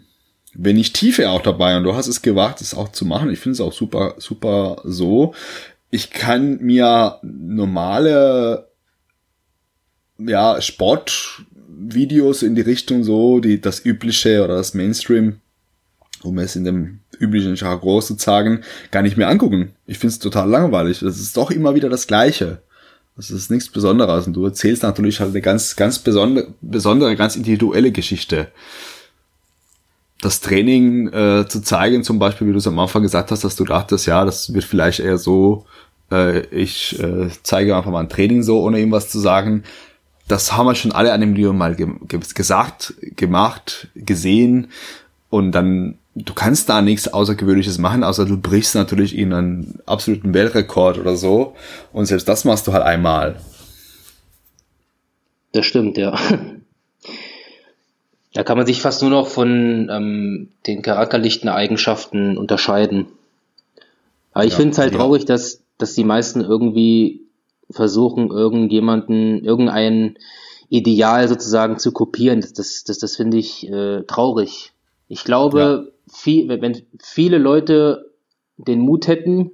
wenig 0.53 0.93
Tiefe 0.93 1.29
auch 1.29 1.41
dabei. 1.41 1.77
Und 1.77 1.83
du 1.83 1.95
hast 1.95 2.07
es 2.07 2.21
gewagt, 2.21 2.61
es 2.61 2.73
auch 2.73 2.89
zu 2.89 3.05
machen. 3.05 3.31
Ich 3.31 3.39
finde 3.39 3.53
es 3.53 3.61
auch 3.61 3.73
super, 3.73 4.15
super 4.17 4.81
so. 4.83 5.33
Ich 5.89 6.09
kann 6.09 6.59
mir 6.61 7.19
normale 7.21 8.69
ja, 10.17 10.61
Sportvideos 10.61 12.43
in 12.43 12.55
die 12.55 12.61
Richtung 12.61 13.03
so, 13.03 13.39
die 13.39 13.59
das 13.59 13.83
übliche 13.83 14.43
oder 14.43 14.55
das 14.55 14.73
Mainstream 14.73 15.41
um 16.23 16.37
es 16.39 16.55
in 16.55 16.63
dem 16.63 16.99
üblichen 17.19 17.55
Jargon 17.55 18.01
zu 18.01 18.15
sagen, 18.17 18.61
gar 18.91 19.01
nicht 19.01 19.17
mehr 19.17 19.29
angucken. 19.29 19.73
Ich 19.85 19.97
finde 19.97 20.13
es 20.13 20.19
total 20.19 20.49
langweilig. 20.49 20.99
Das 20.99 21.19
ist 21.19 21.37
doch 21.37 21.51
immer 21.51 21.75
wieder 21.75 21.89
das 21.89 22.07
Gleiche. 22.07 22.61
Das 23.15 23.29
ist 23.29 23.51
nichts 23.51 23.69
Besonderes. 23.69 24.27
Und 24.27 24.33
du 24.33 24.45
erzählst 24.45 24.83
natürlich 24.83 25.19
halt 25.19 25.31
eine 25.31 25.41
ganz, 25.41 25.75
ganz 25.75 25.99
besondere, 25.99 26.53
besondere 26.61 27.15
ganz 27.15 27.35
individuelle 27.35 27.91
Geschichte. 27.91 28.47
Das 30.21 30.39
Training 30.39 31.07
äh, 31.11 31.47
zu 31.47 31.61
zeigen, 31.61 32.03
zum 32.03 32.19
Beispiel, 32.19 32.47
wie 32.47 32.51
du 32.51 32.59
es 32.59 32.67
am 32.67 32.79
Anfang 32.79 33.01
gesagt 33.01 33.31
hast, 33.31 33.43
dass 33.43 33.55
du 33.55 33.65
dachtest, 33.65 34.05
ja, 34.05 34.23
das 34.23 34.53
wird 34.53 34.63
vielleicht 34.63 34.99
eher 34.99 35.17
so, 35.17 35.65
äh, 36.11 36.41
ich 36.47 36.99
äh, 36.99 37.29
zeige 37.43 37.75
einfach 37.75 37.91
mal 37.91 38.01
ein 38.01 38.09
Training 38.09 38.43
so, 38.43 38.61
ohne 38.61 38.79
ihm 38.79 38.91
was 38.91 39.09
zu 39.09 39.19
sagen. 39.19 39.63
Das 40.27 40.53
haben 40.53 40.67
wir 40.67 40.75
schon 40.75 40.91
alle 40.91 41.11
an 41.11 41.21
dem 41.21 41.35
Video 41.35 41.53
mal 41.53 41.75
ge 41.75 41.87
gesagt, 42.33 42.93
gemacht, 43.15 43.87
gesehen. 43.95 44.67
Und 45.29 45.53
dann 45.53 45.97
du 46.15 46.33
kannst 46.33 46.69
da 46.69 46.81
nichts 46.81 47.07
Außergewöhnliches 47.07 47.77
machen, 47.77 48.03
außer 48.03 48.25
du 48.25 48.37
brichst 48.37 48.75
natürlich 48.75 49.17
in 49.17 49.33
einen 49.33 49.79
absoluten 49.85 50.33
Weltrekord 50.33 50.97
oder 50.97 51.15
so. 51.15 51.55
Und 51.93 52.05
selbst 52.05 52.27
das 52.27 52.45
machst 52.45 52.67
du 52.67 52.73
halt 52.73 52.83
einmal. 52.83 53.37
Das 55.51 55.65
stimmt, 55.65 55.97
ja. 55.97 56.17
Da 58.33 58.43
kann 58.43 58.57
man 58.57 58.65
sich 58.65 58.81
fast 58.81 59.01
nur 59.01 59.11
noch 59.11 59.27
von 59.27 59.89
ähm, 59.91 60.47
den 60.65 60.81
charakterlichen 60.81 61.49
Eigenschaften 61.49 62.37
unterscheiden. 62.37 63.07
Aber 64.31 64.45
ich 64.45 64.51
ja, 64.51 64.57
finde 64.57 64.71
es 64.71 64.77
halt 64.77 64.93
ja. 64.93 64.99
traurig, 64.99 65.25
dass, 65.25 65.63
dass 65.77 65.95
die 65.95 66.05
meisten 66.05 66.39
irgendwie 66.39 67.25
versuchen, 67.69 68.29
irgendjemanden, 68.29 69.43
irgendein 69.43 70.17
Ideal 70.69 71.27
sozusagen 71.27 71.77
zu 71.77 71.91
kopieren. 71.91 72.39
Das, 72.39 72.53
das, 72.53 72.85
das, 72.85 72.99
das 72.99 73.17
finde 73.17 73.35
ich 73.35 73.67
äh, 73.69 74.03
traurig. 74.03 74.71
Ich 75.09 75.25
glaube, 75.25 75.91
viel, 76.11 76.47
wenn 76.49 76.81
viele 77.01 77.37
Leute 77.37 78.11
den 78.57 78.79
Mut 78.79 79.07
hätten, 79.07 79.51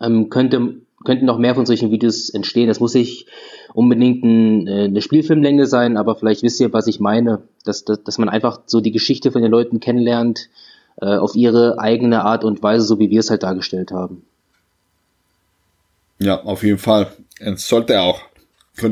ähm, 0.00 0.30
könnte, 0.30 0.76
könnten 1.04 1.26
noch 1.26 1.38
mehr 1.38 1.54
von 1.54 1.66
solchen 1.66 1.90
Videos 1.90 2.30
entstehen. 2.30 2.68
Das 2.68 2.80
muss 2.80 2.94
nicht 2.94 3.26
unbedingt 3.74 4.24
ein, 4.24 4.66
äh, 4.66 4.84
eine 4.84 5.02
Spielfilmlänge 5.02 5.66
sein, 5.66 5.96
aber 5.96 6.16
vielleicht 6.16 6.42
wisst 6.42 6.60
ihr, 6.60 6.72
was 6.72 6.86
ich 6.86 7.00
meine, 7.00 7.42
dass, 7.64 7.84
dass, 7.84 8.02
dass 8.02 8.18
man 8.18 8.28
einfach 8.28 8.60
so 8.66 8.80
die 8.80 8.92
Geschichte 8.92 9.32
von 9.32 9.42
den 9.42 9.50
Leuten 9.50 9.80
kennenlernt, 9.80 10.48
äh, 11.00 11.16
auf 11.16 11.34
ihre 11.36 11.78
eigene 11.78 12.24
Art 12.24 12.44
und 12.44 12.62
Weise, 12.62 12.84
so 12.84 12.98
wie 12.98 13.10
wir 13.10 13.20
es 13.20 13.30
halt 13.30 13.42
dargestellt 13.42 13.92
haben. 13.92 14.22
Ja, 16.18 16.42
auf 16.42 16.64
jeden 16.64 16.78
Fall. 16.78 17.12
Es 17.38 17.68
sollte 17.68 18.00
auch. 18.00 18.20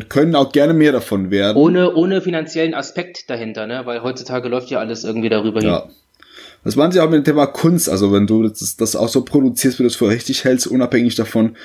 Können 0.08 0.34
auch 0.34 0.50
gerne 0.50 0.74
mehr 0.74 0.92
davon 0.92 1.30
werden. 1.30 1.56
Ohne, 1.56 1.94
ohne 1.94 2.20
finanziellen 2.20 2.74
Aspekt 2.74 3.30
dahinter, 3.30 3.66
ne? 3.66 3.82
Weil 3.86 4.02
heutzutage 4.02 4.48
läuft 4.48 4.68
ja 4.70 4.80
alles 4.80 5.04
irgendwie 5.04 5.28
darüber 5.28 5.62
ja. 5.62 5.82
hin. 5.82 5.92
Das 6.66 6.74
machen 6.74 6.90
sie 6.90 6.98
auch 6.98 7.08
mit 7.08 7.18
dem 7.18 7.24
Thema 7.24 7.46
Kunst. 7.46 7.88
Also 7.88 8.12
wenn 8.12 8.26
du 8.26 8.42
das, 8.48 8.76
das 8.76 8.96
auch 8.96 9.08
so 9.08 9.22
produzierst, 9.22 9.78
wie 9.78 9.84
du 9.84 9.86
es 9.86 9.94
für 9.94 10.08
richtig 10.08 10.42
hältst, 10.42 10.66
unabhängig 10.66 11.14
davon, 11.14 11.56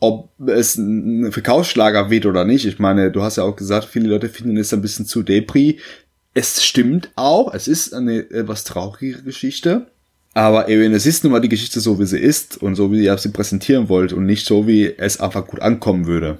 ob 0.00 0.30
es 0.48 0.78
ein 0.78 1.30
Verkaufsschlager 1.30 2.08
wird 2.08 2.24
oder 2.24 2.46
nicht. 2.46 2.64
Ich 2.64 2.78
meine, 2.78 3.10
du 3.10 3.22
hast 3.22 3.36
ja 3.36 3.42
auch 3.42 3.54
gesagt, 3.54 3.84
viele 3.84 4.08
Leute 4.08 4.30
finden 4.30 4.56
es 4.56 4.72
ein 4.72 4.80
bisschen 4.80 5.04
zu 5.04 5.22
Depri. 5.22 5.78
Es 6.32 6.64
stimmt 6.64 7.10
auch, 7.16 7.52
es 7.52 7.68
ist 7.68 7.92
eine 7.92 8.30
etwas 8.30 8.64
traurige 8.64 9.22
Geschichte. 9.22 9.88
Aber 10.32 10.70
eben, 10.70 10.94
es 10.94 11.04
ist 11.04 11.22
nun 11.22 11.34
mal 11.34 11.40
die 11.40 11.50
Geschichte 11.50 11.80
so, 11.80 11.98
wie 11.98 12.06
sie 12.06 12.18
ist 12.18 12.56
und 12.62 12.76
so, 12.76 12.90
wie 12.90 13.04
ihr 13.04 13.18
sie 13.18 13.28
präsentieren 13.28 13.90
wollt 13.90 14.14
und 14.14 14.24
nicht 14.24 14.46
so, 14.46 14.66
wie 14.66 14.90
es 14.96 15.20
einfach 15.20 15.46
gut 15.46 15.60
ankommen 15.60 16.06
würde. 16.06 16.38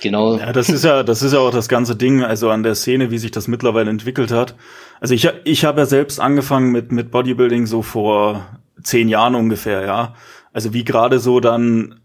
Genau. 0.00 0.38
Ja, 0.38 0.52
das 0.52 0.68
ist 0.68 0.84
ja, 0.84 1.02
das 1.02 1.22
ist 1.22 1.32
ja 1.32 1.40
auch 1.40 1.50
das 1.50 1.68
ganze 1.68 1.96
Ding, 1.96 2.22
also 2.22 2.50
an 2.50 2.62
der 2.62 2.74
Szene, 2.74 3.10
wie 3.10 3.18
sich 3.18 3.30
das 3.30 3.48
mittlerweile 3.48 3.90
entwickelt 3.90 4.30
hat. 4.30 4.54
Also 5.00 5.14
ich, 5.14 5.28
ich 5.44 5.64
habe 5.64 5.80
ja 5.80 5.86
selbst 5.86 6.20
angefangen 6.20 6.72
mit, 6.72 6.92
mit 6.92 7.10
Bodybuilding 7.10 7.66
so 7.66 7.82
vor 7.82 8.46
zehn 8.82 9.08
Jahren 9.08 9.34
ungefähr, 9.34 9.84
ja. 9.84 10.14
Also 10.52 10.72
wie 10.72 10.84
gerade 10.84 11.20
so 11.20 11.40
dann, 11.40 12.00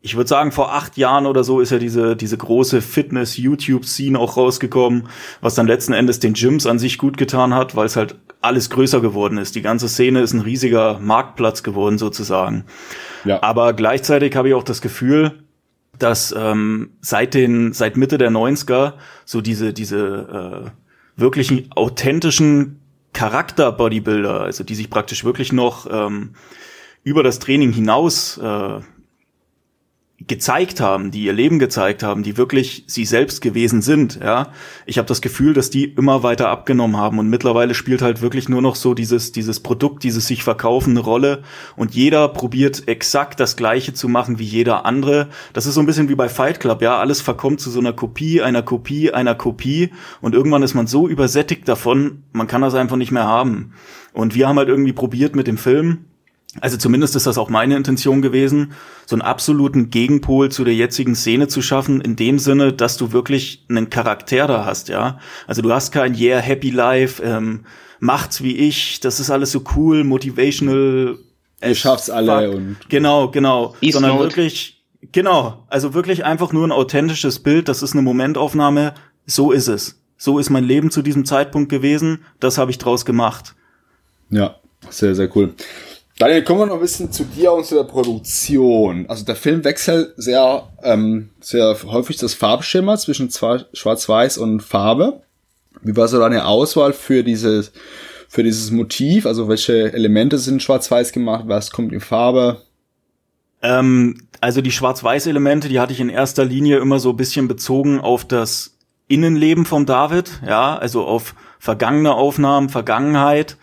ich 0.00 0.16
würde 0.16 0.28
sagen, 0.28 0.52
vor 0.52 0.72
acht 0.72 0.96
Jahren 0.96 1.26
oder 1.26 1.44
so 1.44 1.60
ist 1.60 1.70
ja 1.70 1.78
diese, 1.78 2.16
diese 2.16 2.38
große 2.38 2.80
Fitness-YouTube-Scene 2.80 4.18
auch 4.18 4.36
rausgekommen, 4.36 5.08
was 5.40 5.54
dann 5.54 5.66
letzten 5.66 5.92
Endes 5.92 6.20
den 6.20 6.34
Gyms 6.34 6.66
an 6.66 6.78
sich 6.78 6.98
gut 6.98 7.18
getan 7.18 7.54
hat, 7.54 7.76
weil 7.76 7.86
es 7.86 7.96
halt 7.96 8.16
alles 8.40 8.70
größer 8.70 9.00
geworden 9.00 9.36
ist. 9.36 9.54
Die 9.54 9.62
ganze 9.62 9.88
Szene 9.88 10.20
ist 10.20 10.32
ein 10.32 10.40
riesiger 10.40 10.98
Marktplatz 10.98 11.62
geworden 11.62 11.98
sozusagen. 11.98 12.64
Ja. 13.24 13.42
Aber 13.42 13.74
gleichzeitig 13.74 14.34
habe 14.36 14.48
ich 14.48 14.54
auch 14.54 14.62
das 14.62 14.80
Gefühl, 14.80 15.42
dass 16.02 16.34
ähm, 16.36 16.90
seit 17.00 17.34
den 17.34 17.72
seit 17.72 17.96
Mitte 17.96 18.18
der 18.18 18.30
90er 18.30 18.94
so 19.24 19.40
diese 19.40 19.72
diese 19.72 20.72
äh, 21.16 21.20
wirklichen 21.20 21.70
authentischen 21.72 22.80
Charakter 23.12 23.72
Bodybuilder, 23.72 24.40
also 24.40 24.64
die 24.64 24.74
sich 24.74 24.90
praktisch 24.90 25.24
wirklich 25.24 25.52
noch 25.52 25.88
ähm, 25.90 26.34
über 27.02 27.22
das 27.22 27.38
Training 27.38 27.72
hinaus 27.72 28.38
äh, 28.38 28.80
gezeigt 30.26 30.80
haben, 30.80 31.10
die 31.10 31.24
ihr 31.24 31.32
Leben 31.32 31.58
gezeigt 31.58 32.02
haben, 32.02 32.22
die 32.22 32.36
wirklich 32.36 32.84
sie 32.86 33.06
selbst 33.06 33.40
gewesen 33.40 33.80
sind, 33.80 34.20
ja. 34.22 34.48
Ich 34.84 34.98
habe 34.98 35.08
das 35.08 35.22
Gefühl, 35.22 35.54
dass 35.54 35.70
die 35.70 35.84
immer 35.84 36.22
weiter 36.22 36.50
abgenommen 36.50 36.98
haben 36.98 37.18
und 37.18 37.30
mittlerweile 37.30 37.74
spielt 37.74 38.02
halt 38.02 38.20
wirklich 38.20 38.48
nur 38.48 38.60
noch 38.60 38.76
so 38.76 38.92
dieses 38.92 39.32
dieses 39.32 39.60
Produkt, 39.60 40.04
dieses 40.04 40.26
sich 40.26 40.44
verkaufen 40.44 40.98
Rolle 40.98 41.42
und 41.74 41.94
jeder 41.94 42.28
probiert 42.28 42.86
exakt 42.86 43.40
das 43.40 43.56
gleiche 43.56 43.94
zu 43.94 44.08
machen 44.08 44.38
wie 44.38 44.44
jeder 44.44 44.84
andere. 44.84 45.28
Das 45.54 45.64
ist 45.64 45.74
so 45.74 45.80
ein 45.80 45.86
bisschen 45.86 46.10
wie 46.10 46.14
bei 46.14 46.28
Fight 46.28 46.60
Club, 46.60 46.82
ja, 46.82 46.98
alles 46.98 47.22
verkommt 47.22 47.60
zu 47.60 47.70
so 47.70 47.80
einer 47.80 47.94
Kopie, 47.94 48.42
einer 48.42 48.62
Kopie, 48.62 49.12
einer 49.12 49.34
Kopie 49.34 49.90
und 50.20 50.34
irgendwann 50.34 50.62
ist 50.62 50.74
man 50.74 50.86
so 50.86 51.08
übersättigt 51.08 51.66
davon, 51.66 52.24
man 52.32 52.46
kann 52.46 52.60
das 52.60 52.74
einfach 52.74 52.96
nicht 52.96 53.12
mehr 53.12 53.26
haben. 53.26 53.72
Und 54.12 54.34
wir 54.34 54.48
haben 54.48 54.58
halt 54.58 54.68
irgendwie 54.68 54.92
probiert 54.92 55.36
mit 55.36 55.46
dem 55.46 55.56
Film 55.56 56.04
also 56.60 56.76
zumindest 56.76 57.16
ist 57.16 57.26
das 57.26 57.38
auch 57.38 57.48
meine 57.48 57.76
Intention 57.76 58.22
gewesen, 58.22 58.72
so 59.06 59.14
einen 59.14 59.22
absoluten 59.22 59.90
Gegenpol 59.90 60.50
zu 60.50 60.64
der 60.64 60.74
jetzigen 60.74 61.14
Szene 61.14 61.48
zu 61.48 61.62
schaffen, 61.62 62.00
in 62.00 62.16
dem 62.16 62.38
Sinne, 62.38 62.72
dass 62.72 62.96
du 62.96 63.12
wirklich 63.12 63.64
einen 63.68 63.90
Charakter 63.90 64.46
da 64.46 64.64
hast, 64.64 64.88
ja. 64.88 65.18
Also 65.46 65.62
du 65.62 65.72
hast 65.72 65.92
kein 65.92 66.14
Yeah, 66.14 66.40
Happy 66.40 66.70
Life, 66.70 67.22
ähm, 67.22 67.64
macht's 67.98 68.42
wie 68.42 68.56
ich, 68.56 69.00
das 69.00 69.20
ist 69.20 69.30
alles 69.30 69.52
so 69.52 69.62
cool, 69.76 70.04
motivational 70.04 71.18
Ihr 71.62 71.74
schafft's 71.74 72.08
alle 72.08 72.50
und 72.50 72.78
genau, 72.88 73.30
genau, 73.30 73.74
Beast 73.80 73.94
sondern 73.94 74.12
Mode. 74.12 74.24
wirklich, 74.24 74.82
genau, 75.12 75.66
also 75.68 75.92
wirklich 75.94 76.24
einfach 76.24 76.52
nur 76.52 76.66
ein 76.66 76.72
authentisches 76.72 77.40
Bild. 77.40 77.68
Das 77.68 77.82
ist 77.82 77.92
eine 77.92 78.02
Momentaufnahme. 78.02 78.94
So 79.26 79.52
ist 79.52 79.68
es. 79.68 80.00
So 80.16 80.38
ist 80.38 80.50
mein 80.50 80.64
Leben 80.64 80.90
zu 80.90 81.02
diesem 81.02 81.24
Zeitpunkt 81.24 81.70
gewesen. 81.70 82.24
Das 82.40 82.58
habe 82.58 82.70
ich 82.70 82.78
draus 82.78 83.04
gemacht. 83.04 83.54
Ja, 84.30 84.56
sehr, 84.88 85.14
sehr 85.14 85.34
cool. 85.36 85.54
Daniel, 86.20 86.44
kommen 86.44 86.60
wir 86.60 86.66
noch 86.66 86.74
ein 86.74 86.80
bisschen 86.80 87.10
zu 87.10 87.24
dir 87.24 87.50
und 87.50 87.64
zu 87.64 87.76
der 87.76 87.84
Produktion. 87.84 89.06
Also 89.08 89.24
der 89.24 89.36
Film 89.36 89.64
wechselt 89.64 90.12
sehr, 90.18 90.68
ähm, 90.82 91.30
sehr 91.40 91.74
häufig 91.86 92.18
das 92.18 92.34
Farbschema 92.34 92.98
zwischen 92.98 93.30
zwei- 93.30 93.64
Schwarz-Weiß 93.72 94.36
und 94.36 94.60
Farbe. 94.60 95.22
Wie 95.80 95.96
war 95.96 96.08
so 96.08 96.18
deine 96.18 96.44
Auswahl 96.44 96.92
für 96.92 97.24
dieses, 97.24 97.72
für 98.28 98.42
dieses 98.42 98.70
Motiv? 98.70 99.24
Also 99.24 99.48
welche 99.48 99.94
Elemente 99.94 100.36
sind 100.36 100.62
Schwarz-Weiß 100.62 101.12
gemacht? 101.12 101.44
Was 101.46 101.70
kommt 101.70 101.90
in 101.90 102.00
Farbe? 102.00 102.60
Ähm, 103.62 104.26
also 104.42 104.60
die 104.60 104.72
Schwarz-Weiß-Elemente, 104.72 105.70
die 105.70 105.80
hatte 105.80 105.94
ich 105.94 106.00
in 106.00 106.10
erster 106.10 106.44
Linie 106.44 106.80
immer 106.80 107.00
so 107.00 107.10
ein 107.10 107.16
bisschen 107.16 107.48
bezogen 107.48 107.98
auf 107.98 108.26
das 108.26 108.76
Innenleben 109.08 109.64
vom 109.64 109.86
David, 109.86 110.42
ja, 110.46 110.76
also 110.76 111.02
auf 111.02 111.34
vergangene 111.58 112.12
Aufnahmen, 112.12 112.68
Vergangenheit 112.68 113.56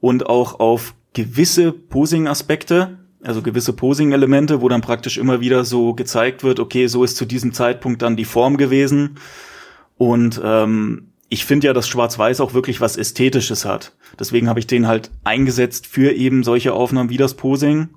und 0.00 0.26
auch 0.26 0.60
auf 0.60 0.94
gewisse 1.18 1.72
Posing-Aspekte, 1.72 2.96
also 3.24 3.42
gewisse 3.42 3.72
Posing-Elemente, 3.72 4.60
wo 4.60 4.68
dann 4.68 4.82
praktisch 4.82 5.18
immer 5.18 5.40
wieder 5.40 5.64
so 5.64 5.92
gezeigt 5.92 6.44
wird, 6.44 6.60
okay, 6.60 6.86
so 6.86 7.02
ist 7.02 7.16
zu 7.16 7.24
diesem 7.24 7.52
Zeitpunkt 7.52 8.02
dann 8.02 8.16
die 8.16 8.24
Form 8.24 8.56
gewesen. 8.56 9.16
Und 9.96 10.40
ähm, 10.44 11.08
ich 11.28 11.44
finde 11.44 11.66
ja, 11.66 11.72
dass 11.72 11.88
Schwarz-Weiß 11.88 12.40
auch 12.40 12.54
wirklich 12.54 12.80
was 12.80 12.96
Ästhetisches 12.96 13.64
hat. 13.64 13.96
Deswegen 14.16 14.48
habe 14.48 14.60
ich 14.60 14.68
den 14.68 14.86
halt 14.86 15.10
eingesetzt 15.24 15.88
für 15.88 16.12
eben 16.12 16.44
solche 16.44 16.72
Aufnahmen 16.72 17.10
wie 17.10 17.16
das 17.16 17.34
Posing 17.34 17.88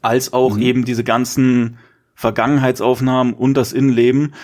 als 0.00 0.32
auch 0.32 0.56
eben 0.56 0.84
diese 0.84 1.02
ganzen 1.02 1.78
Vergangenheitsaufnahmen 2.14 3.34
und 3.34 3.54
das 3.54 3.72
Innenleben. 3.72 4.34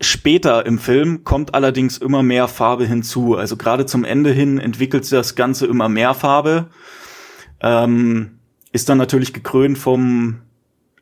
Später 0.00 0.66
im 0.66 0.78
Film 0.78 1.24
kommt 1.24 1.54
allerdings 1.54 1.96
immer 1.96 2.22
mehr 2.22 2.48
Farbe 2.48 2.84
hinzu. 2.84 3.36
Also 3.36 3.56
gerade 3.56 3.86
zum 3.86 4.04
Ende 4.04 4.30
hin 4.30 4.58
entwickelt 4.58 5.04
sich 5.04 5.16
das 5.16 5.34
Ganze 5.36 5.66
immer 5.66 5.88
mehr 5.88 6.12
Farbe. 6.12 6.66
Ähm, 7.60 8.38
ist 8.72 8.88
dann 8.90 8.98
natürlich 8.98 9.32
gekrönt 9.32 9.78
vom 9.78 10.40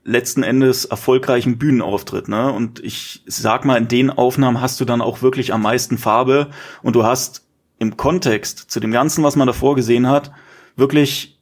letzten 0.04 0.42
Endes 0.42 0.84
erfolgreichen 0.84 1.58
Bühnenauftritt, 1.58 2.28
ne? 2.28 2.52
Und 2.52 2.78
ich 2.84 3.22
sag 3.26 3.64
mal, 3.64 3.78
in 3.78 3.88
den 3.88 4.10
Aufnahmen 4.10 4.60
hast 4.60 4.80
du 4.80 4.84
dann 4.84 5.00
auch 5.00 5.22
wirklich 5.22 5.52
am 5.52 5.62
meisten 5.62 5.98
Farbe 5.98 6.50
und 6.82 6.94
du 6.94 7.04
hast 7.04 7.46
im 7.78 7.96
Kontext 7.96 8.70
zu 8.70 8.80
dem 8.80 8.92
Ganzen, 8.92 9.24
was 9.24 9.34
man 9.34 9.46
davor 9.46 9.74
gesehen 9.74 10.06
hat, 10.06 10.30
wirklich 10.76 11.40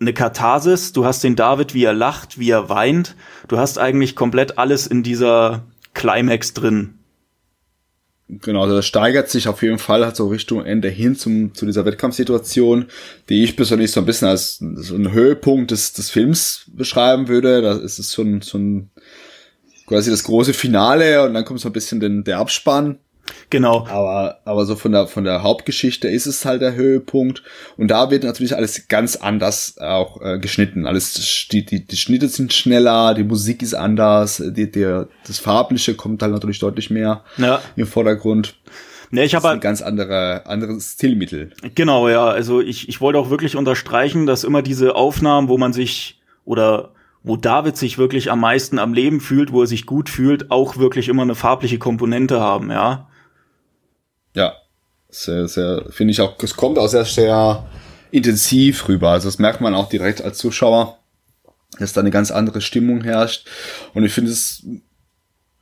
eine 0.00 0.12
Katharsis. 0.12 0.92
Du 0.92 1.04
hast 1.04 1.24
den 1.24 1.34
David, 1.34 1.74
wie 1.74 1.84
er 1.84 1.94
lacht, 1.94 2.38
wie 2.38 2.50
er 2.50 2.68
weint. 2.68 3.16
Du 3.48 3.58
hast 3.58 3.78
eigentlich 3.78 4.14
komplett 4.14 4.58
alles 4.58 4.86
in 4.86 5.02
dieser 5.02 5.64
Climax 5.94 6.52
drin. 6.54 6.98
Genau, 8.28 8.62
also 8.62 8.76
das 8.76 8.86
steigert 8.86 9.28
sich 9.28 9.48
auf 9.48 9.62
jeden 9.62 9.78
Fall 9.78 10.04
halt 10.04 10.16
so 10.16 10.28
Richtung 10.28 10.64
Ende 10.64 10.88
hin 10.88 11.14
zum, 11.14 11.54
zu 11.54 11.66
dieser 11.66 11.84
Wettkampfsituation, 11.84 12.86
die 13.28 13.44
ich 13.44 13.54
persönlich 13.54 13.92
so 13.92 14.00
ein 14.00 14.06
bisschen 14.06 14.28
als 14.28 14.56
so 14.58 14.94
einen 14.94 15.12
Höhepunkt 15.12 15.70
des, 15.70 15.92
des 15.92 16.08
Films 16.08 16.64
beschreiben 16.68 17.28
würde. 17.28 17.60
Da 17.60 17.74
ist 17.74 17.98
es 17.98 18.10
so 18.10 18.22
ein, 18.22 18.40
so 18.40 18.56
ein 18.56 18.90
quasi 19.86 20.10
das 20.10 20.24
große 20.24 20.54
Finale 20.54 21.22
und 21.24 21.34
dann 21.34 21.44
kommt 21.44 21.60
so 21.60 21.68
ein 21.68 21.74
bisschen 21.74 22.00
den, 22.00 22.24
der 22.24 22.38
Abspann. 22.38 22.98
Genau. 23.50 23.86
Aber, 23.86 24.38
aber 24.44 24.64
so 24.66 24.76
von 24.76 24.92
der, 24.92 25.06
von 25.06 25.24
der 25.24 25.42
Hauptgeschichte 25.42 26.08
ist 26.08 26.26
es 26.26 26.44
halt 26.44 26.60
der 26.62 26.74
Höhepunkt. 26.74 27.42
Und 27.76 27.88
da 27.90 28.10
wird 28.10 28.24
natürlich 28.24 28.56
alles 28.56 28.88
ganz 28.88 29.16
anders 29.16 29.78
auch 29.78 30.20
äh, 30.20 30.38
geschnitten. 30.38 30.86
Alles, 30.86 31.46
die, 31.50 31.64
die, 31.64 31.86
die 31.86 31.96
Schnitte 31.96 32.28
sind 32.28 32.52
schneller, 32.52 33.14
die 33.14 33.24
Musik 33.24 33.62
ist 33.62 33.74
anders, 33.74 34.42
die, 34.44 34.70
der, 34.70 35.08
das 35.26 35.38
Farbliche 35.38 35.94
kommt 35.94 36.22
halt 36.22 36.32
natürlich 36.32 36.58
deutlich 36.58 36.90
mehr 36.90 37.22
Ja. 37.36 37.60
im 37.76 37.86
Vordergrund. 37.86 38.56
Ne, 39.10 39.24
ich 39.24 39.34
habe 39.34 39.42
ist 39.42 39.46
ein 39.46 39.50
halt, 39.52 39.62
ganz 39.62 39.82
andere, 39.82 40.46
anderes 40.46 40.92
Stilmittel. 40.94 41.52
genau, 41.74 42.08
ja, 42.08 42.24
also 42.26 42.60
ich, 42.60 42.88
ich 42.88 43.00
wollte 43.00 43.18
auch 43.18 43.30
wirklich 43.30 43.54
unterstreichen, 43.56 44.26
dass 44.26 44.42
immer 44.44 44.62
diese 44.62 44.96
Aufnahmen, 44.96 45.48
wo 45.48 45.56
man 45.58 45.72
sich 45.72 46.20
oder 46.44 46.90
wo 47.22 47.36
David 47.36 47.76
sich 47.76 47.96
wirklich 47.96 48.30
am 48.30 48.40
meisten 48.40 48.78
am 48.78 48.92
Leben 48.92 49.20
fühlt, 49.20 49.52
wo 49.52 49.62
er 49.62 49.66
sich 49.66 49.86
gut 49.86 50.08
fühlt, 50.08 50.50
auch 50.50 50.76
wirklich 50.78 51.08
immer 51.08 51.22
eine 51.22 51.34
farbliche 51.34 51.78
Komponente 51.78 52.40
haben, 52.40 52.70
ja. 52.70 53.08
Ja, 54.34 54.54
sehr, 55.08 55.46
sehr, 55.48 55.84
finde 55.90 56.12
ich 56.12 56.20
auch, 56.20 56.34
es 56.42 56.56
kommt 56.56 56.78
auch 56.78 56.88
sehr, 56.88 57.04
sehr 57.04 57.66
intensiv 58.10 58.88
rüber. 58.88 59.10
Also 59.10 59.28
das 59.28 59.38
merkt 59.38 59.60
man 59.60 59.74
auch 59.74 59.88
direkt 59.88 60.22
als 60.22 60.38
Zuschauer, 60.38 60.98
dass 61.78 61.92
da 61.92 62.00
eine 62.00 62.10
ganz 62.10 62.30
andere 62.30 62.60
Stimmung 62.60 63.02
herrscht. 63.02 63.48
Und 63.92 64.04
ich 64.04 64.12
finde, 64.12 64.30
es 64.30 64.64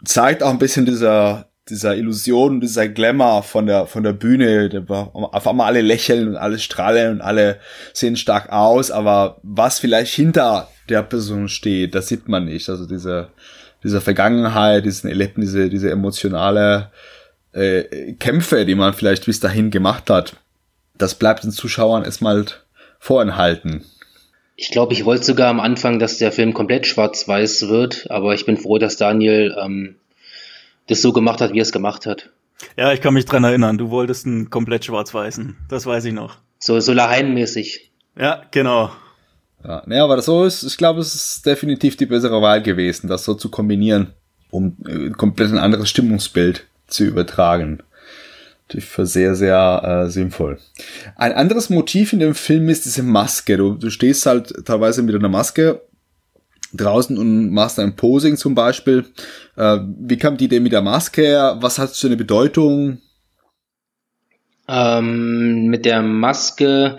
zeigt 0.05 0.43
auch 0.43 0.51
ein 0.51 0.59
bisschen 0.59 0.87
dieser, 0.87 1.51
dieser 1.69 1.97
Illusion, 1.97 2.61
dieser 2.61 2.89
Glamour 2.89 3.43
von 3.43 3.67
der, 3.67 3.87
von 3.87 4.03
der 4.03 4.13
Bühne. 4.13 4.85
Auf 5.13 5.47
einmal 5.47 5.69
alle 5.69 5.81
lächeln 5.81 6.29
und 6.29 6.37
alle 6.37 6.59
strahlen 6.59 7.13
und 7.13 7.21
alle 7.21 7.61
sehen 7.93 8.17
stark 8.17 8.51
aus, 8.51 8.91
aber 8.91 9.39
was 9.43 9.79
vielleicht 9.79 10.15
hinter 10.15 10.69
der 10.89 11.03
Person 11.03 11.49
steht, 11.49 11.95
das 11.95 12.09
sieht 12.09 12.29
man 12.29 12.47
nicht. 12.47 12.69
Also 12.69 12.87
diese, 12.87 13.29
diese 13.83 14.01
Vergangenheit, 14.01 14.85
diesen 14.85 15.09
Erlebten, 15.09 15.41
diese, 15.41 15.71
diese 15.71 15.91
emotionale 15.91 16.91
äh, 17.53 18.15
Kämpfe, 18.15 18.65
die 18.65 18.75
man 18.75 18.95
vielleicht 18.95 19.27
bis 19.27 19.41
dahin 19.41 19.71
gemacht 19.71 20.11
hat, 20.11 20.37
das 20.97 21.15
bleibt 21.15 21.45
den 21.45 21.51
Zuschauern 21.51 22.05
erstmal 22.05 22.47
vorenthalten. 22.99 23.85
Ich 24.57 24.71
glaube, 24.71 24.93
ich 24.93 25.05
wollte 25.05 25.25
sogar 25.25 25.49
am 25.49 25.61
Anfang, 25.61 25.99
dass 25.99 26.19
der 26.19 26.31
Film 26.31 26.55
komplett 26.55 26.87
schwarz-weiß 26.87 27.69
wird, 27.69 28.11
aber 28.11 28.35
ich 28.35 28.47
bin 28.47 28.57
froh, 28.57 28.79
dass 28.79 28.97
Daniel 28.97 29.57
ähm, 29.61 29.97
das 30.89 31.03
so 31.03 31.13
gemacht 31.13 31.41
hat, 31.41 31.53
wie 31.53 31.59
er 31.59 31.63
es 31.63 31.73
gemacht 31.73 32.07
hat. 32.07 32.31
Ja, 32.77 32.93
ich 32.93 33.01
kann 33.01 33.15
mich 33.15 33.25
dran 33.25 33.45
erinnern, 33.45 33.79
du 33.79 33.91
wolltest 33.91 34.27
einen 34.27 34.51
komplett 34.51 34.85
schwarz-weißen. 34.85 35.57
Das 35.69 35.87
weiß 35.87 36.05
ich 36.05 36.13
noch. 36.13 36.37
So, 36.59 36.79
so 36.79 36.93
Lahain-mäßig. 36.93 37.91
Ja, 38.17 38.43
genau. 38.51 38.93
Ja, 39.65 39.83
ne, 39.87 40.03
aber 40.03 40.21
so 40.23 40.45
ist, 40.45 40.63
ich 40.63 40.77
glaube, 40.77 41.01
es 41.01 41.15
ist 41.15 41.47
definitiv 41.47 41.97
die 41.97 42.07
bessere 42.07 42.41
Wahl 42.43 42.63
gewesen, 42.63 43.09
das 43.09 43.25
so 43.25 43.35
zu 43.35 43.49
kombinieren, 43.49 44.13
um 44.51 44.77
äh, 44.87 45.11
komplett 45.11 45.51
ein 45.51 45.59
anderes 45.59 45.89
Stimmungsbild 45.89 46.67
zu 46.93 47.05
übertragen. 47.05 47.83
Natürlich 48.69 48.85
für 48.87 49.07
sehr, 49.07 49.35
sehr 49.35 50.05
äh, 50.07 50.11
sinnvoll. 50.11 50.59
Ein 51.17 51.33
anderes 51.33 51.69
Motiv 51.71 52.13
in 52.13 52.21
dem 52.21 52.35
Film 52.35 52.69
ist 52.69 52.85
diese 52.85 53.03
Maske. 53.03 53.57
Du, 53.57 53.75
du 53.75 53.91
stehst 53.91 54.25
halt 54.27 54.65
teilweise 54.65 55.03
mit 55.03 55.15
einer 55.15 55.29
Maske 55.29 55.83
draußen 56.73 57.19
und 57.19 57.51
machst 57.51 57.79
ein 57.79 57.97
Posing 57.97 58.37
zum 58.37 58.55
Beispiel. 58.55 59.05
Äh, 59.57 59.79
wie 59.99 60.17
kam 60.17 60.37
die 60.37 60.47
Idee 60.47 60.61
mit 60.61 60.73
der 60.73 60.83
Maske 60.83 61.23
her? 61.23 61.59
Was 61.61 61.79
hat 61.79 61.91
für 61.91 62.07
eine 62.07 62.17
Bedeutung? 62.17 62.99
Ähm, 64.69 65.67
mit 65.67 65.85
der 65.85 66.03
Maske, 66.03 66.97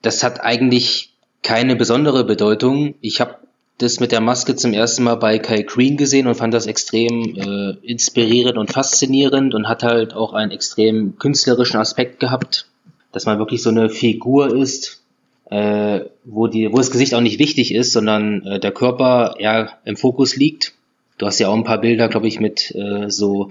das 0.00 0.22
hat 0.22 0.40
eigentlich 0.40 1.14
keine 1.42 1.76
besondere 1.76 2.24
Bedeutung. 2.24 2.94
Ich 3.00 3.20
habe 3.20 3.36
das 3.78 3.98
mit 4.00 4.12
der 4.12 4.20
Maske 4.20 4.54
zum 4.54 4.72
ersten 4.72 5.02
Mal 5.02 5.16
bei 5.16 5.38
Kai 5.38 5.62
Green 5.62 5.96
gesehen 5.96 6.26
und 6.26 6.36
fand 6.36 6.54
das 6.54 6.66
extrem 6.66 7.36
äh, 7.36 7.76
inspirierend 7.86 8.56
und 8.56 8.72
faszinierend 8.72 9.54
und 9.54 9.68
hat 9.68 9.82
halt 9.82 10.14
auch 10.14 10.32
einen 10.32 10.52
extrem 10.52 11.18
künstlerischen 11.18 11.78
Aspekt 11.78 12.20
gehabt, 12.20 12.68
dass 13.12 13.26
man 13.26 13.38
wirklich 13.38 13.62
so 13.62 13.70
eine 13.70 13.88
Figur 13.88 14.54
ist, 14.54 15.02
äh, 15.50 16.00
wo, 16.24 16.46
die, 16.46 16.72
wo 16.72 16.76
das 16.78 16.90
Gesicht 16.90 17.14
auch 17.14 17.20
nicht 17.20 17.38
wichtig 17.38 17.74
ist, 17.74 17.92
sondern 17.92 18.46
äh, 18.46 18.60
der 18.60 18.72
Körper 18.72 19.34
eher 19.38 19.72
im 19.84 19.96
Fokus 19.96 20.36
liegt. 20.36 20.72
Du 21.18 21.26
hast 21.26 21.38
ja 21.38 21.48
auch 21.48 21.54
ein 21.54 21.64
paar 21.64 21.80
Bilder, 21.80 22.08
glaube 22.08 22.28
ich, 22.28 22.40
mit 22.40 22.72
äh, 22.74 23.10
so 23.10 23.50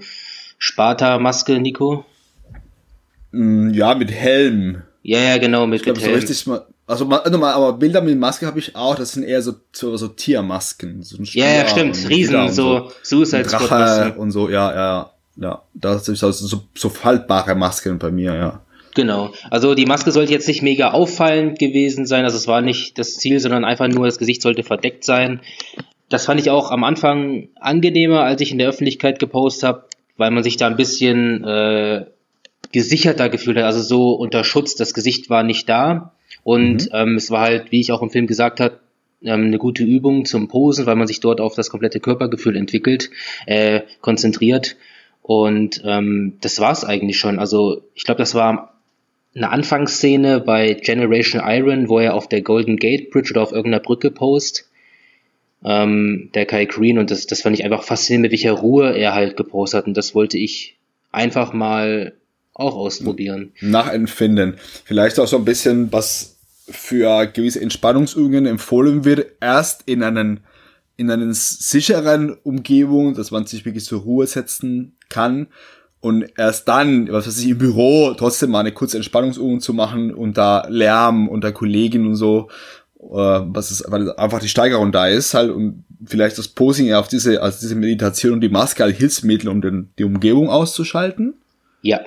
Sparta-Maske, 0.58 1.60
Nico. 1.60 2.04
Mm, 3.32 3.70
Ja, 3.74 3.94
mit 3.94 4.10
Helm. 4.10 4.82
Ja, 5.02 5.18
ja, 5.18 5.38
genau, 5.38 5.66
mit, 5.66 5.80
Ich 5.80 5.82
glaube, 5.84 5.98
mit 5.98 6.04
so 6.04 6.10
Helm. 6.10 6.20
richtig 6.20 6.46
mal, 6.46 6.66
also 6.86 7.06
mal, 7.06 7.22
nochmal, 7.30 7.54
aber 7.54 7.72
Bilder 7.74 8.02
mit 8.02 8.18
Maske 8.18 8.46
habe 8.46 8.58
ich 8.58 8.76
auch, 8.76 8.94
das 8.94 9.12
sind 9.12 9.24
eher 9.24 9.40
so, 9.40 9.54
so, 9.72 9.96
so 9.96 10.08
Tiermasken. 10.08 11.02
So 11.02 11.16
ein 11.16 11.24
Ja, 11.24 11.46
ja, 11.46 11.68
stimmt. 11.68 12.08
Riesen, 12.08 12.36
und 12.36 12.52
so 12.52 12.90
Suicide 13.02 13.44
Drache 13.44 14.14
und 14.18 14.30
so, 14.30 14.48
ja, 14.50 14.74
ja, 14.74 15.10
ja. 15.36 15.62
Das 15.72 16.08
ist 16.08 16.22
also 16.22 16.46
so, 16.46 16.62
so 16.74 16.88
faltbare 16.90 17.54
Masken 17.54 17.98
bei 17.98 18.10
mir, 18.10 18.34
ja. 18.34 18.60
Genau. 18.94 19.32
Also 19.50 19.74
die 19.74 19.86
Maske 19.86 20.12
sollte 20.12 20.32
jetzt 20.32 20.46
nicht 20.46 20.62
mega 20.62 20.92
auffallend 20.92 21.58
gewesen 21.58 22.06
sein. 22.06 22.24
Also 22.24 22.36
es 22.36 22.46
war 22.46 22.60
nicht 22.60 22.98
das 22.98 23.16
Ziel, 23.16 23.40
sondern 23.40 23.64
einfach 23.64 23.88
nur 23.88 24.06
das 24.06 24.18
Gesicht 24.18 24.40
sollte 24.40 24.62
verdeckt 24.62 25.04
sein. 25.04 25.40
Das 26.08 26.26
fand 26.26 26.40
ich 26.40 26.50
auch 26.50 26.70
am 26.70 26.84
Anfang 26.84 27.48
angenehmer, 27.58 28.20
als 28.20 28.40
ich 28.40 28.52
in 28.52 28.58
der 28.58 28.68
Öffentlichkeit 28.68 29.18
gepostet 29.18 29.64
habe, 29.64 29.84
weil 30.16 30.30
man 30.30 30.44
sich 30.44 30.56
da 30.56 30.68
ein 30.68 30.76
bisschen 30.76 31.42
äh, 31.42 32.06
gesicherter 32.70 33.28
gefühlt 33.28 33.56
hat. 33.56 33.64
Also 33.64 33.82
so 33.82 34.12
unter 34.12 34.44
Schutz, 34.44 34.76
das 34.76 34.94
Gesicht 34.94 35.28
war 35.28 35.42
nicht 35.42 35.68
da. 35.68 36.13
Und 36.44 36.90
ähm, 36.92 37.16
es 37.16 37.30
war 37.30 37.40
halt, 37.40 37.72
wie 37.72 37.80
ich 37.80 37.90
auch 37.90 38.02
im 38.02 38.10
Film 38.10 38.26
gesagt 38.26 38.60
habe, 38.60 38.78
ähm, 39.22 39.46
eine 39.46 39.58
gute 39.58 39.82
Übung 39.82 40.26
zum 40.26 40.48
Posen, 40.48 40.86
weil 40.86 40.96
man 40.96 41.06
sich 41.08 41.20
dort 41.20 41.40
auf 41.40 41.54
das 41.54 41.70
komplette 41.70 41.98
Körpergefühl 41.98 42.56
entwickelt, 42.56 43.10
äh, 43.46 43.80
konzentriert. 44.00 44.76
Und 45.22 45.82
ähm, 45.84 46.34
das 46.42 46.60
war's 46.60 46.84
eigentlich 46.84 47.18
schon. 47.18 47.38
Also 47.38 47.82
ich 47.94 48.04
glaube, 48.04 48.18
das 48.18 48.34
war 48.34 48.74
eine 49.34 49.50
Anfangsszene 49.50 50.40
bei 50.40 50.74
Generation 50.74 51.42
Iron, 51.44 51.88
wo 51.88 51.98
er 51.98 52.14
auf 52.14 52.28
der 52.28 52.42
Golden 52.42 52.76
Gate 52.76 53.10
Bridge 53.10 53.30
oder 53.32 53.42
auf 53.42 53.52
irgendeiner 53.52 53.82
Brücke 53.82 54.10
post. 54.10 54.68
Ähm, 55.64 56.30
der 56.34 56.44
Kai 56.44 56.66
Green 56.66 56.98
und 56.98 57.10
das, 57.10 57.26
das 57.26 57.40
fand 57.40 57.58
ich 57.58 57.64
einfach 57.64 57.82
faszinierend, 57.82 58.24
mit 58.24 58.32
welcher 58.32 58.52
Ruhe 58.52 58.94
er 58.94 59.14
halt 59.14 59.38
gepostet 59.38 59.78
hat 59.78 59.86
und 59.86 59.96
das 59.96 60.14
wollte 60.14 60.36
ich 60.36 60.76
einfach 61.10 61.54
mal 61.54 62.12
auch 62.52 62.76
ausprobieren. 62.76 63.52
Nachempfinden. 63.60 64.56
Vielleicht 64.84 65.18
auch 65.18 65.26
so 65.26 65.38
ein 65.38 65.44
bisschen, 65.44 65.90
was 65.90 66.33
für 66.68 67.26
gewisse 67.26 67.60
Entspannungsübungen 67.60 68.46
empfohlen 68.46 69.04
wird, 69.04 69.26
erst 69.40 69.82
in 69.86 70.02
einen 70.02 70.40
in 70.96 71.10
einen 71.10 71.32
sicheren 71.34 72.36
Umgebung, 72.44 73.14
dass 73.14 73.32
man 73.32 73.46
sich 73.46 73.64
wirklich 73.64 73.84
zur 73.84 74.02
Ruhe 74.02 74.28
setzen 74.28 74.96
kann 75.08 75.48
und 76.04 76.26
erst 76.36 76.68
dann, 76.68 77.10
was 77.10 77.26
weiß 77.26 77.38
ich, 77.40 77.48
im 77.48 77.58
Büro 77.58 78.14
trotzdem 78.14 78.50
mal 78.50 78.60
eine 78.60 78.72
kurze 78.72 78.98
Entspannungsübung 78.98 79.60
zu 79.60 79.72
machen 79.72 80.14
unter 80.14 80.66
Lärm, 80.68 81.28
unter 81.28 81.50
Kolleginnen 81.50 82.08
und 82.08 82.16
so, 82.16 82.48
äh, 83.00 83.06
was 83.06 83.70
ist, 83.70 83.84
weil 83.88 84.12
einfach 84.12 84.40
die 84.40 84.50
Steigerung 84.50 84.92
da 84.92 85.06
ist 85.06 85.32
halt 85.32 85.50
und 85.50 85.84
vielleicht 86.04 86.36
das 86.36 86.48
Posing 86.48 86.92
auf 86.92 87.08
diese, 87.08 87.42
also 87.42 87.58
diese 87.60 87.74
Meditation 87.74 88.34
und 88.34 88.40
die 88.42 88.50
Maske 88.50 88.84
als 88.84 88.98
Hilfsmittel, 88.98 89.48
um 89.48 89.62
den, 89.62 89.88
die 89.98 90.04
Umgebung 90.04 90.50
auszuschalten? 90.50 91.34
Ja, 91.80 92.00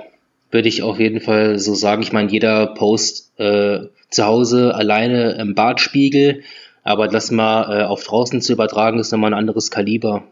würde 0.52 0.68
ich 0.68 0.84
auf 0.84 1.00
jeden 1.00 1.20
Fall 1.20 1.58
so 1.58 1.74
sagen. 1.74 2.04
Ich 2.04 2.14
meine, 2.14 2.32
jeder 2.32 2.68
Post 2.68 3.32
äh, 3.40 3.80
zu 4.10 4.26
Hause 4.26 4.74
alleine 4.76 5.32
im 5.34 5.56
Badspiegel, 5.56 6.44
aber 6.84 7.08
das 7.08 7.32
mal 7.32 7.82
äh, 7.82 7.84
auf 7.84 8.04
draußen 8.04 8.42
zu 8.42 8.54
übertragen, 8.54 9.00
ist 9.00 9.12
nochmal 9.12 9.34
ein 9.34 9.40
anderes 9.40 9.72
Kaliber. 9.72 10.24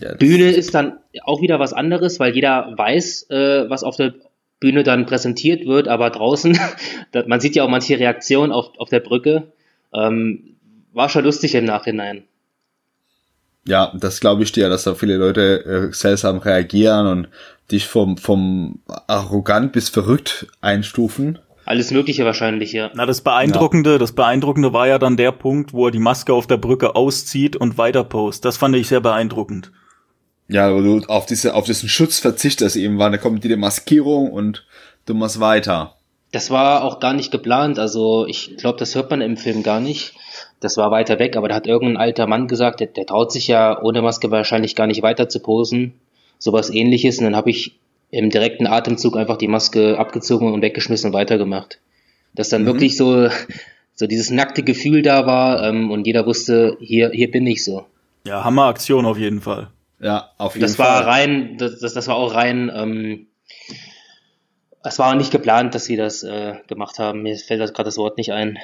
Ja, 0.00 0.14
Bühne 0.14 0.50
ist 0.50 0.74
dann 0.74 0.98
auch 1.24 1.42
wieder 1.42 1.60
was 1.60 1.72
anderes, 1.72 2.18
weil 2.18 2.34
jeder 2.34 2.72
weiß, 2.76 3.28
äh, 3.30 3.68
was 3.68 3.84
auf 3.84 3.96
der 3.96 4.14
Bühne 4.60 4.84
dann 4.84 5.06
präsentiert 5.06 5.66
wird, 5.66 5.88
aber 5.88 6.08
draußen, 6.10 6.58
man 7.26 7.40
sieht 7.40 7.56
ja 7.56 7.64
auch 7.64 7.68
manche 7.68 7.98
Reaktionen 7.98 8.52
auf, 8.52 8.70
auf 8.78 8.88
der 8.88 9.00
Brücke, 9.00 9.48
ähm, 9.92 10.56
war 10.92 11.08
schon 11.08 11.24
lustig 11.24 11.54
im 11.54 11.64
Nachhinein. 11.64 12.24
Ja, 13.66 13.92
das 13.94 14.20
glaube 14.20 14.42
ich 14.42 14.52
dir, 14.52 14.68
dass 14.68 14.84
da 14.84 14.94
viele 14.94 15.16
Leute 15.16 15.64
äh, 15.64 15.92
seltsam 15.92 16.38
reagieren 16.38 17.06
und 17.06 17.28
dich 17.70 17.86
vom, 17.86 18.16
vom 18.16 18.80
arrogant 19.06 19.72
bis 19.72 19.88
verrückt 19.88 20.46
einstufen. 20.60 21.38
Alles 21.64 21.90
Mögliche 21.90 22.24
wahrscheinlich, 22.24 22.72
ja. 22.72 22.90
Na, 22.94 23.06
das 23.06 23.20
Beeindruckende, 23.20 23.92
ja. 23.92 23.98
das 23.98 24.12
Beeindruckende 24.12 24.72
war 24.72 24.88
ja 24.88 24.98
dann 24.98 25.16
der 25.16 25.32
Punkt, 25.32 25.72
wo 25.72 25.86
er 25.86 25.90
die 25.92 25.98
Maske 25.98 26.32
auf 26.32 26.46
der 26.46 26.56
Brücke 26.56 26.96
auszieht 26.96 27.56
und 27.56 27.78
weiter 27.78 28.04
post. 28.04 28.44
Das 28.44 28.56
fand 28.56 28.74
ich 28.76 28.88
sehr 28.88 29.00
beeindruckend. 29.00 29.70
Ja, 30.48 30.74
wo 30.74 30.80
du 30.80 31.00
auf 31.06 31.26
diese, 31.26 31.54
auf 31.54 31.64
diesen 31.64 31.88
Schutz 31.88 32.18
verzichtest 32.18 32.76
eben 32.76 32.98
war, 32.98 33.10
da 33.10 33.18
kommt 33.18 33.44
die 33.44 33.48
Demaskierung 33.48 34.30
und 34.30 34.66
du 35.06 35.14
machst 35.14 35.40
weiter. 35.40 35.94
Das 36.32 36.50
war 36.50 36.84
auch 36.84 36.98
gar 36.98 37.12
nicht 37.12 37.30
geplant, 37.30 37.78
also 37.78 38.26
ich 38.26 38.56
glaube, 38.56 38.78
das 38.78 38.94
hört 38.94 39.10
man 39.10 39.20
im 39.20 39.36
Film 39.36 39.62
gar 39.62 39.80
nicht. 39.80 40.14
Das 40.60 40.76
war 40.76 40.90
weiter 40.90 41.18
weg, 41.18 41.36
aber 41.36 41.48
da 41.48 41.56
hat 41.56 41.66
irgendein 41.66 41.96
alter 41.96 42.26
Mann 42.26 42.48
gesagt, 42.48 42.80
der, 42.80 42.86
der 42.86 43.06
traut 43.06 43.32
sich 43.32 43.48
ja 43.48 43.80
ohne 43.82 44.00
Maske 44.00 44.30
wahrscheinlich 44.30 44.76
gar 44.76 44.86
nicht 44.86 45.02
weiter 45.02 45.28
zu 45.28 45.40
posen. 45.40 45.94
Sowas 46.38 46.70
ähnliches. 46.70 47.18
Und 47.18 47.24
dann 47.24 47.36
habe 47.36 47.50
ich 47.50 47.78
im 48.12 48.30
direkten 48.30 48.66
Atemzug 48.66 49.16
einfach 49.16 49.38
die 49.38 49.48
Maske 49.48 49.98
abgezogen 49.98 50.52
und 50.52 50.62
weggeschmissen 50.62 51.08
und 51.08 51.14
weitergemacht. 51.14 51.80
Dass 52.34 52.50
dann 52.50 52.62
mhm. 52.62 52.66
wirklich 52.66 52.96
so, 52.96 53.28
so 53.94 54.06
dieses 54.06 54.30
nackte 54.30 54.62
Gefühl 54.62 55.02
da 55.02 55.26
war 55.26 55.64
ähm, 55.64 55.90
und 55.90 56.06
jeder 56.06 56.26
wusste, 56.26 56.76
hier, 56.78 57.10
hier 57.10 57.30
bin 57.30 57.46
ich 57.46 57.64
so. 57.64 57.86
Ja, 58.24 58.44
Hammeraktion 58.44 59.06
auf 59.06 59.18
jeden 59.18 59.40
Fall. 59.40 59.68
Ja, 59.98 60.30
auf 60.38 60.54
jeden 60.54 60.62
das 60.62 60.76
Fall. 60.76 60.86
Das 60.86 61.06
war 61.06 61.12
rein, 61.12 61.56
das, 61.58 61.80
das, 61.80 61.94
das 61.94 62.06
war 62.06 62.16
auch 62.16 62.34
rein, 62.34 62.70
ähm, 62.74 63.26
es 64.84 64.98
war 64.98 65.14
nicht 65.14 65.30
geplant, 65.30 65.74
dass 65.74 65.86
sie 65.86 65.96
das 65.96 66.22
äh, 66.22 66.54
gemacht 66.66 66.98
haben. 66.98 67.22
Mir 67.22 67.36
fällt 67.36 67.60
das 67.60 67.72
gerade 67.72 67.88
das 67.88 67.96
Wort 67.96 68.18
nicht 68.18 68.32
ein. 68.32 68.58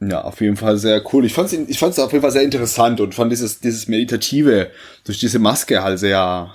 Ja, 0.00 0.22
auf 0.22 0.40
jeden 0.40 0.56
Fall 0.56 0.76
sehr 0.76 1.02
cool. 1.12 1.24
Ich 1.24 1.32
fand 1.32 1.52
es 1.52 1.58
ich 1.58 1.78
fand's 1.78 1.98
auf 1.98 2.12
jeden 2.12 2.22
Fall 2.22 2.30
sehr 2.30 2.42
interessant 2.42 3.00
und 3.00 3.14
fand 3.14 3.32
dieses, 3.32 3.60
dieses 3.60 3.88
Meditative 3.88 4.70
durch 5.04 5.18
diese 5.18 5.38
Maske 5.38 5.82
halt 5.82 5.98
sehr, 5.98 6.54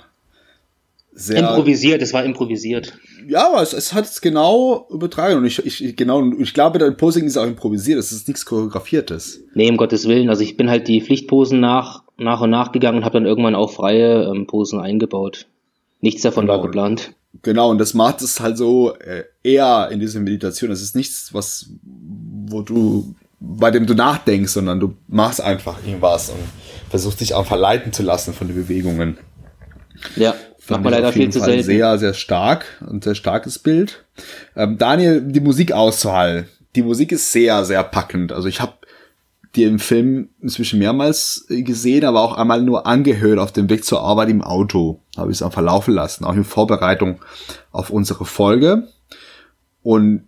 sehr. 1.14 1.38
Improvisiert, 1.38 2.02
es 2.02 2.12
war 2.12 2.24
improvisiert. 2.24 2.92
Ja, 3.26 3.48
aber 3.48 3.62
es, 3.62 3.72
es 3.72 3.92
hat 3.92 4.04
es 4.04 4.20
genau 4.20 4.86
übertragen 4.90 5.38
und 5.38 5.44
ich, 5.46 5.64
ich, 5.64 5.96
genau, 5.96 6.32
ich 6.38 6.52
glaube, 6.52 6.78
dein 6.78 6.96
Posing 6.96 7.24
ist 7.24 7.36
auch 7.36 7.46
improvisiert, 7.46 7.98
es 7.98 8.12
ist 8.12 8.28
nichts 8.28 8.44
choreografiertes. 8.44 9.44
Nee, 9.54 9.70
um 9.70 9.76
Gottes 9.76 10.06
Willen. 10.06 10.28
Also 10.28 10.42
ich 10.42 10.56
bin 10.56 10.68
halt 10.68 10.88
die 10.88 11.00
Pflichtposen 11.00 11.60
nach 11.60 12.04
nach 12.16 12.40
und 12.40 12.50
nach 12.50 12.72
gegangen 12.72 12.98
und 12.98 13.04
habe 13.04 13.14
dann 13.14 13.26
irgendwann 13.26 13.54
auch 13.54 13.72
freie 13.72 14.24
ähm, 14.24 14.46
Posen 14.46 14.80
eingebaut. 14.80 15.46
Nichts 16.00 16.22
davon 16.22 16.46
genau. 16.46 16.58
war 16.58 16.62
geplant. 16.62 17.12
Genau, 17.42 17.70
und 17.70 17.78
das 17.78 17.94
macht 17.94 18.22
es 18.22 18.40
halt 18.40 18.56
so 18.56 18.94
äh, 18.96 19.24
eher 19.42 19.88
in 19.90 20.00
dieser 20.00 20.20
Meditation. 20.20 20.70
Es 20.70 20.82
ist 20.82 20.94
nichts, 20.94 21.34
was, 21.34 21.70
wo 21.82 22.62
du, 22.62 23.14
bei 23.40 23.70
dem 23.70 23.86
du 23.86 23.94
nachdenkst, 23.94 24.52
sondern 24.52 24.78
du 24.78 24.94
machst 25.08 25.40
einfach 25.40 25.84
irgendwas 25.84 26.30
und 26.30 26.38
versuchst 26.90 27.20
dich 27.20 27.34
auch 27.34 27.46
verleiten 27.46 27.92
zu 27.92 28.02
lassen 28.02 28.32
von 28.32 28.46
den 28.46 28.56
Bewegungen. 28.56 29.18
Ja, 30.16 30.34
macht 30.68 30.82
man 30.82 30.92
leider 30.92 31.12
viel 31.12 31.30
zu 31.30 31.40
selten. 31.40 31.64
Sehr, 31.64 31.98
sehr 31.98 32.14
stark 32.14 32.66
und 32.86 33.04
sehr 33.04 33.14
starkes 33.14 33.58
Bild. 33.58 34.04
Ähm, 34.56 34.78
Daniel, 34.78 35.20
die 35.20 35.40
Musikauswahl. 35.40 36.48
Die 36.74 36.82
Musik 36.82 37.12
ist 37.12 37.30
sehr, 37.32 37.64
sehr 37.64 37.84
packend. 37.84 38.32
Also 38.32 38.48
ich 38.48 38.60
habe 38.60 38.74
die 39.54 39.64
im 39.64 39.78
Film 39.78 40.30
inzwischen 40.40 40.80
mehrmals 40.80 41.46
gesehen, 41.48 42.04
aber 42.04 42.22
auch 42.22 42.36
einmal 42.36 42.62
nur 42.62 42.86
angehört 42.86 43.38
auf 43.38 43.52
dem 43.52 43.70
Weg 43.70 43.84
zur 43.84 44.00
Arbeit 44.00 44.28
im 44.28 44.42
Auto. 44.42 45.00
Habe 45.16 45.30
ich 45.30 45.38
es 45.38 45.42
einfach 45.42 45.62
laufen 45.62 45.94
lassen, 45.94 46.24
auch 46.24 46.34
in 46.34 46.44
Vorbereitung 46.44 47.20
auf 47.70 47.90
unsere 47.90 48.24
Folge. 48.24 48.88
Und 49.82 50.26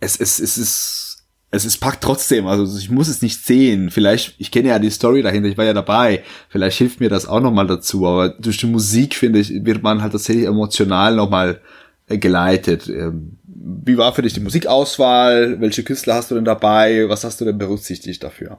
es, 0.00 0.18
es, 0.18 0.38
es 0.38 0.56
ist, 0.56 1.09
es 1.50 1.64
ist 1.64 1.78
packt 1.78 2.02
trotzdem. 2.02 2.46
Also 2.46 2.78
ich 2.78 2.90
muss 2.90 3.08
es 3.08 3.22
nicht 3.22 3.44
sehen. 3.44 3.90
Vielleicht, 3.90 4.34
ich 4.38 4.50
kenne 4.50 4.68
ja 4.68 4.78
die 4.78 4.90
Story 4.90 5.22
dahinter, 5.22 5.48
ich 5.48 5.58
war 5.58 5.64
ja 5.64 5.72
dabei. 5.72 6.22
Vielleicht 6.48 6.78
hilft 6.78 7.00
mir 7.00 7.08
das 7.08 7.26
auch 7.26 7.40
nochmal 7.40 7.66
dazu. 7.66 8.06
Aber 8.06 8.28
durch 8.28 8.58
die 8.58 8.66
Musik, 8.66 9.14
finde 9.14 9.40
ich, 9.40 9.64
wird 9.64 9.82
man 9.82 10.00
halt 10.00 10.12
tatsächlich 10.12 10.46
emotional 10.46 11.16
nochmal 11.16 11.60
äh, 12.06 12.18
geleitet. 12.18 12.88
Ähm, 12.88 13.38
wie 13.44 13.96
war 13.96 14.14
für 14.14 14.22
dich 14.22 14.32
die 14.32 14.40
Musikauswahl? 14.40 15.60
Welche 15.60 15.82
Künstler 15.82 16.14
hast 16.14 16.30
du 16.30 16.36
denn 16.36 16.44
dabei? 16.44 17.08
Was 17.08 17.24
hast 17.24 17.40
du 17.40 17.44
denn 17.44 17.58
berücksichtigt 17.58 18.22
dafür? 18.22 18.58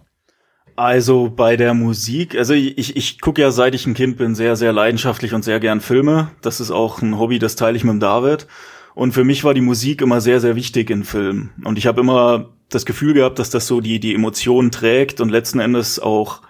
Also 0.76 1.30
bei 1.30 1.58
der 1.58 1.74
Musik, 1.74 2.36
also 2.36 2.54
ich, 2.54 2.78
ich, 2.78 2.96
ich 2.96 3.22
gucke 3.22 3.42
ja 3.42 3.52
seit 3.52 3.76
ich 3.76 3.86
ein 3.86 3.94
Kind 3.94 4.18
bin 4.18 4.36
sehr, 4.36 4.56
sehr 4.56 4.74
leidenschaftlich 4.74 5.34
und 5.34 5.44
sehr 5.44 5.60
gern 5.60 5.82
Filme. 5.82 6.32
Das 6.42 6.60
ist 6.60 6.72
auch 6.72 7.02
ein 7.02 7.20
Hobby, 7.20 7.40
das 7.40 7.56
teile 7.56 7.78
ich 7.78 7.84
mit 7.84 7.94
dem 7.94 8.00
David. 8.00 8.48
Und 8.96 9.14
für 9.14 9.24
mich 9.24 9.44
war 9.44 9.54
die 9.54 9.62
Musik 9.62 10.02
immer 10.02 10.22
sehr, 10.22 10.42
sehr 10.42 10.56
wichtig 10.56 10.90
in 10.90 11.04
Filmen. 11.04 11.52
Und 11.64 11.78
ich 11.78 11.88
habe 11.88 12.02
immer 12.02 12.50
das 12.74 12.86
Gefühl 12.86 13.14
gehabt, 13.14 13.40
dass 13.40 13.50
das 13.50 13.68
so 13.68 13.82
die, 13.82 14.00
die 14.00 14.16
Emotionen 14.16 14.72
trägt 14.72 15.22
und 15.22 15.30
letzten 15.30 15.60
Endes 15.60 16.00
auch, 16.00 16.42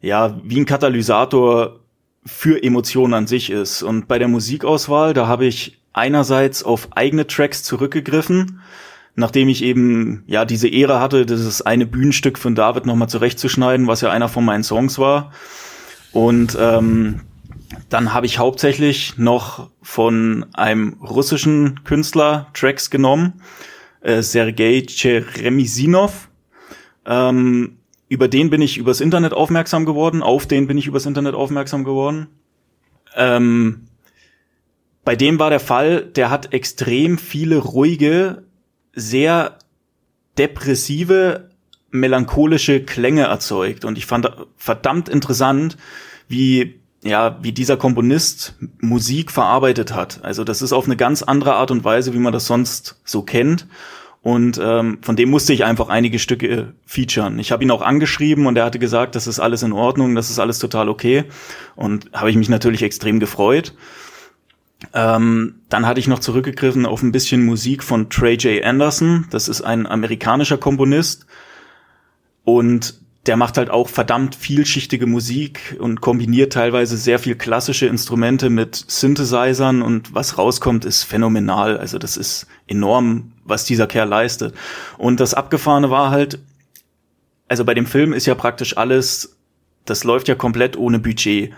ja, 0.00 0.38
wie 0.42 0.60
ein 0.60 0.66
Katalysator 0.66 1.80
für 2.26 2.62
Emotionen 2.62 3.14
an 3.14 3.26
sich 3.26 3.50
ist. 3.50 3.82
Und 3.82 4.08
bei 4.08 4.18
der 4.18 4.28
Musikauswahl, 4.28 5.14
da 5.14 5.26
habe 5.26 5.46
ich 5.46 5.78
einerseits 5.92 6.62
auf 6.62 6.88
eigene 6.92 7.26
Tracks 7.26 7.62
zurückgegriffen, 7.62 8.60
nachdem 9.14 9.48
ich 9.48 9.62
eben 9.62 10.24
ja 10.26 10.44
diese 10.44 10.68
Ehre 10.68 11.00
hatte, 11.00 11.26
dieses 11.26 11.62
eine 11.62 11.86
Bühnenstück 11.86 12.38
von 12.38 12.54
David 12.54 12.86
nochmal 12.86 13.08
zurechtzuschneiden, 13.08 13.86
was 13.86 14.00
ja 14.00 14.10
einer 14.10 14.28
von 14.28 14.44
meinen 14.44 14.62
Songs 14.62 14.98
war. 14.98 15.32
Und 16.12 16.56
ähm, 16.58 17.20
dann 17.88 18.12
habe 18.14 18.26
ich 18.26 18.38
hauptsächlich 18.38 19.18
noch 19.18 19.70
von 19.82 20.46
einem 20.54 20.94
russischen 21.02 21.82
Künstler 21.84 22.48
Tracks 22.54 22.90
genommen, 22.90 23.42
äh, 24.00 24.22
Sergei 24.22 24.82
Cheremisinov. 24.86 26.28
Ähm, 27.06 27.78
über 28.08 28.28
den 28.28 28.50
bin 28.50 28.60
ich 28.60 28.76
übers 28.76 29.00
Internet 29.00 29.32
aufmerksam 29.32 29.86
geworden, 29.86 30.22
auf 30.22 30.46
den 30.46 30.66
bin 30.66 30.76
ich 30.76 30.86
übers 30.86 31.06
Internet 31.06 31.34
aufmerksam 31.34 31.84
geworden. 31.84 32.26
Ähm, 33.14 33.86
bei 35.04 35.16
dem 35.16 35.38
war 35.38 35.50
der 35.50 35.60
Fall, 35.60 36.04
der 36.04 36.30
hat 36.30 36.52
extrem 36.52 37.18
viele 37.18 37.58
ruhige, 37.58 38.44
sehr 38.92 39.58
depressive, 40.38 41.50
melancholische 41.90 42.84
Klänge 42.84 43.22
erzeugt. 43.22 43.84
Und 43.84 43.98
ich 43.98 44.06
fand 44.06 44.30
verdammt 44.56 45.08
interessant, 45.08 45.76
wie 46.28 46.79
ja, 47.02 47.38
wie 47.42 47.52
dieser 47.52 47.76
Komponist 47.76 48.54
Musik 48.80 49.30
verarbeitet 49.30 49.94
hat. 49.94 50.20
Also 50.22 50.44
das 50.44 50.60
ist 50.62 50.72
auf 50.72 50.84
eine 50.84 50.96
ganz 50.96 51.22
andere 51.22 51.54
Art 51.54 51.70
und 51.70 51.84
Weise, 51.84 52.12
wie 52.12 52.18
man 52.18 52.32
das 52.32 52.46
sonst 52.46 53.00
so 53.04 53.22
kennt. 53.22 53.66
Und 54.22 54.60
ähm, 54.62 54.98
von 55.00 55.16
dem 55.16 55.30
musste 55.30 55.54
ich 55.54 55.64
einfach 55.64 55.88
einige 55.88 56.18
Stücke 56.18 56.74
featuren. 56.84 57.38
Ich 57.38 57.52
habe 57.52 57.64
ihn 57.64 57.70
auch 57.70 57.80
angeschrieben 57.80 58.46
und 58.46 58.56
er 58.56 58.66
hatte 58.66 58.78
gesagt, 58.78 59.14
das 59.14 59.26
ist 59.26 59.40
alles 59.40 59.62
in 59.62 59.72
Ordnung, 59.72 60.14
das 60.14 60.28
ist 60.28 60.38
alles 60.38 60.58
total 60.58 60.90
okay. 60.90 61.24
Und 61.74 62.10
habe 62.12 62.28
ich 62.28 62.36
mich 62.36 62.50
natürlich 62.50 62.82
extrem 62.82 63.18
gefreut. 63.18 63.74
Ähm, 64.92 65.54
dann 65.70 65.86
hatte 65.86 66.00
ich 66.00 66.08
noch 66.08 66.18
zurückgegriffen 66.18 66.84
auf 66.84 67.02
ein 67.02 67.12
bisschen 67.12 67.46
Musik 67.46 67.82
von 67.82 68.10
Trey 68.10 68.34
J. 68.34 68.62
Anderson. 68.62 69.26
Das 69.30 69.48
ist 69.48 69.62
ein 69.62 69.86
amerikanischer 69.86 70.58
Komponist. 70.58 71.24
Und 72.44 73.00
der 73.26 73.36
macht 73.36 73.58
halt 73.58 73.68
auch 73.68 73.88
verdammt 73.88 74.34
vielschichtige 74.34 75.06
Musik 75.06 75.76
und 75.78 76.00
kombiniert 76.00 76.54
teilweise 76.54 76.96
sehr 76.96 77.18
viel 77.18 77.34
klassische 77.34 77.86
Instrumente 77.86 78.48
mit 78.48 78.74
Synthesizern 78.74 79.82
und 79.82 80.14
was 80.14 80.38
rauskommt, 80.38 80.86
ist 80.86 81.02
phänomenal. 81.02 81.76
Also 81.76 81.98
das 81.98 82.16
ist 82.16 82.46
enorm, 82.66 83.32
was 83.44 83.66
dieser 83.66 83.86
Kerl 83.86 84.08
leistet. 84.08 84.54
Und 84.96 85.20
das 85.20 85.34
Abgefahrene 85.34 85.90
war 85.90 86.10
halt, 86.10 86.38
also 87.46 87.64
bei 87.64 87.74
dem 87.74 87.86
Film 87.86 88.14
ist 88.14 88.26
ja 88.26 88.34
praktisch 88.34 88.78
alles, 88.78 89.36
das 89.84 90.04
läuft 90.04 90.28
ja 90.28 90.34
komplett 90.34 90.78
ohne 90.78 90.98
Budget. 90.98 91.52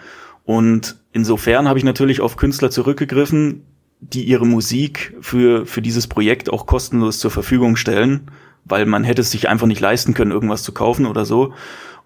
Und 0.44 0.96
insofern 1.12 1.68
habe 1.68 1.78
ich 1.78 1.84
natürlich 1.84 2.20
auf 2.20 2.36
Künstler 2.36 2.72
zurückgegriffen, 2.72 3.62
die 4.00 4.24
ihre 4.24 4.46
Musik 4.46 5.16
für, 5.20 5.64
für 5.64 5.80
dieses 5.80 6.08
Projekt 6.08 6.50
auch 6.50 6.66
kostenlos 6.66 7.20
zur 7.20 7.30
Verfügung 7.30 7.76
stellen 7.76 8.32
weil 8.64 8.86
man 8.86 9.04
hätte 9.04 9.22
es 9.22 9.30
sich 9.30 9.48
einfach 9.48 9.66
nicht 9.66 9.80
leisten 9.80 10.14
können, 10.14 10.30
irgendwas 10.30 10.62
zu 10.62 10.72
kaufen 10.72 11.06
oder 11.06 11.24
so. 11.24 11.52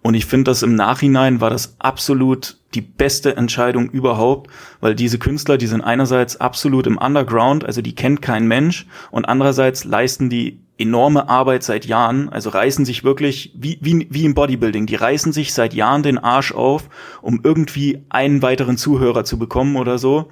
Und 0.01 0.13
ich 0.13 0.25
finde, 0.25 0.51
dass 0.51 0.63
im 0.63 0.75
Nachhinein 0.75 1.41
war 1.41 1.49
das 1.49 1.75
absolut 1.79 2.57
die 2.73 2.81
beste 2.81 3.35
Entscheidung 3.35 3.89
überhaupt, 3.89 4.49
weil 4.79 4.95
diese 4.95 5.17
Künstler, 5.17 5.57
die 5.57 5.67
sind 5.67 5.81
einerseits 5.81 6.39
absolut 6.39 6.87
im 6.87 6.97
Underground, 6.97 7.65
also 7.65 7.81
die 7.81 7.95
kennt 7.95 8.21
kein 8.21 8.47
Mensch, 8.47 8.85
und 9.11 9.25
andererseits 9.25 9.83
leisten 9.83 10.29
die 10.29 10.59
enorme 10.77 11.27
Arbeit 11.27 11.63
seit 11.63 11.85
Jahren, 11.85 12.29
also 12.29 12.49
reißen 12.51 12.85
sich 12.85 13.03
wirklich, 13.03 13.53
wie, 13.55 13.79
wie, 13.81 14.07
wie 14.11 14.25
im 14.25 14.35
Bodybuilding, 14.35 14.85
die 14.85 14.95
reißen 14.95 15.33
sich 15.33 15.53
seit 15.53 15.73
Jahren 15.73 16.03
den 16.03 16.19
Arsch 16.19 16.51
auf, 16.51 16.89
um 17.21 17.41
irgendwie 17.43 18.03
einen 18.09 18.41
weiteren 18.41 18.77
Zuhörer 18.77 19.23
zu 19.23 19.39
bekommen 19.39 19.75
oder 19.75 19.97
so. 19.97 20.29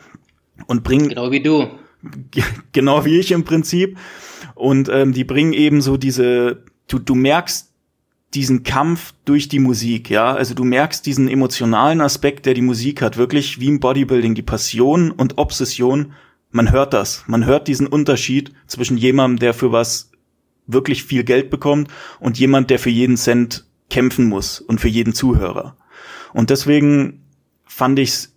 Und 0.67 0.84
bringen. 0.84 1.09
Genau 1.09 1.32
wie 1.32 1.41
du. 1.41 1.67
Genau 2.71 3.03
wie 3.03 3.19
ich 3.19 3.32
im 3.32 3.43
Prinzip. 3.43 3.97
Und 4.56 4.89
ähm, 4.89 5.14
die 5.14 5.24
bringen 5.24 5.53
eben 5.53 5.82
so 5.82 5.97
diese, 5.97 6.64
du, 6.88 6.97
du 6.99 7.14
merkst 7.14 7.72
diesen 8.34 8.64
Kampf 8.64 9.14
durch 9.24 9.47
die 9.47 9.60
Musik, 9.60 10.10
ja. 10.10 10.34
Also 10.34 10.53
du 10.53 10.64
merkst 10.64 11.06
diesen 11.06 11.30
emotionalen 11.30 12.01
Aspekt, 12.01 12.45
der 12.45 12.53
die 12.53 12.62
Musik 12.62 13.01
hat, 13.01 13.18
wirklich 13.18 13.60
wie 13.60 13.68
im 13.68 13.80
Bodybuilding, 13.80 14.36
die 14.36 14.41
Passion 14.41 15.12
und 15.12 15.38
Obsession. 15.38 16.14
Man 16.51 16.72
hört 16.72 16.93
das. 16.93 17.24
Man 17.28 17.45
hört 17.45 17.68
diesen 17.68 17.88
Unterschied 17.88 18.53
zwischen 18.68 18.97
jemandem, 18.97 19.39
der 19.39 19.53
für 19.53 19.72
was 19.72 20.12
wirklich 20.68 21.03
viel 21.03 21.24
Geld 21.24 21.49
bekommt 21.49 21.89
und 22.20 22.39
jemand, 22.39 22.70
der 22.70 22.80
für 22.80 22.89
jeden 22.89 23.18
Cent 23.18 23.66
kämpfen 23.89 24.26
muss 24.26 24.60
und 24.60 24.82
für 24.82 24.88
jeden 24.88 25.14
Zuhörer. 25.14 25.78
Und 26.34 26.49
deswegen 26.49 27.22
fand 27.66 27.99
ich's 27.99 28.36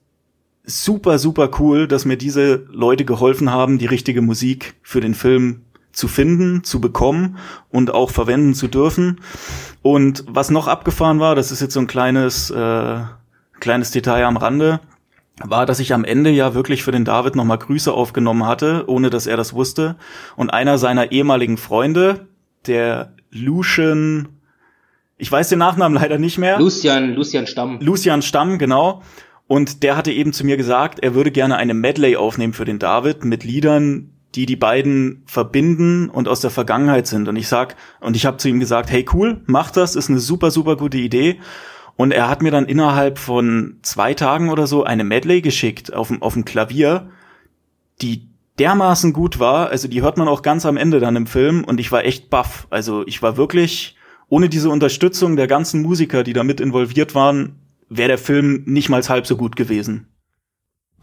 super, 0.64 1.18
super 1.18 1.50
cool, 1.58 1.88
dass 1.88 2.04
mir 2.04 2.16
diese 2.16 2.66
Leute 2.70 3.04
geholfen 3.04 3.50
haben, 3.50 3.78
die 3.78 3.86
richtige 3.86 4.20
Musik 4.20 4.74
für 4.82 5.00
den 5.00 5.14
Film 5.14 5.62
zu 5.98 6.08
finden, 6.08 6.62
zu 6.62 6.80
bekommen 6.80 7.38
und 7.70 7.92
auch 7.92 8.10
verwenden 8.10 8.54
zu 8.54 8.68
dürfen. 8.68 9.20
Und 9.82 10.24
was 10.28 10.50
noch 10.50 10.68
abgefahren 10.68 11.18
war, 11.18 11.34
das 11.34 11.50
ist 11.50 11.60
jetzt 11.60 11.74
so 11.74 11.80
ein 11.80 11.88
kleines, 11.88 12.50
äh, 12.50 13.00
kleines 13.58 13.90
Detail 13.90 14.24
am 14.24 14.36
Rande, 14.36 14.80
war, 15.42 15.66
dass 15.66 15.80
ich 15.80 15.92
am 15.92 16.04
Ende 16.04 16.30
ja 16.30 16.54
wirklich 16.54 16.82
für 16.82 16.92
den 16.92 17.04
David 17.04 17.36
nochmal 17.36 17.58
Grüße 17.58 17.92
aufgenommen 17.92 18.46
hatte, 18.46 18.84
ohne 18.86 19.10
dass 19.10 19.26
er 19.26 19.36
das 19.36 19.52
wusste. 19.54 19.96
Und 20.36 20.50
einer 20.50 20.78
seiner 20.78 21.12
ehemaligen 21.12 21.56
Freunde, 21.56 22.26
der 22.66 23.12
Lucian, 23.30 24.28
ich 25.16 25.30
weiß 25.30 25.48
den 25.48 25.58
Nachnamen 25.58 26.00
leider 26.00 26.18
nicht 26.18 26.38
mehr. 26.38 26.58
Lucian, 26.58 27.14
Lucian 27.14 27.46
Stamm. 27.46 27.78
Lucian 27.80 28.22
Stamm, 28.22 28.58
genau. 28.58 29.02
Und 29.48 29.82
der 29.82 29.96
hatte 29.96 30.12
eben 30.12 30.32
zu 30.32 30.44
mir 30.44 30.56
gesagt, 30.56 31.00
er 31.00 31.14
würde 31.14 31.30
gerne 31.30 31.56
eine 31.56 31.74
Medley 31.74 32.16
aufnehmen 32.16 32.52
für 32.52 32.64
den 32.64 32.78
David 32.78 33.24
mit 33.24 33.44
Liedern, 33.44 34.10
die 34.34 34.46
die 34.46 34.56
beiden 34.56 35.22
verbinden 35.26 36.10
und 36.10 36.28
aus 36.28 36.40
der 36.40 36.50
Vergangenheit 36.50 37.06
sind. 37.06 37.28
Und 37.28 37.36
ich 37.36 37.48
sag, 37.48 37.76
und 38.00 38.16
ich 38.16 38.26
habe 38.26 38.36
zu 38.36 38.48
ihm 38.48 38.60
gesagt, 38.60 38.90
hey 38.90 39.06
cool, 39.12 39.40
mach 39.46 39.70
das, 39.70 39.96
ist 39.96 40.10
eine 40.10 40.20
super, 40.20 40.50
super 40.50 40.76
gute 40.76 40.98
Idee. 40.98 41.40
Und 41.96 42.12
er 42.12 42.28
hat 42.28 42.42
mir 42.42 42.50
dann 42.50 42.66
innerhalb 42.66 43.18
von 43.18 43.78
zwei 43.82 44.14
Tagen 44.14 44.50
oder 44.50 44.66
so 44.66 44.84
eine 44.84 45.02
Medley 45.02 45.40
geschickt 45.40 45.92
auf 45.92 46.08
dem, 46.08 46.22
auf 46.22 46.34
dem 46.34 46.44
Klavier, 46.44 47.10
die 48.00 48.28
dermaßen 48.58 49.12
gut 49.12 49.40
war. 49.40 49.70
Also 49.70 49.88
die 49.88 50.02
hört 50.02 50.16
man 50.16 50.28
auch 50.28 50.42
ganz 50.42 50.66
am 50.66 50.76
Ende 50.76 51.00
dann 51.00 51.16
im 51.16 51.26
Film 51.26 51.64
und 51.64 51.80
ich 51.80 51.90
war 51.90 52.04
echt 52.04 52.30
baff. 52.30 52.66
Also 52.70 53.06
ich 53.06 53.22
war 53.22 53.36
wirklich, 53.36 53.96
ohne 54.28 54.48
diese 54.48 54.70
Unterstützung 54.70 55.36
der 55.36 55.46
ganzen 55.46 55.82
Musiker, 55.82 56.22
die 56.22 56.34
da 56.34 56.44
mit 56.44 56.60
involviert 56.60 57.14
waren, 57.14 57.56
wäre 57.88 58.08
der 58.08 58.18
Film 58.18 58.62
nicht 58.66 58.90
mal 58.90 59.02
halb 59.02 59.26
so 59.26 59.36
gut 59.36 59.56
gewesen. 59.56 60.06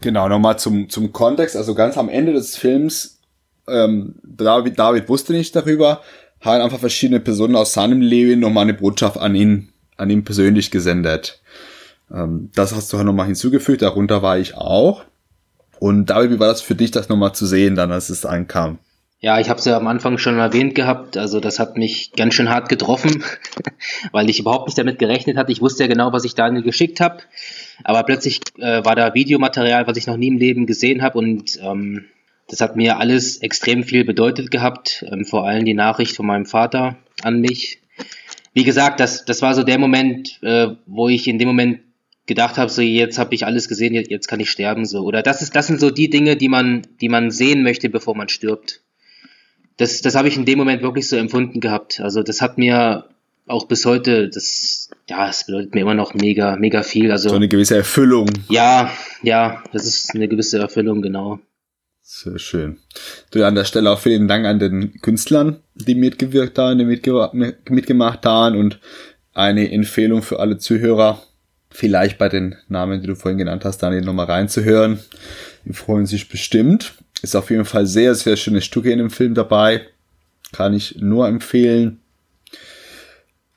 Genau, 0.00 0.28
nochmal 0.28 0.58
zum, 0.58 0.88
zum 0.88 1.12
Kontext. 1.12 1.56
Also 1.56 1.74
ganz 1.74 1.96
am 1.98 2.08
Ende 2.08 2.32
des 2.32 2.56
Films 2.56 3.15
ähm, 3.68 4.16
David, 4.22 4.78
David 4.78 5.08
wusste 5.08 5.32
nicht 5.32 5.54
darüber, 5.54 6.02
haben 6.40 6.62
einfach 6.62 6.78
verschiedene 6.78 7.20
Personen 7.20 7.56
aus 7.56 7.72
seinem 7.72 8.00
Leben 8.00 8.40
nochmal 8.40 8.64
eine 8.64 8.74
Botschaft 8.74 9.18
an 9.18 9.34
ihn, 9.34 9.72
an 9.96 10.10
ihn 10.10 10.24
persönlich 10.24 10.70
gesendet. 10.70 11.40
Ähm, 12.12 12.50
das 12.54 12.74
hast 12.74 12.92
du 12.92 13.02
nochmal 13.02 13.26
hinzugefügt, 13.26 13.82
darunter 13.82 14.22
war 14.22 14.38
ich 14.38 14.54
auch. 14.54 15.04
Und 15.78 16.06
David, 16.06 16.30
wie 16.30 16.40
war 16.40 16.48
das 16.48 16.62
für 16.62 16.74
dich, 16.74 16.90
das 16.90 17.08
nochmal 17.08 17.34
zu 17.34 17.46
sehen, 17.46 17.74
dann 17.74 17.92
als 17.92 18.08
es 18.08 18.24
ankam? 18.24 18.78
Ja, 19.18 19.40
ich 19.40 19.48
habe 19.48 19.58
es 19.58 19.64
ja 19.64 19.76
am 19.76 19.86
Anfang 19.86 20.18
schon 20.18 20.38
erwähnt 20.38 20.74
gehabt. 20.74 21.16
Also 21.16 21.40
das 21.40 21.58
hat 21.58 21.76
mich 21.76 22.12
ganz 22.12 22.34
schön 22.34 22.50
hart 22.50 22.68
getroffen, 22.68 23.24
weil 24.12 24.28
ich 24.28 24.38
überhaupt 24.38 24.66
nicht 24.66 24.78
damit 24.78 24.98
gerechnet 24.98 25.36
hatte. 25.36 25.52
Ich 25.52 25.62
wusste 25.62 25.84
ja 25.84 25.88
genau, 25.88 26.12
was 26.12 26.24
ich 26.24 26.34
Daniel 26.34 26.62
geschickt 26.62 27.00
habe, 27.00 27.18
aber 27.82 28.02
plötzlich 28.04 28.40
äh, 28.58 28.84
war 28.84 28.94
da 28.94 29.14
Videomaterial, 29.14 29.86
was 29.86 29.96
ich 29.96 30.06
noch 30.06 30.18
nie 30.18 30.28
im 30.28 30.38
Leben 30.38 30.66
gesehen 30.66 31.02
habe 31.02 31.18
und 31.18 31.58
ähm, 31.62 32.04
das 32.48 32.60
hat 32.60 32.76
mir 32.76 32.98
alles 32.98 33.38
extrem 33.38 33.82
viel 33.82 34.04
bedeutet 34.04 34.50
gehabt, 34.50 35.04
ähm, 35.10 35.24
vor 35.24 35.46
allem 35.46 35.64
die 35.64 35.74
Nachricht 35.74 36.14
von 36.14 36.26
meinem 36.26 36.46
Vater 36.46 36.96
an 37.22 37.40
mich. 37.40 37.80
Wie 38.54 38.64
gesagt, 38.64 39.00
das, 39.00 39.24
das 39.24 39.42
war 39.42 39.54
so 39.54 39.62
der 39.62 39.78
Moment, 39.78 40.38
äh, 40.42 40.68
wo 40.86 41.08
ich 41.08 41.28
in 41.28 41.38
dem 41.38 41.48
Moment 41.48 41.80
gedacht 42.26 42.56
habe, 42.58 42.70
so 42.70 42.82
jetzt 42.82 43.18
habe 43.18 43.34
ich 43.34 43.46
alles 43.46 43.68
gesehen, 43.68 43.94
jetzt, 43.94 44.10
jetzt 44.10 44.28
kann 44.28 44.40
ich 44.40 44.50
sterben 44.50 44.84
so. 44.84 45.02
Oder 45.02 45.22
das 45.22 45.42
ist, 45.42 45.54
das 45.54 45.66
sind 45.66 45.80
so 45.80 45.90
die 45.90 46.10
Dinge, 46.10 46.36
die 46.36 46.48
man, 46.48 46.86
die 47.00 47.08
man 47.08 47.30
sehen 47.30 47.62
möchte, 47.62 47.88
bevor 47.88 48.16
man 48.16 48.28
stirbt. 48.28 48.82
Das, 49.76 50.00
das 50.00 50.14
habe 50.14 50.28
ich 50.28 50.36
in 50.36 50.44
dem 50.44 50.58
Moment 50.58 50.82
wirklich 50.82 51.08
so 51.08 51.16
empfunden 51.16 51.60
gehabt. 51.60 52.00
Also 52.00 52.22
das 52.22 52.40
hat 52.40 52.58
mir 52.58 53.04
auch 53.46 53.66
bis 53.66 53.84
heute, 53.84 54.28
das, 54.28 54.90
ja, 55.08 55.28
es 55.28 55.46
bedeutet 55.46 55.74
mir 55.74 55.82
immer 55.82 55.94
noch 55.94 56.14
mega, 56.14 56.56
mega 56.56 56.82
viel. 56.82 57.12
Also 57.12 57.28
so 57.28 57.36
eine 57.36 57.48
gewisse 57.48 57.76
Erfüllung. 57.76 58.28
Ja, 58.48 58.90
ja, 59.22 59.62
das 59.72 59.86
ist 59.86 60.14
eine 60.14 60.28
gewisse 60.28 60.58
Erfüllung, 60.58 61.02
genau. 61.02 61.38
Sehr 62.08 62.38
schön. 62.38 62.78
Du 63.32 63.44
an 63.44 63.56
der 63.56 63.64
Stelle 63.64 63.90
auch 63.90 63.98
vielen 63.98 64.28
Dank 64.28 64.46
an 64.46 64.60
den 64.60 65.00
Künstlern, 65.00 65.58
die 65.74 65.96
mitgewirkt 65.96 66.56
haben, 66.56 66.78
die 66.78 66.84
mitge 66.84 67.30
mitgemacht 67.68 68.24
haben 68.24 68.56
und 68.56 68.78
eine 69.34 69.72
Empfehlung 69.72 70.22
für 70.22 70.38
alle 70.38 70.56
Zuhörer, 70.56 71.20
vielleicht 71.68 72.16
bei 72.16 72.28
den 72.28 72.54
Namen, 72.68 73.00
die 73.00 73.08
du 73.08 73.16
vorhin 73.16 73.38
genannt 73.38 73.64
hast, 73.64 73.78
Daniel, 73.78 74.02
nochmal 74.02 74.26
reinzuhören. 74.26 75.00
Die 75.64 75.72
freuen 75.72 76.06
sich 76.06 76.28
bestimmt. 76.28 76.94
Ist 77.22 77.34
auf 77.34 77.50
jeden 77.50 77.64
Fall 77.64 77.86
sehr, 77.86 78.14
sehr 78.14 78.36
schöne 78.36 78.60
Stücke 78.60 78.92
in 78.92 78.98
dem 78.98 79.10
Film 79.10 79.34
dabei. 79.34 79.88
Kann 80.52 80.74
ich 80.74 80.98
nur 81.00 81.26
empfehlen. 81.26 82.00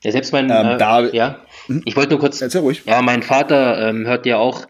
Ja, 0.01 0.11
selbst 0.11 0.33
mein, 0.33 0.49
ähm, 0.49 0.79
äh, 0.79 1.15
ja, 1.15 1.39
hm? 1.67 1.83
ich 1.85 1.95
wollte 1.95 2.13
nur 2.13 2.19
kurz, 2.19 2.39
ja, 2.39 3.01
mein 3.03 3.21
Vater 3.21 3.89
ähm, 3.89 4.07
hört 4.07 4.25
ja 4.25 4.37
auch 4.37 4.65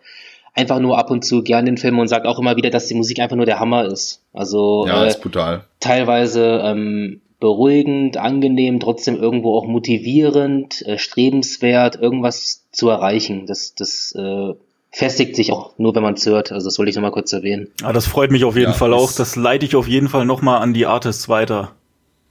einfach 0.59 0.79
nur 0.79 0.97
ab 0.97 1.09
und 1.09 1.23
zu 1.23 1.41
gern 1.41 1.65
den 1.65 1.77
Film 1.77 1.99
und 1.99 2.07
sagt 2.07 2.25
auch 2.25 2.37
immer 2.37 2.57
wieder, 2.57 2.69
dass 2.69 2.87
die 2.87 2.93
Musik 2.93 3.19
einfach 3.19 3.37
nur 3.37 3.45
der 3.45 3.59
Hammer 3.59 3.85
ist. 3.85 4.21
Also 4.33 4.85
ja, 4.87 5.05
äh, 5.05 5.07
ist 5.07 5.21
brutal. 5.21 5.63
teilweise 5.79 6.61
ähm, 6.63 7.21
beruhigend, 7.39 8.17
angenehm, 8.17 8.79
trotzdem 8.79 9.15
irgendwo 9.15 9.57
auch 9.57 9.65
motivierend, 9.65 10.85
äh, 10.85 10.97
strebenswert, 10.97 11.95
irgendwas 11.95 12.65
zu 12.71 12.89
erreichen. 12.89 13.45
Das, 13.47 13.73
das 13.73 14.13
äh, 14.17 14.53
festigt 14.91 15.35
sich 15.35 15.53
auch 15.53 15.77
nur, 15.77 15.95
wenn 15.95 16.03
man 16.03 16.15
es 16.15 16.25
hört. 16.25 16.51
Also 16.51 16.67
das 16.67 16.77
wollte 16.77 16.89
ich 16.89 16.95
nochmal 16.95 17.11
kurz 17.11 17.31
erwähnen. 17.31 17.69
Ah, 17.81 17.93
das 17.93 18.05
freut 18.05 18.31
mich 18.31 18.43
auf 18.43 18.55
jeden 18.55 18.71
ja, 18.71 18.77
Fall 18.77 18.93
auch. 18.93 19.11
Das 19.13 19.37
leite 19.37 19.65
ich 19.65 19.75
auf 19.75 19.87
jeden 19.87 20.09
Fall 20.09 20.25
nochmal 20.25 20.61
an 20.61 20.73
die 20.73 20.85
Artists 20.85 21.29
weiter. 21.29 21.71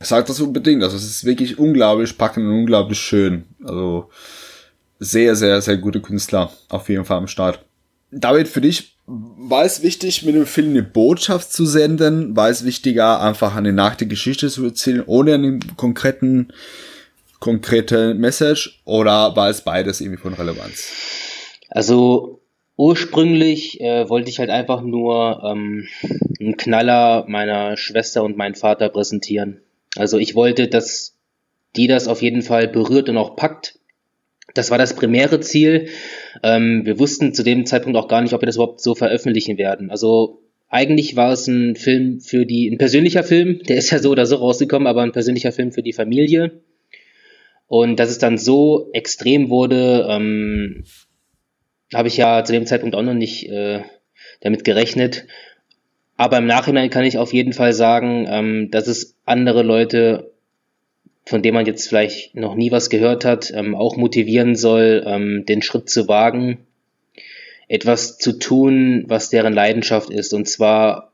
Sagt 0.01 0.29
das 0.29 0.41
unbedingt. 0.41 0.83
Also 0.83 0.97
es 0.97 1.05
ist 1.05 1.25
wirklich 1.25 1.59
unglaublich 1.59 2.17
packend 2.19 2.47
und 2.47 2.53
unglaublich 2.53 2.99
schön. 2.99 3.45
Also 3.65 4.11
sehr, 4.99 5.37
sehr, 5.37 5.61
sehr 5.63 5.77
gute 5.79 6.01
Künstler 6.01 6.51
auf 6.69 6.89
jeden 6.89 7.05
Fall 7.05 7.19
am 7.19 7.29
Start. 7.29 7.65
David, 8.11 8.49
für 8.49 8.61
dich 8.61 8.97
war 9.07 9.65
es 9.65 9.83
wichtig, 9.83 10.25
mit 10.25 10.35
dem 10.35 10.47
Film 10.47 10.71
eine 10.71 10.83
Botschaft 10.83 11.53
zu 11.53 11.65
senden? 11.65 12.37
War 12.37 12.51
es 12.51 12.65
wichtiger, 12.65 13.21
einfach 13.21 13.57
eine 13.57 13.73
nackte 13.73 14.07
Geschichte 14.07 14.49
zu 14.49 14.65
erzählen, 14.65 15.03
ohne 15.07 15.35
einen 15.35 15.77
konkreten, 15.77 16.49
konkrete 17.41 18.15
Message? 18.15 18.83
Oder 18.85 19.35
war 19.35 19.49
es 19.49 19.63
beides 19.63 20.01
irgendwie 20.01 20.21
von 20.21 20.35
Relevanz? 20.35 20.93
Also 21.71 22.41
ursprünglich 22.77 23.81
äh, 23.81 24.09
wollte 24.09 24.29
ich 24.29 24.39
halt 24.39 24.51
einfach 24.51 24.83
nur 24.83 25.43
ähm, 25.45 25.89
einen 26.39 26.57
Knaller 26.57 27.25
meiner 27.29 27.77
Schwester 27.77 28.23
und 28.23 28.37
meinen 28.37 28.55
Vater 28.55 28.89
präsentieren. 28.89 29.63
Also 29.97 30.19
ich 30.19 30.35
wollte, 30.35 30.69
dass 30.69 31.15
die 31.77 31.87
das 31.87 32.09
auf 32.09 32.23
jeden 32.23 32.43
Fall 32.43 32.69
berührt 32.69 33.09
und 33.09 33.17
auch 33.17 33.37
packt. 33.37 33.79
Das 34.55 34.71
war 34.71 34.79
das 34.79 34.95
primäre 34.95 35.41
Ziel. 35.41 35.89
Ähm, 36.43 36.85
wir 36.85 36.99
wussten 36.99 37.35
zu 37.35 37.43
dem 37.43 37.67
Zeitpunkt 37.67 37.99
auch 37.99 38.09
gar 38.09 38.23
nicht, 38.23 38.33
ob 38.35 38.43
wir 38.43 38.47
das 38.47 38.57
überhaupt 38.57 38.81
so 38.81 38.95
veröffentlichen 38.95 39.59
werden. 39.59 39.91
Also 39.91 40.43
eigentlich 40.69 41.17
war 41.17 41.33
es 41.33 41.47
ein 41.47 41.77
Film 41.77 42.21
für 42.21 42.45
die, 42.45 42.69
ein 42.69 42.79
persönlicher 42.79 43.25
Film, 43.25 43.61
der 43.69 43.77
ist 43.77 43.91
ja 43.91 43.99
so 43.99 44.11
oder 44.11 44.27
so 44.27 44.37
rausgekommen, 44.37 44.87
aber 44.87 45.03
ein 45.03 45.13
persönlicher 45.13 45.53
Film 45.53 45.73
für 45.73 45.83
die 45.83 45.93
Familie. 45.93 46.61
Und 47.67 48.01
dass 48.01 48.11
es 48.11 48.19
dann 48.19 48.39
so 48.39 48.91
extrem 48.93 49.51
wurde, 49.51 50.07
ähm, 50.09 50.85
habe 51.95 52.09
ich 52.09 52.17
ja 52.17 52.45
zu 52.45 52.53
dem 52.53 52.67
Zeitpunkt 52.67 52.95
auch 52.95 53.03
noch 53.03 53.15
nicht 53.15 53.49
äh, 53.49 53.83
damit 54.41 54.65
gerechnet. 54.65 55.27
Aber 56.17 56.39
im 56.39 56.47
Nachhinein 56.47 56.91
kann 56.91 57.05
ich 57.05 57.19
auf 57.19 57.33
jeden 57.33 57.53
Fall 57.53 57.73
sagen, 57.73 58.27
ähm, 58.29 58.71
dass 58.71 58.89
es 58.89 59.17
andere 59.25 59.63
Leute, 59.63 60.33
von 61.29 61.43
denen 61.43 61.55
man 61.55 61.67
jetzt 61.67 61.89
vielleicht 61.89 62.35
noch 62.35 62.55
nie 62.55 62.73
was 62.73 62.89
gehört 62.89 63.27
hat, 63.27 63.53
ähm, 63.55 63.75
auch 63.75 63.97
motivieren 63.97 64.57
soll, 64.57 65.05
ähm, 65.07 65.45
den 65.47 65.61
Schritt 65.61 65.91
zu 65.91 66.09
wagen, 66.09 66.67
etwas 67.69 68.17
zu 68.17 68.39
tun, 68.39 69.05
was 69.09 69.29
deren 69.29 69.53
Leidenschaft 69.53 70.09
ist, 70.09 70.33
und 70.33 70.49
zwar 70.49 71.13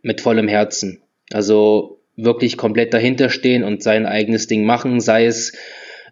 mit 0.00 0.22
vollem 0.22 0.48
Herzen. 0.48 1.02
Also 1.30 2.00
wirklich 2.16 2.56
komplett 2.56 2.94
dahinter 2.94 3.28
stehen 3.28 3.62
und 3.62 3.82
sein 3.82 4.06
eigenes 4.06 4.46
Ding 4.46 4.64
machen, 4.64 4.98
sei 5.00 5.26
es 5.26 5.52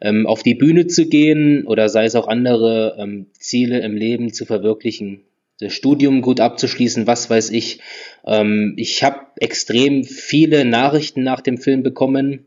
ähm, 0.02 0.26
auf 0.26 0.42
die 0.42 0.54
Bühne 0.54 0.86
zu 0.86 1.08
gehen 1.08 1.66
oder 1.66 1.88
sei 1.88 2.04
es 2.04 2.16
auch 2.16 2.28
andere 2.28 2.96
ähm, 2.98 3.28
Ziele 3.32 3.80
im 3.80 3.96
Leben 3.96 4.32
zu 4.32 4.44
verwirklichen. 4.44 5.22
Das 5.58 5.72
Studium 5.72 6.20
gut 6.20 6.40
abzuschließen, 6.40 7.06
was 7.06 7.30
weiß 7.30 7.50
ich. 7.50 7.80
Ähm, 8.26 8.74
ich 8.76 9.02
habe 9.02 9.20
extrem 9.36 10.04
viele 10.04 10.66
Nachrichten 10.66 11.22
nach 11.22 11.40
dem 11.40 11.56
Film 11.56 11.82
bekommen, 11.82 12.44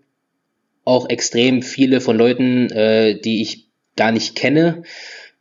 auch 0.83 1.09
extrem 1.09 1.61
viele 1.61 2.01
von 2.01 2.17
Leuten, 2.17 2.69
äh, 2.71 3.19
die 3.19 3.41
ich 3.41 3.67
gar 3.95 4.11
nicht 4.11 4.35
kenne. 4.35 4.83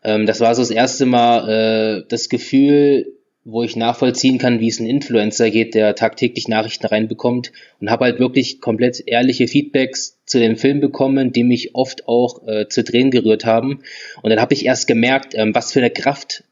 Ähm, 0.03 0.26
das 0.26 0.41
war 0.41 0.55
so 0.55 0.62
das 0.62 0.70
erste 0.70 1.07
Mal 1.07 1.49
äh, 1.49 2.05
das 2.09 2.28
Gefühl, 2.28 3.07
wo 3.45 3.62
ich 3.62 3.74
nachvollziehen 3.74 4.38
kann, 4.38 4.61
wie 4.61 4.68
es 4.68 4.80
ein 4.80 4.86
Influencer 4.86 5.51
geht, 5.51 5.74
der 5.74 5.95
tagtäglich 5.95 6.47
Nachrichten 6.47 6.86
reinbekommt 6.86 7.53
und 7.80 7.91
habe 7.91 8.05
halt 8.05 8.18
wirklich 8.18 8.61
komplett 8.61 9.03
ehrliche 9.07 9.49
Feedbacks 9.49 10.18
zu 10.26 10.38
dem 10.38 10.57
Film 10.57 10.80
bekommen, 10.80 11.32
die 11.32 11.45
mich 11.45 11.74
oft 11.74 12.07
auch 12.07 12.47
äh, 12.47 12.68
zu 12.68 12.84
Tränen 12.84 13.11
gerührt 13.11 13.47
haben. 13.47 13.82
Und 14.22 14.30
dann 14.30 14.41
habe 14.41 14.55
ich 14.55 14.66
erst 14.66 14.86
gemerkt, 14.86 15.34
ähm, 15.34 15.55
was 15.55 15.72
für 15.72 15.80
eine 15.80 15.91
Kraft 15.91 16.45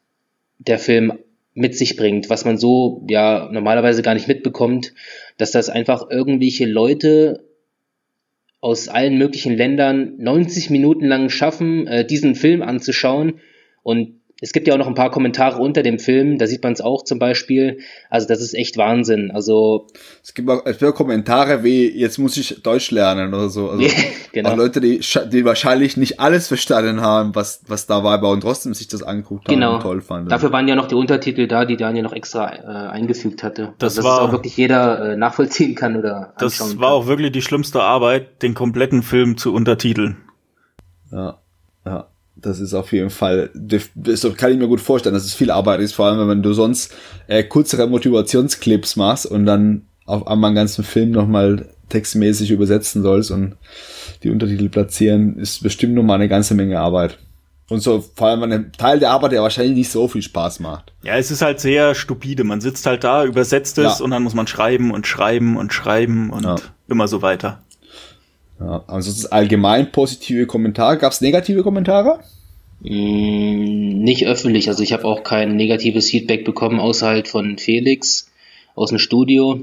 der 0.59 0.79
Film 0.79 1.19
mit 1.53 1.77
sich 1.77 1.97
bringt, 1.97 2.31
was 2.31 2.45
man 2.45 2.57
so 2.57 3.05
ja 3.09 3.49
normalerweise 3.53 4.03
gar 4.03 4.15
nicht 4.15 4.29
mitbekommt, 4.29 4.95
dass 5.37 5.51
das 5.51 5.69
einfach 5.69 6.09
irgendwelche 6.11 6.67
Leute 6.67 7.48
aus 8.61 8.89
allen 8.89 9.19
möglichen 9.19 9.57
Ländern 9.57 10.15
90 10.19 10.71
Minuten 10.71 11.07
lang 11.07 11.31
schaffen, 11.31 11.87
äh, 11.87 12.05
diesen 12.05 12.35
Film 12.35 12.63
anzuschauen. 12.63 13.41
Und 13.83 14.18
es 14.41 14.53
gibt 14.53 14.69
ja 14.69 14.75
auch 14.75 14.79
noch 14.79 14.87
ein 14.87 14.95
paar 14.95 15.11
Kommentare 15.11 15.61
unter 15.61 15.83
dem 15.83 15.99
Film, 15.99 16.39
da 16.39 16.47
sieht 16.47 16.63
man 16.63 16.73
es 16.73 16.81
auch 16.81 17.03
zum 17.03 17.19
Beispiel. 17.19 17.81
Also 18.09 18.29
das 18.29 18.41
ist 18.41 18.55
echt 18.55 18.77
Wahnsinn. 18.77 19.33
Also 19.33 19.89
es 20.23 20.33
gibt 20.33 20.49
auch, 20.49 20.65
es 20.65 20.79
gibt 20.79 20.93
auch 20.93 20.97
Kommentare 20.97 21.65
wie 21.65 21.91
jetzt 21.91 22.19
muss 22.19 22.37
ich 22.37 22.63
Deutsch 22.63 22.93
lernen 22.93 23.35
oder 23.35 23.49
so. 23.49 23.71
Also 23.71 23.85
genau. 24.33 24.51
auch 24.51 24.57
Leute, 24.57 24.81
die, 24.81 25.01
die 25.33 25.45
wahrscheinlich 25.45 25.97
nicht 25.97 26.21
alles 26.21 26.47
verstanden 26.47 27.01
haben, 27.01 27.35
was 27.35 27.63
was 27.67 27.87
da 27.87 28.05
war, 28.05 28.15
aber 28.15 28.31
und 28.31 28.43
trotzdem 28.43 28.75
sich 28.75 28.87
das 28.87 29.03
angeguckt 29.03 29.49
haben 29.49 29.55
genau. 29.55 29.75
und 29.75 29.83
toll 29.83 30.01
fanden. 30.01 30.29
Dafür 30.29 30.53
waren 30.53 30.69
ja 30.69 30.77
noch 30.77 30.87
die 30.87 30.95
Untertitel 30.95 31.49
da, 31.49 31.65
die 31.65 31.77
Daniel 31.77 32.05
noch 32.05 32.13
extra 32.13 32.53
äh, 32.55 32.91
eingefügt 32.91 33.43
hatte. 33.43 33.75
Das 33.79 33.97
also, 33.97 34.09
war 34.09 34.23
auch 34.23 34.33
wirklich 34.33 34.57
jeder 34.57 35.15
äh, 35.15 35.17
nachvollziehen 35.17 35.75
kann 35.75 35.97
oder 35.97 36.33
Das 36.39 36.61
war 36.61 36.69
kann. 36.69 36.85
auch 36.85 37.07
wirklich 37.09 37.33
die 37.33 37.43
schlimmste 37.43 37.83
Arbeit, 37.83 38.41
den 38.43 38.55
kompletten 38.55 39.03
Film 39.03 39.37
zu 39.37 39.53
untertiteln. 39.53 40.19
Ja, 41.11 41.39
ja 41.85 42.07
das 42.41 42.61
ist 42.61 42.75
auf 42.75 42.93
jeden 42.93 43.11
Fall, 43.11 43.51
das 43.55 44.27
kann 44.37 44.53
ich 44.53 44.59
mir 44.59 44.69
gut 44.69 44.81
vorstellen, 44.81 45.15
dass 45.15 45.25
es 45.25 45.35
viel 45.35 45.51
Arbeit 45.51 45.81
ist, 45.81 45.93
vor 45.93 46.07
allem 46.07 46.29
wenn 46.29 46.43
du 46.43 46.53
sonst 46.53 46.95
äh, 47.27 47.43
kürzere 47.43 47.87
Motivationsclips 47.89 48.97
machst 48.97 49.27
und 49.27 49.47
dann 49.47 49.83
auf 50.07 50.27
einmal 50.27 50.49
einen 50.49 50.57
ganzen 50.57 50.85
Film 50.85 51.11
nochmal 51.11 51.69
textmäßig 51.89 52.51
übersetzen 52.51 53.03
sollst 53.03 53.31
und 53.31 53.57
die 54.23 54.31
Untertitel 54.31 54.69
platzieren, 54.69 55.37
ist 55.39 55.63
bestimmt 55.63 55.95
nochmal 55.95 56.17
eine 56.17 56.29
ganze 56.29 56.55
Menge 56.55 56.81
Arbeit. 56.81 57.19
Und 57.71 57.81
so 57.81 58.03
vor 58.15 58.29
allem 58.29 58.43
ein 58.45 58.73
Teil 58.73 58.99
der 58.99 59.11
Arbeit, 59.11 59.33
der 59.33 59.43
wahrscheinlich 59.43 59.77
nicht 59.77 59.91
so 59.91 60.09
viel 60.09 60.23
Spaß 60.23 60.61
macht. 60.61 60.93
Ja, 61.03 61.17
es 61.17 61.31
ist 61.31 61.43
halt 61.43 61.61
sehr 61.61 61.95
stupide. 61.95 62.45
Man 62.45 62.63
sitzt 62.63 62.87
halt 62.87 63.05
da, 63.05 63.25
übersetzt 63.25 63.77
es 63.77 63.99
ja. 63.99 64.05
und 64.05 64.11
dann 64.11 64.23
muss 64.23 64.35
man 64.35 64.47
schreiben 64.47 64.91
und 64.91 65.07
schreiben 65.07 65.59
und 65.59 65.73
schreiben 65.73 66.31
und 66.31 66.45
ja. 66.45 66.57
immer 66.89 67.09
so 67.09 67.21
weiter. 67.21 67.61
Ja, 68.61 68.85
also 68.87 69.29
allgemein 69.29 69.93
positive 69.93 70.47
Kommentare. 70.47 70.99
Gab 70.99 71.13
es 71.13 71.21
negative 71.21 71.63
Kommentare? 71.63 72.21
Mm, 72.81 74.03
nicht 74.03 74.27
öffentlich. 74.27 74.69
Also 74.69 74.83
ich 74.83 74.93
habe 74.93 75.05
auch 75.05 75.23
kein 75.23 75.57
negatives 75.57 76.11
Feedback 76.11 76.45
bekommen, 76.45 76.81
außer 76.81 77.07
halt 77.07 77.29
von 77.29 77.59
Felix 77.59 78.31
aus 78.75 78.91
dem 78.91 78.99
Studio, 78.99 79.61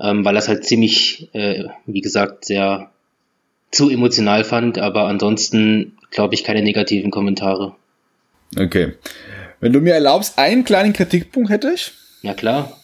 ähm, 0.00 0.24
weil 0.24 0.34
das 0.34 0.48
halt 0.48 0.64
ziemlich, 0.64 1.28
äh, 1.32 1.64
wie 1.86 2.00
gesagt, 2.00 2.44
sehr 2.44 2.90
zu 3.70 3.90
emotional 3.90 4.44
fand. 4.44 4.78
Aber 4.78 5.06
ansonsten 5.06 5.98
glaube 6.10 6.34
ich 6.34 6.44
keine 6.44 6.62
negativen 6.62 7.10
Kommentare. 7.10 7.74
Okay. 8.56 8.94
Wenn 9.60 9.72
du 9.72 9.80
mir 9.80 9.94
erlaubst, 9.94 10.38
einen 10.38 10.64
kleinen 10.64 10.92
Kritikpunkt 10.92 11.50
hätte 11.50 11.72
ich. 11.74 11.92
Ja 12.22 12.34
klar. 12.34 12.80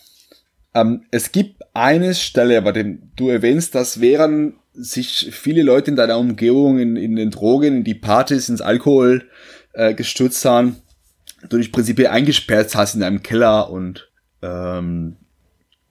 Ähm, 0.75 1.05
es 1.11 1.33
gibt 1.33 1.63
eine 1.75 2.15
Stelle, 2.15 2.61
bei 2.63 2.73
dem 2.73 3.11
du 3.17 3.29
erwähnst, 3.29 3.75
dass 3.75 4.01
während 4.01 4.55
sich 4.79 5.31
viele 5.33 5.63
Leute 5.63 5.91
in 5.91 5.97
deiner 5.97 6.19
Umgebung 6.19 6.79
in, 6.79 6.97
in 6.97 7.17
den 7.17 7.31
Drogen, 7.31 7.79
in 7.79 7.85
die 7.85 7.95
Partys, 7.95 8.49
ins 8.49 8.61
Alkohol 8.61 9.29
äh, 9.73 9.95
gestürzt 9.95 10.45
haben, 10.45 10.77
du 11.49 11.59
dich 11.59 11.73
prinzipiell 11.73 12.09
eingesperrt 12.09 12.75
hast 12.75 12.95
in 12.95 13.03
einem 13.03 13.23
Keller 13.23 13.71
und 13.71 14.09
ähm, 14.43 15.17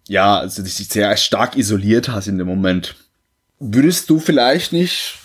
ja, 0.08 0.38
also 0.38 0.64
dich 0.64 0.76
sehr 0.76 1.16
stark 1.18 1.58
isoliert 1.58 2.10
hast 2.10 2.28
in 2.28 2.38
dem 2.38 2.48
Moment. 2.48 2.96
Würdest 3.60 4.10
du 4.10 4.20
vielleicht 4.20 4.72
nicht 4.72 5.16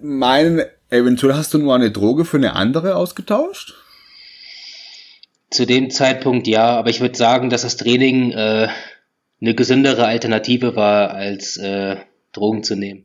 meinen, 0.00 0.62
eventuell 0.88 1.34
hast 1.34 1.52
du 1.52 1.58
nur 1.58 1.74
eine 1.74 1.90
Droge 1.90 2.24
für 2.24 2.36
eine 2.36 2.54
andere 2.54 2.94
ausgetauscht? 2.94 3.74
Zu 5.50 5.66
dem 5.66 5.90
Zeitpunkt 5.90 6.46
ja, 6.46 6.78
aber 6.78 6.90
ich 6.90 7.00
würde 7.00 7.16
sagen, 7.16 7.50
dass 7.50 7.62
das 7.62 7.76
Training 7.76 8.30
äh, 8.30 8.68
eine 9.40 9.54
gesündere 9.54 10.06
Alternative 10.06 10.76
war, 10.76 11.10
als 11.10 11.56
äh, 11.56 11.96
Drogen 12.32 12.62
zu 12.62 12.76
nehmen. 12.76 13.04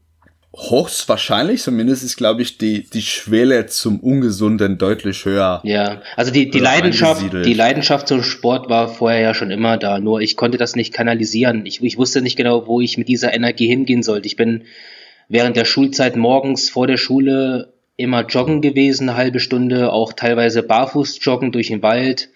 Höchstwahrscheinlich, 0.57 1.61
zumindest 1.61 2.03
ist, 2.03 2.15
glaube 2.15 2.41
ich, 2.41 2.57
die, 2.57 2.89
die 2.89 3.01
Schwelle 3.01 3.65
zum 3.65 3.99
Ungesunden 3.99 4.78
deutlich 4.78 5.26
höher. 5.26 5.59
Ja, 5.65 6.01
also 6.15 6.32
die, 6.32 6.49
die 6.49 6.59
Leidenschaft, 6.59 7.21
die 7.34 7.53
Leidenschaft 7.53 8.07
zum 8.07 8.23
Sport 8.23 8.69
war 8.69 8.88
vorher 8.88 9.19
ja 9.19 9.34
schon 9.34 9.51
immer 9.51 9.78
da, 9.78 9.99
nur 9.99 10.21
ich 10.21 10.38
konnte 10.38 10.57
das 10.57 10.78
nicht 10.78 10.93
kanalisieren. 10.93 11.65
Ich, 11.65 11.84
ich 11.84 11.97
wusste 11.97 12.21
nicht 12.21 12.38
genau, 12.38 12.67
wo 12.67 12.80
ich 12.80 12.97
mit 12.97 13.09
dieser 13.09 13.34
Energie 13.34 13.67
hingehen 13.67 14.01
sollte. 14.01 14.28
Ich 14.28 14.38
bin 14.38 14.63
während 15.28 15.57
der 15.57 15.65
Schulzeit 15.65 16.15
morgens 16.15 16.69
vor 16.69 16.88
der 16.88 16.97
Schule 16.97 17.73
immer 17.97 18.26
joggen 18.26 18.61
gewesen, 18.61 19.09
eine 19.09 19.17
halbe 19.17 19.41
Stunde, 19.41 19.91
auch 19.91 20.13
teilweise 20.13 20.63
barfuß 20.63 21.19
joggen 21.21 21.51
durch 21.51 21.67
den 21.67 21.82
Wald. 21.82 22.30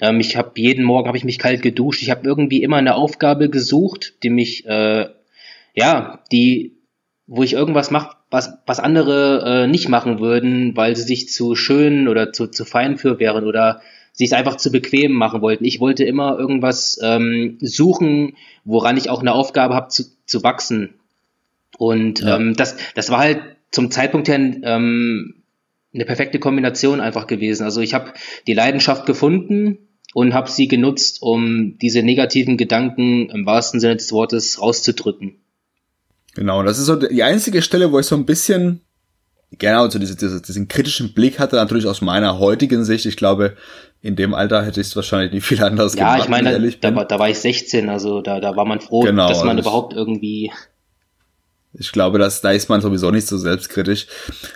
Ähm, 0.00 0.18
ich 0.18 0.36
habe 0.36 0.52
jeden 0.56 0.84
Morgen 0.84 1.06
habe 1.06 1.18
ich 1.18 1.24
mich 1.24 1.38
kalt 1.38 1.62
geduscht. 1.62 2.02
Ich 2.02 2.10
habe 2.10 2.26
irgendwie 2.26 2.62
immer 2.62 2.76
eine 2.76 2.96
Aufgabe 2.96 3.48
gesucht, 3.48 4.14
die 4.22 4.30
mich 4.30 4.66
äh, 4.66 5.08
ja, 5.74 6.20
die, 6.32 6.76
wo 7.26 7.42
ich 7.42 7.52
irgendwas 7.52 7.90
mache, 7.90 8.16
was, 8.30 8.58
was 8.66 8.80
andere 8.80 9.64
äh, 9.64 9.66
nicht 9.66 9.88
machen 9.88 10.20
würden, 10.20 10.76
weil 10.76 10.96
sie 10.96 11.02
sich 11.02 11.28
zu 11.28 11.54
schön 11.54 12.08
oder 12.08 12.32
zu, 12.32 12.46
zu 12.46 12.64
fein 12.64 12.96
für 12.96 13.18
wären 13.18 13.44
oder 13.44 13.80
sich 14.12 14.34
einfach 14.34 14.56
zu 14.56 14.70
bequem 14.70 15.12
machen 15.12 15.40
wollten. 15.40 15.64
Ich 15.64 15.80
wollte 15.80 16.04
immer 16.04 16.38
irgendwas 16.38 16.98
ähm, 17.02 17.58
suchen, 17.60 18.36
woran 18.64 18.96
ich 18.96 19.10
auch 19.10 19.20
eine 19.20 19.32
Aufgabe 19.32 19.74
habe 19.74 19.88
zu, 19.88 20.04
zu 20.26 20.42
wachsen. 20.42 20.94
Und 21.78 22.20
ja. 22.20 22.36
ähm, 22.36 22.54
das, 22.54 22.76
das 22.94 23.10
war 23.10 23.20
halt 23.20 23.40
zum 23.70 23.90
Zeitpunkt 23.90 24.28
her 24.28 24.38
ähm, 24.38 25.42
eine 25.94 26.04
perfekte 26.04 26.38
Kombination 26.38 27.00
einfach 27.00 27.26
gewesen. 27.26 27.64
Also 27.64 27.80
ich 27.80 27.94
habe 27.94 28.12
die 28.46 28.54
Leidenschaft 28.54 29.06
gefunden 29.06 29.78
und 30.14 30.34
habe 30.34 30.50
sie 30.50 30.68
genutzt, 30.68 31.22
um 31.22 31.78
diese 31.78 32.02
negativen 32.02 32.56
Gedanken 32.56 33.30
im 33.30 33.46
wahrsten 33.46 33.80
Sinne 33.80 33.96
des 33.96 34.12
Wortes 34.12 34.60
rauszudrücken. 34.60 35.36
Genau, 36.40 36.62
das 36.62 36.78
ist 36.78 36.86
so 36.86 36.96
die 36.96 37.22
einzige 37.22 37.60
Stelle, 37.60 37.92
wo 37.92 37.98
ich 37.98 38.06
so 38.06 38.14
ein 38.16 38.24
bisschen, 38.24 38.80
genau, 39.58 39.90
so 39.90 39.98
diese, 39.98 40.16
diese, 40.16 40.40
diesen 40.40 40.68
kritischen 40.68 41.12
Blick 41.12 41.38
hatte, 41.38 41.56
natürlich 41.56 41.86
aus 41.86 42.00
meiner 42.00 42.38
heutigen 42.38 42.82
Sicht. 42.82 43.04
Ich 43.04 43.18
glaube, 43.18 43.58
in 44.00 44.16
dem 44.16 44.32
Alter 44.32 44.64
hätte 44.64 44.80
ich 44.80 44.86
es 44.86 44.96
wahrscheinlich 44.96 45.32
nicht 45.34 45.44
viel 45.44 45.62
anders 45.62 45.92
ja, 45.96 45.98
gemacht. 45.98 46.18
Ja, 46.20 46.24
ich 46.24 46.30
meine, 46.30 46.70
da, 46.80 46.90
da, 46.92 47.04
da 47.04 47.18
war 47.18 47.28
ich 47.28 47.38
16, 47.40 47.90
also 47.90 48.22
da, 48.22 48.40
da 48.40 48.56
war 48.56 48.64
man 48.64 48.80
froh, 48.80 49.00
genau, 49.00 49.28
dass 49.28 49.44
man 49.44 49.58
also 49.58 49.68
überhaupt 49.68 49.92
irgendwie 49.92 50.50
ich 51.74 51.92
glaube, 51.92 52.18
dass, 52.18 52.40
da 52.40 52.52
ist 52.52 52.70
man 52.70 52.80
sowieso 52.80 53.10
nicht 53.10 53.26
so 53.26 53.36
selbstkritisch. 53.36 54.06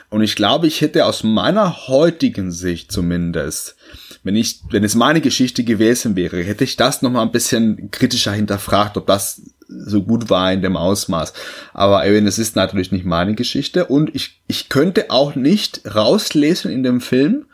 Und 0.09 0.23
ich 0.23 0.37
glaube, 0.37 0.67
ich 0.67 0.81
hätte 0.81 1.05
aus 1.05 1.23
meiner 1.23 1.87
heutigen 1.87 2.51
Sicht 2.51 2.91
zumindest, 2.91 3.77
wenn 4.25 4.37
ich, 4.37 4.61
wenn 4.71 4.85
es 4.85 4.95
meine 4.95 5.21
Geschichte 5.21 5.65
gewesen 5.65 6.17
wäre, 6.17 6.43
hätte 6.43 6.65
ich 6.65 6.77
das 6.77 7.03
nochmal 7.03 7.25
ein 7.25 7.33
bisschen 7.33 7.91
kritischer 7.91 8.33
hinterfragt, 8.33 8.97
ob 8.97 9.07
das 9.07 9.43
so 9.69 10.03
gut 10.03 10.31
war 10.31 10.53
in 10.53 10.63
dem 10.63 10.77
Ausmaß. 10.77 11.35
Aber 11.75 12.07
eben, 12.07 12.27
es 12.27 12.39
ist 12.39 12.57
natürlich 12.57 12.91
nicht 12.91 13.05
meine 13.05 13.35
Geschichte 13.35 13.85
und 13.85 14.15
ich, 14.15 14.41
ich 14.47 14.71
könnte 14.71 15.11
auch 15.11 15.35
nicht 15.35 15.83
rauslesen 15.95 16.71
in 16.73 16.83
dem 16.83 17.01
Film, 17.01 17.47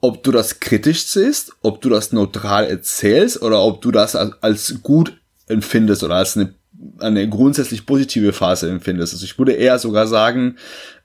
ob 0.00 0.22
du 0.22 0.30
das 0.30 0.60
kritisch 0.60 1.04
siehst, 1.04 1.52
ob 1.60 1.80
du 1.82 1.88
das 1.88 2.12
neutral 2.12 2.66
erzählst 2.66 3.42
oder 3.42 3.62
ob 3.62 3.82
du 3.82 3.90
das 3.90 4.16
als, 4.16 4.34
als 4.42 4.82
gut 4.82 5.20
empfindest 5.48 6.04
oder 6.04 6.14
als 6.16 6.36
eine 6.36 6.54
eine 6.98 7.28
grundsätzlich 7.28 7.86
positive 7.86 8.32
Phase 8.32 8.68
empfindest. 8.70 9.12
Also 9.12 9.24
ich 9.24 9.38
würde 9.38 9.52
eher 9.52 9.78
sogar 9.78 10.06
sagen, 10.06 10.56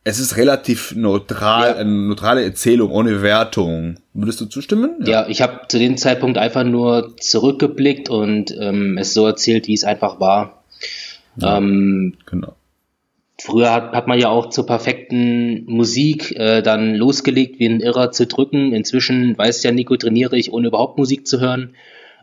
es 0.04 0.20
ist 0.20 0.38
relativ 0.38 0.96
neutral, 0.96 1.70
ja. 1.70 1.76
eine 1.78 1.90
neutrale 1.90 2.44
Erzählung 2.44 2.92
ohne 2.92 3.22
Wertung. 3.22 3.98
Würdest 4.14 4.40
du 4.40 4.46
zustimmen? 4.46 4.98
Ja, 5.02 5.24
ja 5.24 5.28
ich 5.28 5.42
habe 5.42 5.62
zu 5.68 5.80
dem 5.80 5.98
Zeitpunkt 5.98 6.38
einfach 6.38 6.64
nur 6.64 7.16
zurückgeblickt 7.18 8.10
und 8.10 8.56
ähm, 8.60 8.98
es 9.00 9.14
so 9.14 9.26
erzählt, 9.26 9.68
wie 9.68 9.74
es 9.74 9.84
einfach 9.84 10.20
war. 10.20 10.64
Ja, 11.38 11.58
ähm, 11.58 12.14
genau. 12.26 12.56
Früher 13.42 13.74
hat, 13.74 13.92
hat 13.92 14.08
man 14.08 14.20
ja 14.20 14.30
auch 14.30 14.50
zur 14.50 14.66
perfekten 14.66 15.66
Musik 15.66 16.32
äh, 16.38 16.62
dann 16.62 16.96
losgelegt, 16.96 17.60
wie 17.60 17.68
ein 17.68 17.82
Irrer 17.82 18.12
zu 18.12 18.28
drücken. 18.28 18.74
Inzwischen 18.74 19.38
weiß 19.38 19.62
ja 19.64 19.72
Nico, 19.72 19.98
trainiere 19.98 20.38
ich, 20.38 20.54
ohne 20.54 20.68
überhaupt 20.68 20.98
Musik 20.98 21.28
zu 21.28 21.42
hören. 21.42 21.76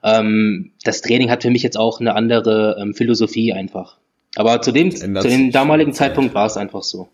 Ähm, 0.03 0.72
das 0.84 1.00
Training 1.00 1.30
hat 1.30 1.42
für 1.42 1.50
mich 1.50 1.62
jetzt 1.62 1.78
auch 1.78 2.00
eine 2.00 2.14
andere 2.14 2.76
ähm, 2.80 2.94
Philosophie 2.94 3.53
einfach. 3.53 3.98
Aber 4.34 4.62
zu 4.62 4.72
dem, 4.72 4.90
zu 4.90 5.07
dem 5.07 5.53
damaligen 5.53 5.92
Zeitpunkt 5.92 6.34
war 6.34 6.46
es 6.46 6.57
einfach 6.57 6.82
so. 6.82 7.09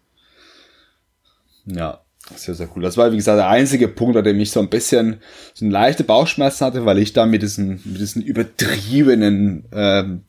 Ja, 1.66 2.00
sehr, 2.34 2.54
sehr 2.54 2.68
cool. 2.74 2.82
Das 2.82 2.96
war, 2.96 3.10
wie 3.12 3.16
gesagt, 3.16 3.38
der 3.38 3.48
einzige 3.48 3.88
Punkt, 3.88 4.16
an 4.16 4.24
dem 4.24 4.38
ich 4.40 4.50
so 4.50 4.60
ein 4.60 4.68
bisschen 4.68 5.20
so 5.54 5.64
eine 5.64 5.72
leichte 5.72 6.04
Bauchschmerzen 6.04 6.66
hatte, 6.66 6.84
weil 6.84 6.98
ich 6.98 7.12
da 7.12 7.26
mit 7.26 7.42
diesen, 7.42 7.80
mit 7.84 8.00
diesen 8.00 8.22
übertriebenen 8.22 9.64
ähm, 9.72 10.22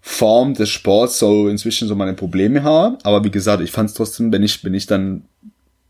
Form 0.00 0.54
des 0.54 0.70
Sports 0.70 1.18
so 1.18 1.48
inzwischen 1.48 1.88
so 1.88 1.94
meine 1.94 2.14
Probleme 2.14 2.62
habe. 2.62 2.98
Aber 3.02 3.24
wie 3.24 3.30
gesagt, 3.30 3.62
ich 3.62 3.70
fand 3.70 3.90
es 3.90 3.96
trotzdem, 3.96 4.32
wenn 4.32 4.42
ich, 4.42 4.62
wenn 4.64 4.74
ich 4.74 4.86
dann 4.86 5.24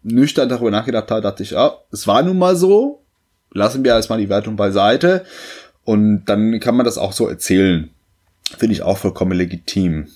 nüchtern 0.02 0.48
darüber 0.48 0.70
nachgedacht 0.70 1.10
habe, 1.10 1.20
dachte 1.20 1.42
ich, 1.42 1.56
ah, 1.56 1.78
es 1.90 2.06
war 2.06 2.22
nun 2.22 2.38
mal 2.38 2.56
so. 2.56 3.02
Lassen 3.52 3.84
wir 3.84 3.92
erstmal 3.92 4.18
die 4.18 4.28
Wertung 4.28 4.56
beiseite. 4.56 5.24
Und 5.86 6.24
dann 6.24 6.58
kann 6.58 6.76
man 6.76 6.84
das 6.84 6.98
auch 6.98 7.12
so 7.12 7.28
erzählen. 7.28 7.90
Finde 8.58 8.74
ich 8.74 8.82
auch 8.82 8.98
vollkommen 8.98 9.32
legitim. 9.32 10.08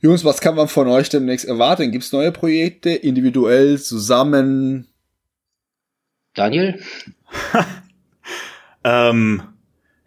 Jungs, 0.00 0.24
was 0.24 0.40
kann 0.40 0.56
man 0.56 0.66
von 0.66 0.88
euch 0.88 1.08
demnächst 1.08 1.46
erwarten? 1.46 1.92
Gibt 1.92 2.02
es 2.02 2.12
neue 2.12 2.32
Projekte, 2.32 2.90
individuell, 2.90 3.80
zusammen? 3.80 4.88
Daniel? 6.34 6.80
ähm, 8.84 9.42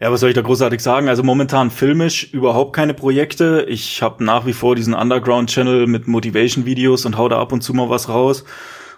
ja, 0.02 0.12
was 0.12 0.20
soll 0.20 0.30
ich 0.30 0.36
da 0.36 0.42
großartig 0.42 0.82
sagen? 0.82 1.08
Also 1.08 1.24
momentan 1.24 1.72
filmisch 1.72 2.34
überhaupt 2.34 2.76
keine 2.76 2.94
Projekte. 2.94 3.66
Ich 3.70 4.02
habe 4.02 4.26
nach 4.26 4.46
wie 4.46 4.52
vor 4.52 4.76
diesen 4.76 4.94
Underground-Channel 4.94 5.88
mit 5.88 6.10
Motivation-Videos 6.10 7.06
und 7.06 7.18
hau 7.18 7.30
da 7.30 7.40
ab 7.40 7.54
und 7.54 7.62
zu 7.62 7.74
mal 7.74 7.90
was 7.90 8.10
raus 8.10 8.44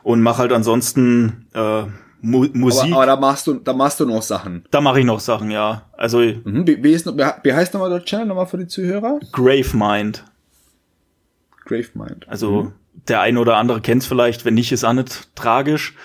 und 0.02 0.22
mache 0.22 0.40
halt 0.40 0.54
ansonsten 0.54 1.46
äh, 1.54 1.84
Mu 2.22 2.48
Musik. 2.54 2.92
Aber, 2.92 2.96
aber, 2.96 3.06
da 3.06 3.16
machst 3.16 3.48
du, 3.48 3.54
da 3.56 3.74
machst 3.74 4.00
du 4.00 4.06
noch 4.06 4.22
Sachen. 4.22 4.66
Da 4.72 4.82
mache 4.82 5.00
ich 5.00 5.06
noch 5.06 5.20
Sachen, 5.20 5.52
ja. 5.52 5.84
Also 5.94 6.20
mhm. 6.20 6.68
wie, 6.68 6.84
wie, 6.84 6.92
ist, 6.92 7.06
wie 7.06 7.54
heißt 7.54 7.74
nochmal 7.74 7.90
der 7.90 8.04
Channel 8.04 8.28
nochmal 8.28 8.48
für 8.48 8.58
die 8.58 8.68
Zuhörer? 8.68 9.20
Grave 9.32 9.76
Mind. 9.76 10.24
Grave 11.66 11.90
Mind. 11.94 12.28
Also 12.28 12.64
mhm. 12.64 12.74
der 13.08 13.22
eine 13.22 13.40
oder 13.40 13.58
andere 13.58 13.82
kennt's 13.82 14.06
vielleicht, 14.06 14.46
wenn 14.46 14.56
nicht, 14.56 14.72
ist 14.72 14.84
auch 14.84 14.94
nicht 14.94 15.36
tragisch. 15.36 15.96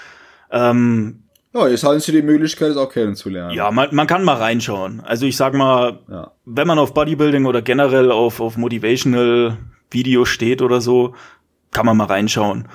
Ähm, 0.50 1.22
ja, 1.54 1.68
jetzt 1.68 1.84
haben 1.84 2.00
sie 2.00 2.12
die 2.12 2.22
Möglichkeit, 2.22 2.70
es 2.70 2.76
auch 2.76 2.90
kennenzulernen. 2.90 3.54
Ja, 3.54 3.70
man, 3.70 3.94
man 3.94 4.06
kann 4.06 4.24
mal 4.24 4.36
reinschauen. 4.36 5.00
Also 5.00 5.26
ich 5.26 5.36
sag 5.36 5.52
mal, 5.54 6.00
ja. 6.10 6.32
wenn 6.46 6.66
man 6.66 6.78
auf 6.78 6.94
Bodybuilding 6.94 7.44
oder 7.44 7.60
generell 7.60 8.10
auf, 8.10 8.40
auf 8.40 8.56
Motivational 8.56 9.58
Video 9.90 10.24
steht 10.24 10.62
oder 10.62 10.80
so, 10.80 11.14
kann 11.70 11.84
man 11.84 11.96
mal 11.96 12.06
reinschauen. 12.06 12.68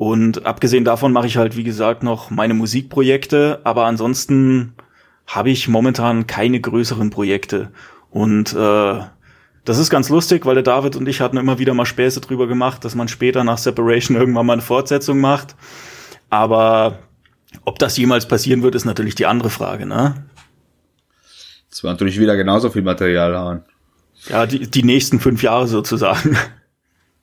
Und 0.00 0.46
abgesehen 0.46 0.86
davon 0.86 1.12
mache 1.12 1.26
ich 1.26 1.36
halt, 1.36 1.58
wie 1.58 1.62
gesagt, 1.62 2.02
noch 2.02 2.30
meine 2.30 2.54
Musikprojekte, 2.54 3.60
aber 3.64 3.84
ansonsten 3.84 4.72
habe 5.26 5.50
ich 5.50 5.68
momentan 5.68 6.26
keine 6.26 6.58
größeren 6.58 7.10
Projekte. 7.10 7.70
Und 8.08 8.54
äh, 8.54 9.00
das 9.66 9.78
ist 9.78 9.90
ganz 9.90 10.08
lustig, 10.08 10.46
weil 10.46 10.54
der 10.54 10.62
David 10.62 10.96
und 10.96 11.06
ich 11.06 11.20
hatten 11.20 11.36
immer 11.36 11.58
wieder 11.58 11.74
mal 11.74 11.84
Späße 11.84 12.22
drüber 12.22 12.46
gemacht, 12.46 12.82
dass 12.82 12.94
man 12.94 13.08
später 13.08 13.44
nach 13.44 13.58
Separation 13.58 14.16
irgendwann 14.16 14.46
mal 14.46 14.54
eine 14.54 14.62
Fortsetzung 14.62 15.20
macht. 15.20 15.54
Aber 16.30 17.00
ob 17.66 17.78
das 17.78 17.98
jemals 17.98 18.26
passieren 18.26 18.62
wird, 18.62 18.76
ist 18.76 18.86
natürlich 18.86 19.16
die 19.16 19.26
andere 19.26 19.50
Frage, 19.50 19.84
ne? 19.84 20.14
Das 21.68 21.82
wird 21.82 21.92
natürlich 21.92 22.18
wieder 22.18 22.36
genauso 22.36 22.70
viel 22.70 22.80
Material 22.80 23.36
haben. 23.36 23.64
Ja, 24.30 24.46
die, 24.46 24.60
die 24.60 24.82
nächsten 24.82 25.20
fünf 25.20 25.42
Jahre 25.42 25.66
sozusagen. 25.66 26.38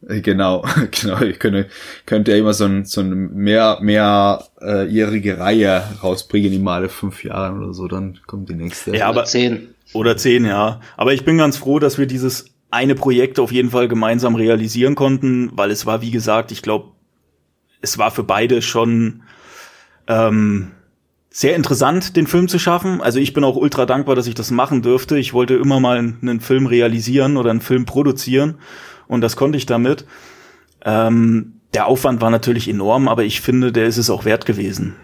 Äh, 0.05 0.21
genau, 0.21 0.63
genau. 0.91 1.21
Ich 1.21 1.39
könnte, 1.39 1.67
könnte 2.05 2.31
ja 2.31 2.37
immer 2.37 2.53
so 2.53 2.65
ein, 2.65 2.85
so 2.85 3.01
ein 3.01 3.33
mehr, 3.33 3.79
mehr 3.81 4.43
äh, 4.61 4.85
jährige 4.85 5.39
Reihe 5.39 5.83
rausbringen, 6.03 6.53
in 6.53 6.63
mal 6.63 6.89
fünf 6.89 7.23
Jahren 7.23 7.63
oder 7.63 7.73
so, 7.73 7.87
dann 7.87 8.19
kommt 8.27 8.49
die 8.49 8.55
nächste. 8.55 8.95
Ja, 8.95 9.07
aber 9.07 9.25
zehn. 9.25 9.69
Oder 9.93 10.17
zehn, 10.17 10.45
ja. 10.45 10.81
Aber 10.97 11.13
ich 11.13 11.25
bin 11.25 11.37
ganz 11.37 11.57
froh, 11.57 11.79
dass 11.79 11.97
wir 11.97 12.05
dieses 12.05 12.45
eine 12.69 12.95
Projekt 12.95 13.39
auf 13.39 13.51
jeden 13.51 13.69
Fall 13.69 13.87
gemeinsam 13.87 14.35
realisieren 14.35 14.95
konnten, 14.95 15.51
weil 15.53 15.71
es 15.71 15.85
war, 15.85 16.01
wie 16.01 16.11
gesagt, 16.11 16.51
ich 16.51 16.61
glaube, 16.61 16.91
es 17.81 17.97
war 17.97 18.11
für 18.11 18.23
beide 18.23 18.61
schon 18.61 19.23
ähm, 20.07 20.71
sehr 21.29 21.55
interessant, 21.55 22.17
den 22.17 22.27
Film 22.27 22.49
zu 22.49 22.59
schaffen. 22.59 23.01
Also 23.01 23.19
ich 23.19 23.33
bin 23.33 23.43
auch 23.43 23.55
ultra 23.55 23.85
dankbar, 23.85 24.15
dass 24.15 24.27
ich 24.27 24.35
das 24.35 24.51
machen 24.51 24.81
dürfte. 24.81 25.17
Ich 25.17 25.33
wollte 25.33 25.53
immer 25.53 25.79
mal 25.79 25.97
einen 25.97 26.41
Film 26.41 26.65
realisieren 26.65 27.37
oder 27.37 27.51
einen 27.51 27.61
Film 27.61 27.85
produzieren 27.85 28.57
und 29.07 29.21
das 29.21 29.35
konnte 29.35 29.57
ich 29.57 29.65
damit. 29.65 30.05
Ähm, 30.85 31.61
der 31.73 31.87
Aufwand 31.87 32.21
war 32.21 32.29
natürlich 32.29 32.67
enorm, 32.67 33.07
aber 33.07 33.23
ich 33.23 33.41
finde, 33.41 33.71
der 33.71 33.87
ist 33.87 33.97
es 33.97 34.09
auch 34.09 34.25
wert 34.25 34.45
gewesen. 34.45 34.95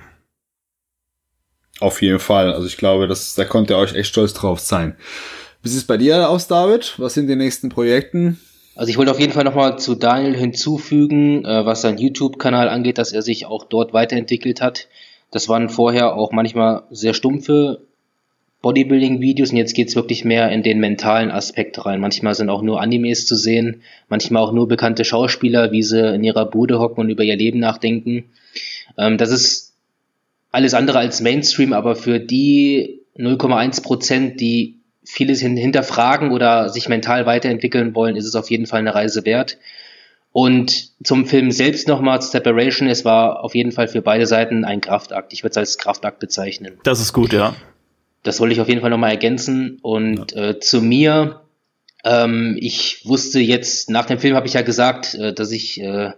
Auf 1.79 2.01
jeden 2.01 2.19
Fall. 2.19 2.53
Also 2.53 2.67
ich 2.67 2.77
glaube, 2.77 3.07
das, 3.07 3.35
da 3.35 3.45
konnte 3.45 3.73
ihr 3.73 3.77
euch 3.77 3.95
echt 3.95 4.09
stolz 4.09 4.33
drauf 4.33 4.59
sein. 4.59 4.95
Wie 5.61 5.69
sieht 5.69 5.79
es 5.79 5.87
bei 5.87 5.97
dir 5.97 6.29
aus, 6.29 6.47
David? 6.47 6.95
Was 6.97 7.13
sind 7.13 7.27
die 7.27 7.35
nächsten 7.35 7.69
Projekten? 7.69 8.39
Also 8.75 8.89
ich 8.89 8.97
wollte 8.97 9.11
auf 9.11 9.19
jeden 9.19 9.33
Fall 9.33 9.43
nochmal 9.43 9.77
zu 9.77 9.95
Daniel 9.95 10.35
hinzufügen, 10.35 11.45
äh, 11.45 11.65
was 11.65 11.81
sein 11.81 11.97
YouTube-Kanal 11.97 12.69
angeht, 12.69 12.97
dass 12.97 13.11
er 13.11 13.21
sich 13.21 13.45
auch 13.45 13.65
dort 13.65 13.93
weiterentwickelt 13.93 14.61
hat. 14.61 14.87
Das 15.31 15.49
waren 15.49 15.69
vorher 15.69 16.15
auch 16.15 16.31
manchmal 16.31 16.83
sehr 16.89 17.13
stumpfe 17.13 17.81
Bodybuilding-Videos 18.63 19.51
und 19.51 19.57
jetzt 19.57 19.75
geht's 19.75 19.95
wirklich 19.95 20.23
mehr 20.23 20.49
in 20.49 20.63
den 20.63 20.79
mentalen 20.79 21.29
Aspekt 21.29 21.85
rein. 21.85 21.99
Manchmal 21.99 22.33
sind 22.33 22.49
auch 22.49 22.61
nur 22.61 22.81
Animes 22.81 23.27
zu 23.27 23.35
sehen, 23.35 23.81
manchmal 24.07 24.41
auch 24.41 24.53
nur 24.53 24.69
bekannte 24.69 25.03
Schauspieler, 25.05 25.71
wie 25.71 25.83
sie 25.83 26.15
in 26.15 26.23
ihrer 26.23 26.45
Bude 26.45 26.79
hocken 26.79 27.01
und 27.01 27.09
über 27.09 27.23
ihr 27.23 27.35
Leben 27.35 27.59
nachdenken. 27.59 28.31
Ähm, 28.97 29.17
das 29.17 29.31
ist 29.31 29.73
alles 30.49 30.73
andere 30.73 30.99
als 30.99 31.19
Mainstream, 31.19 31.73
aber 31.73 31.95
für 31.95 32.19
die 32.19 33.01
0,1 33.17 33.83
Prozent, 33.83 34.39
die 34.39 34.79
vieles 35.03 35.41
hinterfragen 35.41 36.31
oder 36.31 36.69
sich 36.69 36.87
mental 36.87 37.25
weiterentwickeln 37.25 37.93
wollen, 37.93 38.15
ist 38.15 38.25
es 38.25 38.35
auf 38.35 38.49
jeden 38.49 38.65
Fall 38.65 38.79
eine 38.79 38.95
Reise 38.95 39.25
wert. 39.25 39.57
Und 40.31 40.91
zum 41.03 41.25
Film 41.25 41.51
selbst 41.51 41.89
nochmal, 41.89 42.21
Separation, 42.21 42.87
es 42.87 43.03
war 43.03 43.43
auf 43.43 43.55
jeden 43.55 43.73
Fall 43.73 43.89
für 43.89 44.01
beide 44.01 44.25
Seiten 44.25 44.63
ein 44.63 44.79
Kraftakt. 44.79 45.33
Ich 45.33 45.43
würde 45.43 45.51
es 45.51 45.57
als 45.57 45.77
Kraftakt 45.77 46.19
bezeichnen. 46.19 46.79
Das 46.83 47.01
ist 47.01 47.11
gut, 47.11 47.33
ja. 47.33 47.55
Das 48.23 48.39
wollte 48.39 48.53
ich 48.53 48.61
auf 48.61 48.69
jeden 48.69 48.81
Fall 48.81 48.89
nochmal 48.89 49.11
ergänzen. 49.11 49.79
Und 49.81 50.31
ja. 50.31 50.49
äh, 50.49 50.59
zu 50.59 50.81
mir, 50.81 51.41
ähm, 52.03 52.57
ich 52.59 53.05
wusste 53.05 53.39
jetzt, 53.39 53.89
nach 53.89 54.05
dem 54.05 54.19
Film 54.19 54.35
habe 54.35 54.47
ich 54.47 54.53
ja 54.53 54.61
gesagt, 54.61 55.13
äh, 55.15 55.33
dass 55.33 55.51
ich 55.51 55.79
äh, 55.81 56.11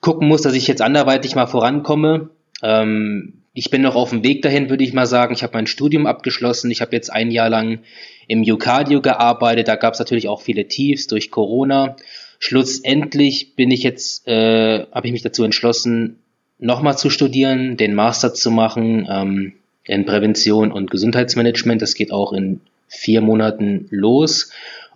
gucken 0.00 0.28
muss, 0.28 0.42
dass 0.42 0.54
ich 0.54 0.66
jetzt 0.66 0.82
anderweitig 0.82 1.34
mal 1.34 1.46
vorankomme. 1.46 2.30
Ähm, 2.62 3.42
ich 3.52 3.70
bin 3.70 3.82
noch 3.82 3.96
auf 3.96 4.10
dem 4.10 4.22
Weg 4.22 4.42
dahin, 4.42 4.70
würde 4.70 4.84
ich 4.84 4.92
mal 4.92 5.06
sagen. 5.06 5.34
Ich 5.34 5.42
habe 5.42 5.54
mein 5.54 5.66
Studium 5.66 6.06
abgeschlossen. 6.06 6.70
Ich 6.70 6.80
habe 6.80 6.94
jetzt 6.94 7.12
ein 7.12 7.30
Jahr 7.30 7.50
lang 7.50 7.80
im 8.28 8.42
Ucardio 8.42 9.00
gearbeitet. 9.00 9.66
Da 9.66 9.74
gab 9.74 9.94
es 9.94 9.98
natürlich 9.98 10.28
auch 10.28 10.40
viele 10.40 10.68
Tiefs 10.68 11.08
durch 11.08 11.30
Corona. 11.30 11.96
Schlussendlich 12.38 13.56
bin 13.56 13.70
ich 13.70 13.82
jetzt, 13.82 14.26
äh, 14.26 14.86
habe 14.92 15.06
ich 15.06 15.12
mich 15.12 15.22
dazu 15.22 15.42
entschlossen, 15.42 16.20
nochmal 16.58 16.96
zu 16.96 17.10
studieren, 17.10 17.76
den 17.76 17.94
Master 17.94 18.32
zu 18.32 18.50
machen 18.50 19.08
ähm, 19.10 19.52
in 19.90 20.06
Prävention 20.06 20.70
und 20.70 20.90
Gesundheitsmanagement. 20.90 21.82
Das 21.82 21.94
geht 21.94 22.12
auch 22.12 22.32
in 22.32 22.60
vier 22.86 23.20
Monaten 23.20 23.86
los. 23.90 24.52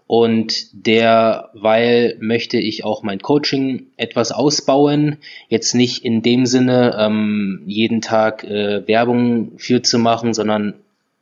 Und 0.06 0.86
derweil 0.86 2.16
möchte 2.20 2.58
ich 2.58 2.84
auch 2.84 3.02
mein 3.02 3.20
Coaching 3.20 3.86
etwas 3.96 4.32
ausbauen. 4.32 5.16
Jetzt 5.48 5.74
nicht 5.74 6.04
in 6.04 6.22
dem 6.22 6.46
Sinne, 6.46 6.96
ähm, 6.98 7.62
jeden 7.66 8.02
Tag 8.02 8.44
äh, 8.44 8.86
Werbung 8.86 9.52
für 9.56 9.82
zu 9.82 9.98
machen, 9.98 10.34
sondern 10.34 10.74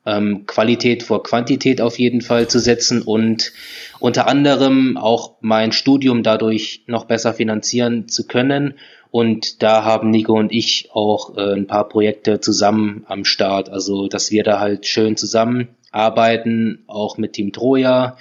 ähm, 0.05 0.47
Qualität 0.47 1.05
vor 1.05 1.23
Quantität 1.23 1.81
auf 1.81 1.99
jeden 1.99 2.21
Fall 2.21 2.49
zu 2.49 2.59
setzen 2.59 3.03
und 3.03 3.53
unter 4.01 4.27
anderem 4.27 4.97
auch 4.97 5.35
mein 5.41 5.71
Studium 5.73 6.25
dadurch 6.25 6.83
noch 6.87 7.05
besser 7.05 7.33
finanzieren 7.35 8.09
zu 8.09 8.27
können. 8.27 8.75
Und 9.13 9.63
da 9.63 9.85
haben 9.85 10.11
Nico 10.11 10.37
und 10.37 10.51
ich 10.51 10.89
auch 10.93 11.37
äh, 11.37 11.55
ein 11.55 11.69
paar 11.69 11.89
Projekte 11.89 12.41
zusammen 12.41 13.05
am 13.07 13.25
Start. 13.25 13.69
Also, 13.69 14.09
dass 14.09 14.33
wir 14.33 14.43
da 14.43 14.59
halt 14.59 14.87
schön 14.87 15.17
zusammenarbeiten, 15.17 16.83
auch 16.89 17.17
mit 17.19 17.35
Team 17.35 17.53
Troja 17.53 18.17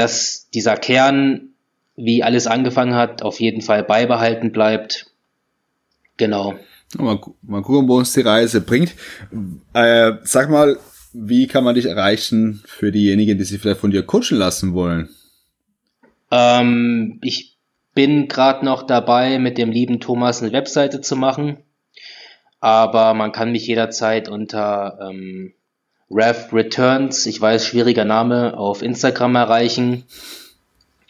dass 0.00 0.48
dieser 0.54 0.76
Kern, 0.76 1.50
wie 1.94 2.22
alles 2.22 2.46
angefangen 2.46 2.94
hat, 2.94 3.22
auf 3.22 3.38
jeden 3.38 3.60
Fall 3.60 3.84
beibehalten 3.84 4.50
bleibt. 4.50 5.10
Genau. 6.16 6.54
Mal, 6.96 7.20
mal 7.42 7.62
gucken, 7.62 7.86
wo 7.86 7.98
uns 7.98 8.14
die 8.14 8.22
Reise 8.22 8.62
bringt. 8.62 8.94
Äh, 9.74 10.12
sag 10.22 10.48
mal, 10.48 10.78
wie 11.12 11.46
kann 11.46 11.64
man 11.64 11.74
dich 11.74 11.84
erreichen 11.84 12.62
für 12.64 12.90
diejenigen, 12.90 13.36
die 13.36 13.44
sich 13.44 13.60
vielleicht 13.60 13.80
von 13.80 13.90
dir 13.90 14.02
coachen 14.02 14.38
lassen 14.38 14.72
wollen? 14.72 15.10
Ähm, 16.30 17.18
ich 17.22 17.58
bin 17.94 18.28
gerade 18.28 18.64
noch 18.64 18.82
dabei, 18.82 19.38
mit 19.38 19.58
dem 19.58 19.70
lieben 19.70 20.00
Thomas 20.00 20.42
eine 20.42 20.52
Webseite 20.52 21.00
zu 21.00 21.16
machen. 21.16 21.58
Aber 22.60 23.14
man 23.14 23.32
kann 23.32 23.52
mich 23.52 23.66
jederzeit 23.66 24.28
unter 24.28 24.98
ähm, 25.00 25.54
Rev 26.10 26.52
Returns, 26.52 27.26
ich 27.26 27.40
weiß, 27.40 27.64
schwieriger 27.64 28.04
Name, 28.04 28.58
auf 28.58 28.82
Instagram 28.82 29.36
erreichen 29.36 30.04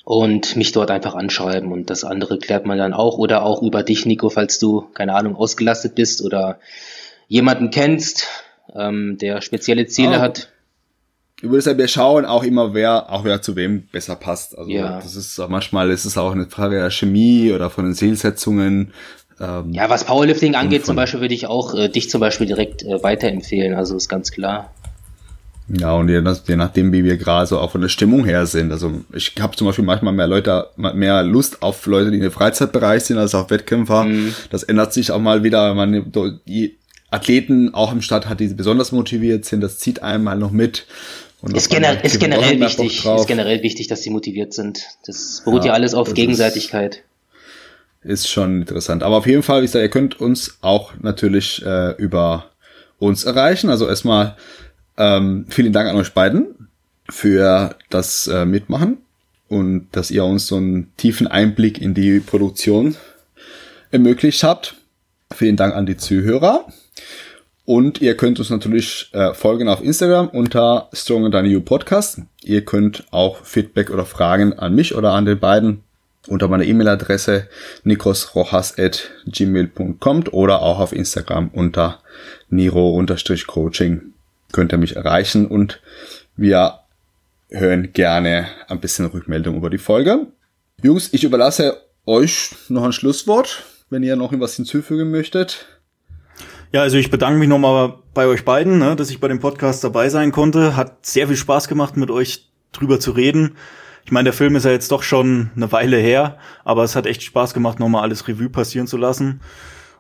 und 0.04 0.56
mich 0.56 0.72
dort 0.72 0.90
einfach 0.90 1.14
anschreiben 1.14 1.72
und 1.72 1.88
das 1.88 2.04
andere 2.04 2.38
klärt 2.38 2.66
man 2.66 2.78
dann 2.78 2.92
auch 2.92 3.16
oder 3.16 3.44
auch 3.44 3.62
über 3.62 3.82
dich, 3.82 4.06
Nico, 4.06 4.28
falls 4.28 4.58
du, 4.58 4.82
keine 4.92 5.14
Ahnung, 5.14 5.36
ausgelastet 5.36 5.94
bist 5.94 6.22
oder 6.22 6.58
jemanden 7.28 7.70
kennst, 7.70 8.28
ähm, 8.74 9.18
der 9.18 9.40
spezielle 9.40 9.86
Ziele 9.86 10.18
oh. 10.18 10.20
hat. 10.20 10.50
Würdest 11.42 11.66
ja, 11.66 11.78
wir 11.78 11.88
schauen 11.88 12.24
auch 12.24 12.42
immer, 12.42 12.74
wer, 12.74 13.10
auch 13.10 13.24
wer 13.24 13.40
zu 13.40 13.56
wem 13.56 13.82
besser 13.92 14.16
passt. 14.16 14.56
Also 14.58 14.70
ja. 14.70 15.00
das 15.00 15.16
ist 15.16 15.40
manchmal 15.48 15.90
ist 15.90 16.04
es 16.04 16.18
auch 16.18 16.32
eine 16.32 16.46
Frage 16.46 16.76
der 16.76 16.90
Chemie 16.90 17.52
oder 17.52 17.70
von 17.70 17.84
den 17.84 17.94
Zielsetzungen. 17.94 18.92
Ähm, 19.40 19.72
ja, 19.72 19.88
was 19.88 20.04
Powerlifting 20.04 20.54
angeht, 20.54 20.84
zum 20.84 20.96
Beispiel 20.96 21.20
würde 21.20 21.34
ich 21.34 21.46
auch 21.46 21.74
äh, 21.74 21.88
dich 21.88 22.10
zum 22.10 22.20
Beispiel 22.20 22.46
direkt 22.46 22.82
äh, 22.82 23.02
weiterempfehlen. 23.02 23.74
Also 23.74 23.96
ist 23.96 24.08
ganz 24.08 24.30
klar. 24.30 24.70
Ja, 25.72 25.92
und 25.94 26.08
je, 26.08 26.22
je 26.46 26.56
nachdem, 26.56 26.92
wie 26.92 27.04
wir 27.04 27.16
gerade 27.16 27.46
so 27.46 27.58
auch 27.58 27.70
von 27.70 27.80
der 27.80 27.88
Stimmung 27.88 28.24
her 28.24 28.44
sind. 28.46 28.72
Also 28.72 29.02
ich 29.12 29.34
habe 29.40 29.56
zum 29.56 29.68
Beispiel 29.68 29.84
manchmal 29.84 30.12
mehr 30.12 30.26
Leute, 30.26 30.66
mehr 30.76 31.22
Lust 31.22 31.62
auf 31.62 31.86
Leute, 31.86 32.10
die 32.10 32.18
in 32.18 32.24
im 32.24 32.32
Freizeitbereich 32.32 33.04
sind, 33.04 33.18
als 33.18 33.34
auf 33.34 33.50
Wettkämpfer. 33.50 34.04
Mhm. 34.04 34.34
Das 34.50 34.64
ändert 34.64 34.92
sich 34.92 35.12
auch 35.12 35.20
mal 35.20 35.44
wieder, 35.44 35.70
wenn 35.70 35.76
man 35.76 36.40
die 36.46 36.76
Athleten 37.10 37.72
auch 37.72 37.92
im 37.92 38.02
Stadt 38.02 38.28
hat, 38.28 38.40
die 38.40 38.48
besonders 38.48 38.92
motiviert 38.92 39.44
sind. 39.44 39.60
Das 39.60 39.78
zieht 39.78 40.02
einmal 40.02 40.36
noch 40.38 40.50
mit. 40.50 40.86
Und 41.42 41.56
ist, 41.56 41.70
gener 41.70 42.04
ist 42.04 42.20
generell 42.20 42.60
wichtig, 42.60 43.04
ist 43.04 43.26
generell 43.26 43.62
wichtig, 43.62 43.86
dass 43.88 44.02
sie 44.02 44.10
motiviert 44.10 44.52
sind. 44.52 44.82
Das 45.06 45.42
beruht 45.44 45.64
ja, 45.64 45.68
ja 45.68 45.72
alles 45.72 45.94
auf 45.94 46.12
Gegenseitigkeit. 46.12 47.02
Ist, 48.02 48.24
ist, 48.24 48.28
schon 48.28 48.60
interessant. 48.60 49.02
Aber 49.02 49.16
auf 49.16 49.26
jeden 49.26 49.42
Fall, 49.42 49.62
wie 49.62 49.66
gesagt, 49.66 49.82
ihr 49.82 49.90
könnt 49.90 50.20
uns 50.20 50.58
auch 50.60 50.92
natürlich 51.00 51.64
äh, 51.64 51.92
über 51.96 52.50
uns 52.98 53.24
erreichen. 53.24 53.70
Also 53.70 53.88
erstmal 53.88 54.36
ähm, 54.98 55.46
vielen 55.48 55.72
Dank 55.72 55.88
an 55.88 55.96
euch 55.96 56.12
beiden 56.12 56.68
für 57.08 57.76
das 57.88 58.26
äh, 58.28 58.44
Mitmachen 58.44 58.98
und 59.48 59.88
dass 59.92 60.10
ihr 60.10 60.24
uns 60.24 60.46
so 60.46 60.56
einen 60.56 60.94
tiefen 60.96 61.26
Einblick 61.26 61.80
in 61.80 61.94
die 61.94 62.20
Produktion 62.20 62.96
ermöglicht 63.90 64.42
habt. 64.42 64.76
Vielen 65.34 65.56
Dank 65.56 65.74
an 65.74 65.86
die 65.86 65.96
Zuhörer. 65.96 66.66
Und 67.70 68.00
ihr 68.00 68.16
könnt 68.16 68.40
uns 68.40 68.50
natürlich 68.50 69.10
äh, 69.12 69.32
folgen 69.32 69.68
auf 69.68 69.80
Instagram 69.80 70.30
unter 70.30 70.88
Stronger 70.92 71.30
Than 71.30 71.46
You 71.46 71.60
Podcast. 71.60 72.20
Ihr 72.42 72.64
könnt 72.64 73.04
auch 73.12 73.44
Feedback 73.44 73.90
oder 73.90 74.04
Fragen 74.04 74.58
an 74.58 74.74
mich 74.74 74.96
oder 74.96 75.12
an 75.12 75.24
den 75.24 75.38
beiden 75.38 75.84
unter 76.26 76.48
meiner 76.48 76.64
E-Mail-Adresse 76.64 77.46
nikosrojas.gmail.com 77.84 80.24
oder 80.32 80.62
auch 80.62 80.80
auf 80.80 80.92
Instagram 80.92 81.50
unter 81.52 82.00
niro-coaching 82.48 84.14
könnt 84.50 84.72
ihr 84.72 84.78
mich 84.78 84.96
erreichen 84.96 85.46
und 85.46 85.80
wir 86.36 86.80
hören 87.50 87.92
gerne 87.92 88.48
ein 88.66 88.80
bisschen 88.80 89.06
Rückmeldung 89.06 89.56
über 89.56 89.70
die 89.70 89.78
Folge. 89.78 90.26
Jungs, 90.82 91.10
ich 91.12 91.22
überlasse 91.22 91.80
euch 92.04 92.50
noch 92.68 92.82
ein 92.82 92.92
Schlusswort, 92.92 93.62
wenn 93.90 94.02
ihr 94.02 94.16
noch 94.16 94.32
etwas 94.32 94.56
hinzufügen 94.56 95.12
möchtet. 95.12 95.66
Ja, 96.72 96.82
also 96.82 96.98
ich 96.98 97.10
bedanke 97.10 97.38
mich 97.38 97.48
nochmal 97.48 97.94
bei 98.14 98.26
euch 98.26 98.44
beiden, 98.44 98.78
ne, 98.78 98.94
dass 98.94 99.10
ich 99.10 99.18
bei 99.18 99.26
dem 99.26 99.40
Podcast 99.40 99.82
dabei 99.82 100.08
sein 100.08 100.30
konnte. 100.30 100.76
Hat 100.76 101.04
sehr 101.04 101.26
viel 101.26 101.36
Spaß 101.36 101.66
gemacht, 101.66 101.96
mit 101.96 102.10
euch 102.10 102.48
drüber 102.72 103.00
zu 103.00 103.10
reden. 103.10 103.56
Ich 104.04 104.12
meine, 104.12 104.24
der 104.24 104.32
Film 104.32 104.54
ist 104.54 104.64
ja 104.64 104.70
jetzt 104.70 104.92
doch 104.92 105.02
schon 105.02 105.50
eine 105.56 105.72
Weile 105.72 105.96
her, 105.96 106.38
aber 106.64 106.84
es 106.84 106.94
hat 106.94 107.06
echt 107.06 107.22
Spaß 107.22 107.54
gemacht, 107.54 107.80
nochmal 107.80 108.02
alles 108.02 108.28
Revue 108.28 108.48
passieren 108.48 108.86
zu 108.86 108.96
lassen. 108.96 109.40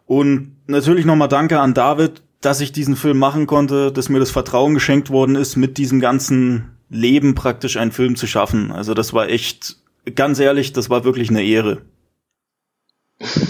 Und 0.06 0.56
natürlich 0.66 1.04
nochmal 1.04 1.28
Danke 1.28 1.60
an 1.60 1.74
David, 1.74 2.22
dass 2.40 2.60
ich 2.60 2.72
diesen 2.72 2.96
Film 2.96 3.18
machen 3.18 3.46
konnte, 3.46 3.92
dass 3.92 4.08
mir 4.08 4.20
das 4.20 4.30
Vertrauen 4.30 4.74
geschenkt 4.74 5.10
worden 5.10 5.36
ist, 5.36 5.56
mit 5.56 5.76
diesem 5.76 6.00
ganzen 6.00 6.76
Leben 6.88 7.34
praktisch 7.34 7.76
einen 7.76 7.92
Film 7.92 8.16
zu 8.16 8.26
schaffen. 8.26 8.70
Also 8.72 8.94
das 8.94 9.12
war 9.12 9.28
echt, 9.28 9.76
ganz 10.14 10.38
ehrlich, 10.38 10.72
das 10.72 10.88
war 10.88 11.04
wirklich 11.04 11.30
eine 11.30 11.42
Ehre. 11.42 11.82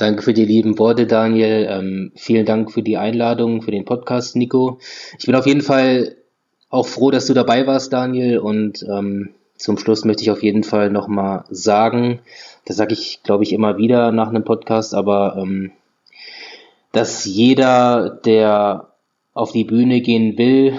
Danke 0.00 0.22
für 0.22 0.32
die 0.32 0.46
lieben 0.46 0.78
Worte, 0.78 1.06
Daniel. 1.06 1.66
Ähm, 1.68 2.12
vielen 2.16 2.46
Dank 2.46 2.72
für 2.72 2.82
die 2.82 2.96
Einladung, 2.96 3.60
für 3.60 3.70
den 3.70 3.84
Podcast, 3.84 4.34
Nico. 4.34 4.78
Ich 5.18 5.26
bin 5.26 5.34
auf 5.34 5.46
jeden 5.46 5.60
Fall 5.60 6.16
auch 6.70 6.86
froh, 6.86 7.10
dass 7.10 7.26
du 7.26 7.34
dabei 7.34 7.66
warst, 7.66 7.92
Daniel. 7.92 8.38
Und 8.38 8.82
ähm, 8.88 9.34
zum 9.56 9.76
Schluss 9.76 10.06
möchte 10.06 10.22
ich 10.22 10.30
auf 10.30 10.42
jeden 10.42 10.64
Fall 10.64 10.88
nochmal 10.88 11.44
sagen, 11.50 12.20
das 12.64 12.78
sage 12.78 12.94
ich, 12.94 13.22
glaube 13.24 13.42
ich, 13.42 13.52
immer 13.52 13.76
wieder 13.76 14.10
nach 14.10 14.30
einem 14.30 14.42
Podcast, 14.42 14.94
aber 14.94 15.36
ähm, 15.36 15.72
dass 16.92 17.26
jeder, 17.26 18.08
der 18.08 18.94
auf 19.34 19.52
die 19.52 19.64
Bühne 19.64 20.00
gehen 20.00 20.38
will, 20.38 20.72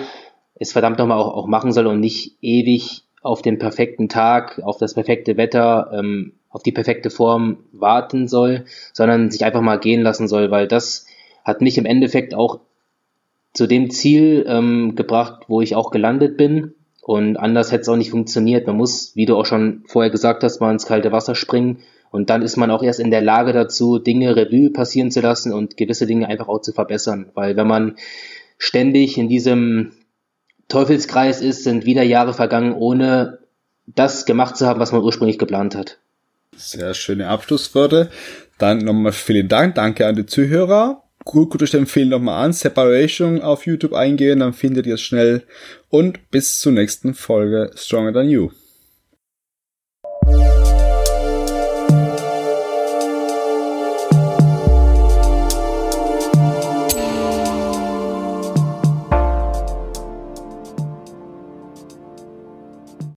es 0.56 0.72
verdammt 0.72 0.98
nochmal 0.98 1.20
auch, 1.20 1.36
auch 1.36 1.48
machen 1.48 1.74
soll 1.74 1.86
und 1.86 2.00
nicht 2.00 2.38
ewig 2.42 3.04
auf 3.22 3.44
den 3.44 3.60
perfekten 3.60 4.10
Tag, 4.10 4.60
auf 4.64 4.80
das 4.80 4.96
perfekte 4.96 5.38
Wetter, 5.38 5.92
ähm, 5.94 6.34
auf 6.52 6.64
die 6.64 6.72
perfekte 6.72 7.10
Form 7.10 7.64
warten 7.72 8.28
soll, 8.28 8.66
sondern 8.94 9.32
sich 9.32 9.44
einfach 9.44 9.62
mal 9.62 9.80
gehen 9.80 10.02
lassen 10.02 10.28
soll, 10.28 10.52
weil 10.52 10.68
das 10.68 11.06
hat 11.44 11.62
mich 11.62 11.78
im 11.78 11.86
Endeffekt 11.86 12.34
auch 12.36 12.60
zu 13.54 13.68
dem 13.68 13.90
Ziel 13.90 14.46
ähm, 14.48 14.96
gebracht, 14.96 15.46
wo 15.48 15.62
ich 15.62 15.76
auch 15.76 15.92
gelandet 15.92 16.38
bin. 16.38 16.74
Und 17.02 17.38
anders 17.38 17.72
hätte 17.72 17.82
es 17.82 17.90
auch 17.90 17.96
nicht 17.96 18.12
funktioniert. 18.12 18.68
Man 18.68 18.78
muss, 18.78 19.16
wie 19.16 19.26
du 19.26 19.36
auch 19.36 19.46
schon 19.46 19.84
vorher 19.88 20.12
gesagt 20.12 20.44
hast, 20.44 20.62
mal 20.62 20.72
ins 20.72 20.86
kalte 20.86 21.12
Wasser 21.12 21.34
springen 21.34 21.80
und 22.12 22.30
dann 22.30 22.42
ist 22.42 22.58
man 22.58 22.70
auch 22.70 22.84
erst 22.84 23.00
in 23.00 23.10
der 23.10 23.22
Lage 23.22 23.54
dazu, 23.54 23.98
Dinge 23.98 24.36
Revue 24.36 24.70
passieren 24.70 25.12
zu 25.12 25.22
lassen 25.22 25.54
und 25.54 25.78
gewisse 25.78 26.06
Dinge 26.06 26.28
einfach 26.28 26.50
auch 26.50 26.60
zu 26.60 26.74
verbessern. 26.74 27.32
Weil 27.34 27.56
wenn 27.56 27.68
man 27.68 27.96
ständig 28.58 29.18
in 29.18 29.30
diesem 29.30 29.94
Teufelskreis 30.68 31.42
ist, 31.42 31.64
sind 31.64 31.86
wieder 31.86 32.04
Jahre 32.04 32.34
vergangen, 32.34 32.74
ohne 32.74 33.40
das 33.88 34.26
gemacht 34.26 34.58
zu 34.58 34.68
haben, 34.68 34.80
was 34.80 34.92
man 34.92 35.02
ursprünglich 35.02 35.40
geplant 35.40 35.76
hat. 35.76 36.01
Sehr 36.56 36.94
schöne 36.94 37.28
Abschlussworte. 37.28 38.10
Dann 38.58 38.80
nochmal 38.80 39.12
vielen 39.12 39.48
Dank. 39.48 39.76
Danke 39.76 40.06
an 40.06 40.16
die 40.16 40.26
Zuhörer. 40.26 41.04
Gut, 41.24 41.52
gut, 41.52 41.62
ich 41.62 41.74
empfehle 41.74 42.08
nochmal 42.08 42.46
an. 42.46 42.54
Separation 42.54 43.42
auf 43.42 43.66
YouTube 43.66 43.94
eingehen, 43.94 44.40
dann 44.40 44.54
findet 44.54 44.88
ihr 44.88 44.96
es 44.96 45.02
schnell. 45.02 45.44
Und 45.90 46.32
bis 46.32 46.60
zur 46.60 46.72
nächsten 46.72 47.14
Folge 47.14 47.72
Stronger 47.76 48.14
Than 48.14 48.30
You. 48.30 48.50